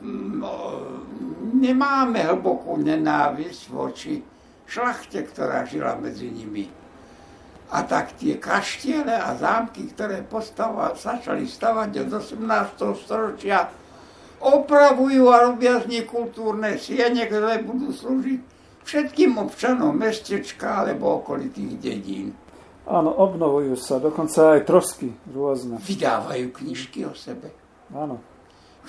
[1.56, 4.20] nemáme hlbokú nenávisť voči
[4.68, 6.68] šlachte, ktorá žila medzi nimi.
[7.72, 13.04] A tak tie kaštiele a zámky, ktoré postava, začali stavať od 18.
[13.08, 13.79] storočia,
[14.40, 18.40] opravujú a robia z nich kultúrne siene, ktoré budú slúžiť
[18.84, 22.32] všetkým občanom mestečka alebo okolitých dedín.
[22.90, 25.78] Áno, obnovujú sa, dokonca aj trosky rôzne.
[25.78, 27.54] Vydávajú knižky o sebe.
[27.94, 28.18] Áno.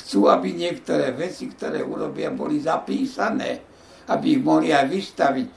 [0.01, 3.61] Chcú, aby niektoré veci, ktoré urobia, boli zapísané,
[4.09, 5.47] aby ich mohli aj vystaviť.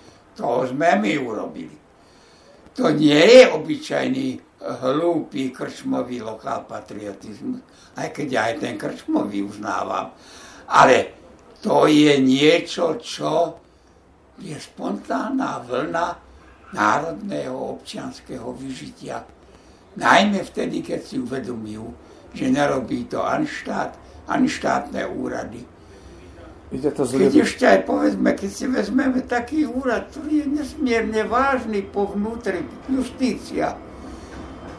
[0.42, 1.76] To sme my urobili.
[2.74, 7.60] To nie je obyčajný hlúpy krčmový lokál patriotizmus,
[8.00, 10.16] aj keď ja aj ten krčmový uznávam.
[10.64, 11.12] Ale
[11.60, 13.60] to je niečo, čo
[14.40, 16.06] je spontánna vlna
[16.74, 19.22] národného občianského vyžitia.
[19.94, 21.86] Najmä vtedy, keď si uvedomujú,
[22.34, 23.94] že nerobí to ani štát,
[24.26, 25.62] ani štátne úrady.
[26.74, 31.86] Ide to keď ešte aj povedzme, keď si vezmeme taký úrad, ktorý je nesmierne vážny
[31.86, 33.78] po vnútri, justícia.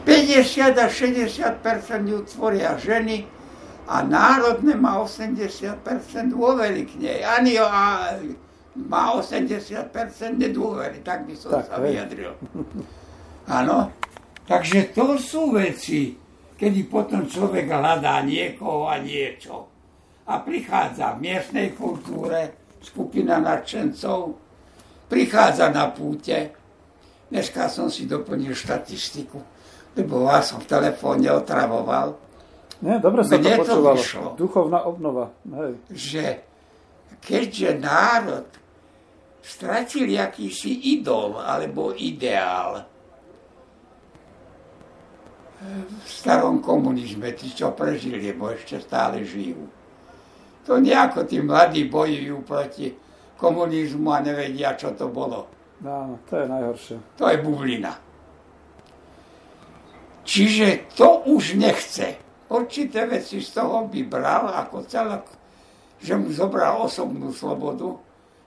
[0.06, 3.26] 50 až 60 ju tvoria ženy
[3.90, 5.82] a národné má 80
[6.30, 7.18] dôvery k nej.
[7.26, 8.14] Ani a
[8.86, 9.82] má 80
[10.38, 12.38] nedôvery, tak by som tak, sa vyjadril.
[13.50, 13.90] Áno.
[14.46, 16.14] Takže to sú veci,
[16.54, 19.66] kedy potom človek hľadá niekoho a niečo
[20.26, 24.38] a prichádza v miestnej kultúre skupina nadšencov,
[25.10, 26.54] prichádza na púte.
[27.26, 29.42] Dneska som si doplnil štatistiku,
[29.96, 32.14] lebo vás som v telefóne otravoval.
[32.84, 34.00] Nie, dobre sa Mne to počúvalo.
[34.04, 35.32] To Duchovná obnova.
[35.48, 35.72] Hej.
[35.88, 36.24] Že
[37.24, 38.46] keďže národ
[39.40, 42.84] stratil akýsi idol alebo ideál
[45.96, 49.64] v starom komunizme, tí, čo prežili, bo ešte stále žijú
[50.66, 52.90] to nejako tí mladí bojujú proti
[53.38, 55.46] komunizmu a nevedia, čo to bolo.
[55.80, 56.96] No, to je najhoršie.
[57.22, 57.94] To je bublina.
[60.26, 62.18] Čiže to už nechce.
[62.50, 65.26] Určité veci z toho by bral ako celok,
[66.02, 67.94] že mu zobral osobnú slobodu,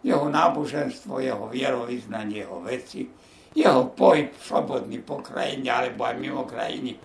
[0.03, 3.07] jeho náboženstvo, jeho vierovýznanie, jeho veci,
[3.55, 6.95] jeho pohyb slobodný po krajine alebo aj mimo krajiny.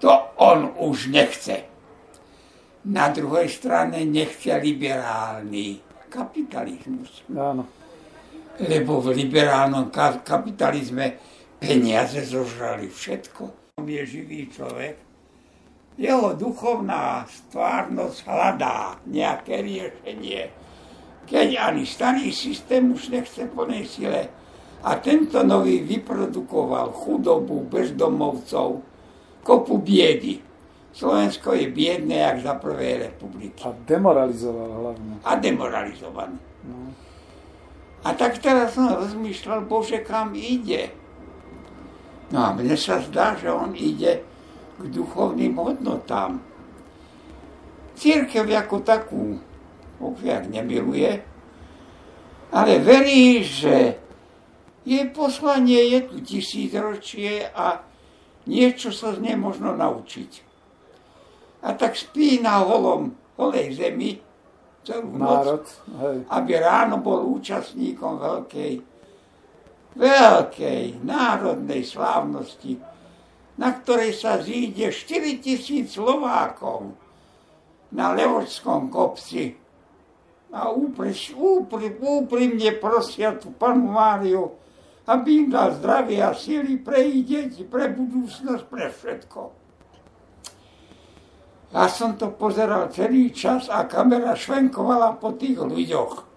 [0.00, 1.72] To on už nechce
[2.82, 5.78] na druhej strane nechce liberálny
[6.10, 7.22] kapitalizmus.
[7.30, 7.62] Áno.
[8.58, 9.88] Lebo v liberálnom
[10.26, 11.16] kapitalizme
[11.62, 13.61] peniaze zožrali všetko.
[13.86, 14.96] Je živý človek.
[16.00, 20.48] Jeho duchovná stvárnosť hľadá nejaké riešenie.
[21.28, 24.32] Keď ani starý systém už nechce plnej sile
[24.82, 28.82] a tento nový vyprodukoval chudobu bezdomovcov,
[29.44, 30.52] kopu biedy
[30.92, 33.64] Slovensko je biedné, jak za prvej republiky.
[33.64, 35.14] A demoralizoval hlavne.
[35.24, 36.36] A demoralizovaný.
[36.68, 36.92] No.
[38.04, 40.92] A tak teraz som rozmýšľal, Bože, kam ide?
[42.32, 44.24] No a mne sa zdá, že on ide
[44.80, 46.40] k duchovným hodnotám.
[47.94, 49.36] Církev ako takú
[50.00, 51.22] opiak nemiluje,
[52.50, 54.00] ale verí, že
[54.82, 57.84] jej poslanie je tu tisícročie a
[58.48, 60.52] niečo sa z nej možno naučiť
[61.62, 64.18] a tak spí na holom, holej zemi
[64.82, 65.66] celú Národ, noc,
[66.02, 66.16] hej.
[66.26, 68.72] aby ráno bol účastníkom veľkej,
[69.96, 72.80] veľkej národnej slávnosti,
[73.60, 76.96] na ktorej sa zíde 4 tisíc Slovákov
[77.92, 79.52] na Levočskom kopci
[80.52, 84.52] a úprimne prosia tu panu Máriu,
[85.08, 89.40] aby im dal zdravie a síly pre ich deti, pre budúcnosť, pre všetko.
[91.72, 96.31] Ja som to pozeral celý čas a kamera švenkovala po tých ľuďoch.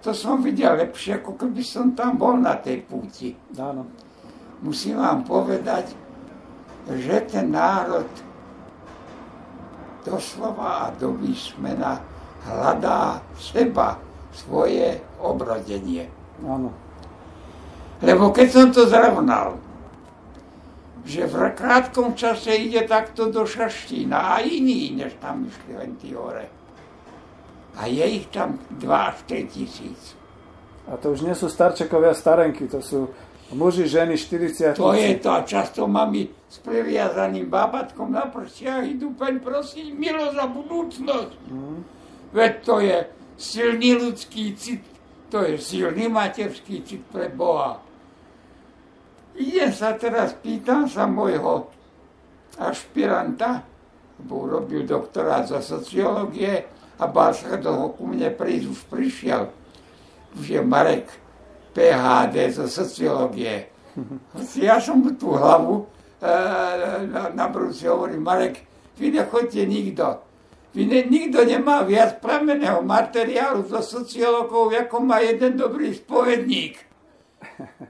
[0.00, 3.36] To som videl lepšie, ako keby som tam bol na tej púti.
[3.60, 3.84] Áno.
[4.64, 5.92] Musím vám povedať,
[6.88, 8.08] že ten národ
[10.00, 12.00] doslova a do výsmena
[12.48, 14.00] hľadá seba,
[14.32, 16.08] svoje obrodenie.
[16.46, 16.72] Áno.
[18.00, 19.60] Lebo keď som to zrovnal,
[21.04, 26.14] že v krátkom čase ide takto do Šaštína a iní, než tam išli len tí
[26.14, 26.59] hore.
[27.78, 30.18] A je ich tam 2 až 3 tisíc.
[30.90, 33.06] A to už nie sú starčekovia starenky, to sú
[33.54, 39.14] muži, ženy, 40 To je to a často mami s previazaným bábatkom na prstiach idú
[39.14, 41.38] peň prosiť milo za budúcnosť.
[41.46, 41.78] Mm.
[42.34, 42.96] Veď to je
[43.38, 44.82] silný ľudský cit,
[45.30, 47.78] to je silný materský cit pre Boha.
[49.38, 51.70] Idem sa teraz, pýtam sa môjho
[52.58, 53.62] ašpiranta,
[54.20, 56.66] bo urobil doktorát zo sociológie
[57.00, 59.48] a bál sa dlho ku mne prísť, už prišiel.
[60.36, 61.08] Už je Marek
[61.72, 63.72] PHD zo sociológie.
[64.54, 65.88] Ja som mu tú hlavu
[66.20, 66.30] e,
[67.34, 68.62] na, brúci hovorím, Marek,
[69.00, 70.06] vy nechoďte nikto.
[70.78, 76.78] Nikto nemá viac pramenného materiálu zo sociológov, ako má jeden dobrý spovedník.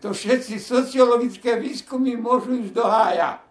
[0.00, 3.44] To všetci sociologické výskumy môžu ísť do hája.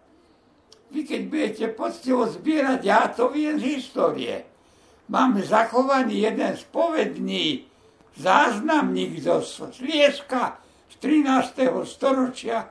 [0.90, 4.49] Vy keď budete poctivo zbierať, ja to viem z histórie.
[5.10, 7.66] Mám zachovaný jeden spovedný
[8.14, 11.66] záznamník zo Slieska z 13.
[11.82, 12.70] storočia.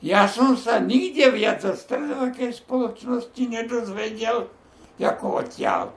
[0.00, 4.48] Ja som sa nikde viac zo stredovekej spoločnosti nedozvedel,
[4.96, 5.92] ako odtiaľ.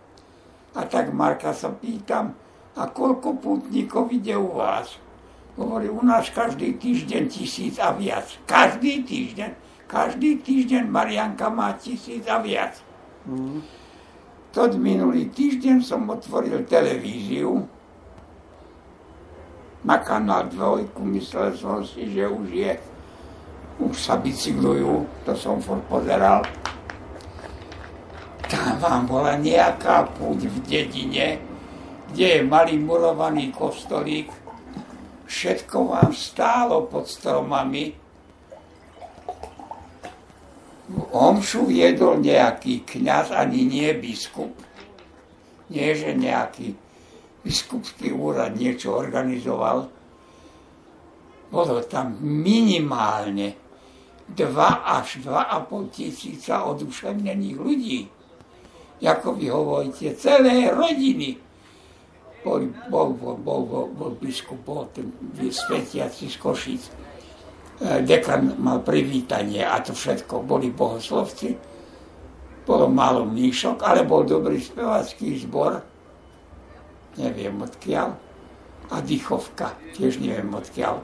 [0.76, 2.36] A tak Marka sa pýtam,
[2.76, 5.00] a koľko pútnikov ide u vás?
[5.56, 8.28] Hovorí, u nás každý týždeň tisíc a viac.
[8.44, 9.52] Každý týždeň.
[9.88, 12.76] Každý týždeň Marianka má tisíc a viac.
[13.24, 13.64] Mm.
[14.58, 17.62] Tod minulý týždeň som otvoril televíziu.
[19.86, 22.74] Na kanál dvojku, myslel som si, že už je,
[23.78, 26.42] už sa bicyklujú, to som furt pozeral.
[28.50, 31.38] Tam vám bola nejaká púť v dedine,
[32.10, 34.34] kde je malý murovaný kostolík,
[35.30, 37.94] všetko vám stálo pod stromami.
[41.12, 44.56] Omšu viedol nejaký kňaz, ani nie biskup.
[45.68, 46.76] Nie, že nejaký
[47.44, 49.92] biskupský úrad niečo organizoval.
[51.52, 53.56] Bolo tam minimálne
[54.32, 54.40] 2
[54.84, 58.02] až 2,5 tisíca oduševnených ľudí
[59.06, 61.38] ako vy hovoríte, celé rodiny.
[62.42, 63.62] Bol, bol, bol, bol,
[63.92, 66.84] bol, biskup, bol ten svetiaci z Košic.
[67.78, 70.46] E, dekan mal privítanie a to všetko.
[70.46, 71.56] Boli bohoslovci,
[72.66, 75.80] bolo málo mníšok, ale bol dobrý spevacký zbor,
[77.18, 78.10] neviem odkiaľ,
[78.88, 81.00] a dýchovka, tiež neviem odkiaľ.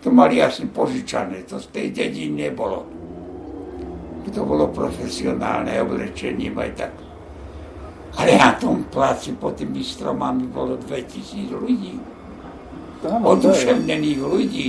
[0.00, 2.88] To mali asi požičané, to z tej dediny nebolo.
[4.30, 6.92] To bolo profesionálne oblečenie, aj tak
[8.18, 11.94] ale na tom placi pod tými stromami bolo 2000 ľudí.
[13.06, 14.66] Oduševnených ľudí.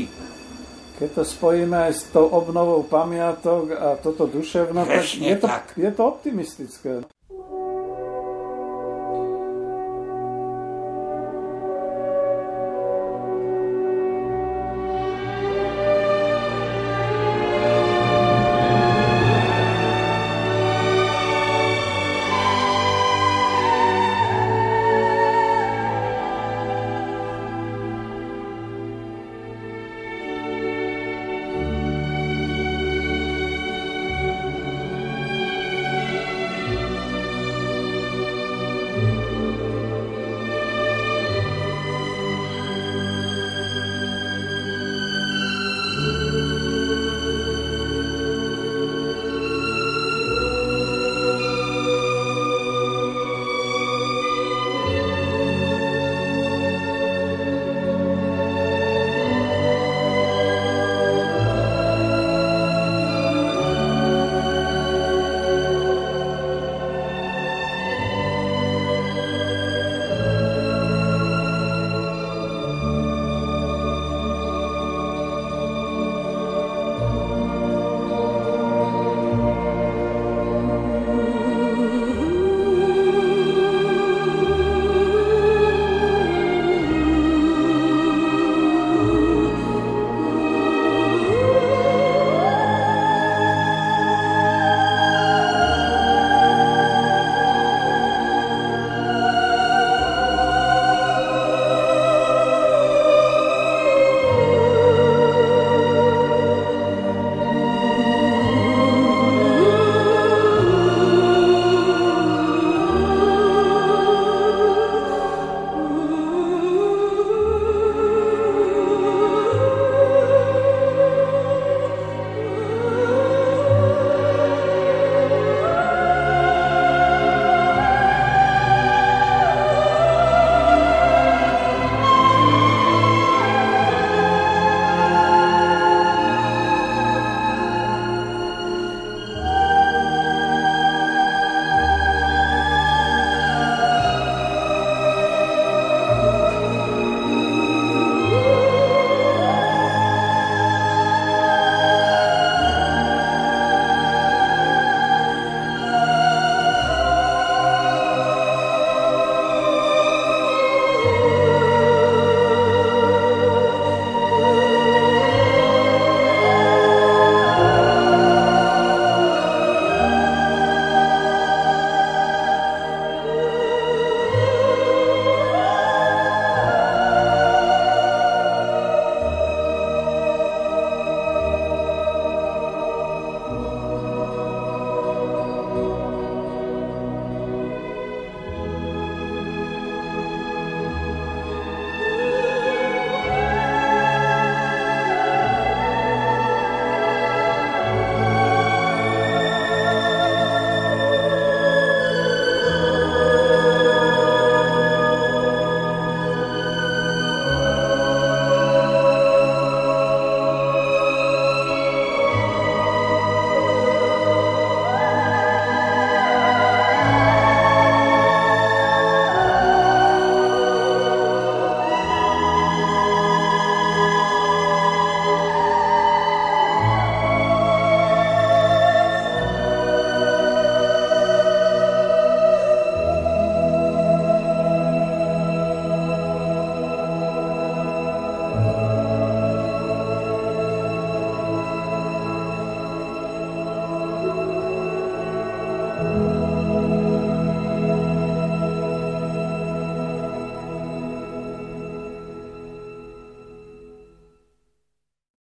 [1.02, 5.90] Keď to spojíme aj s tou obnovou pamiatok a toto duševno, tak je, to, je
[5.90, 7.02] to optimistické.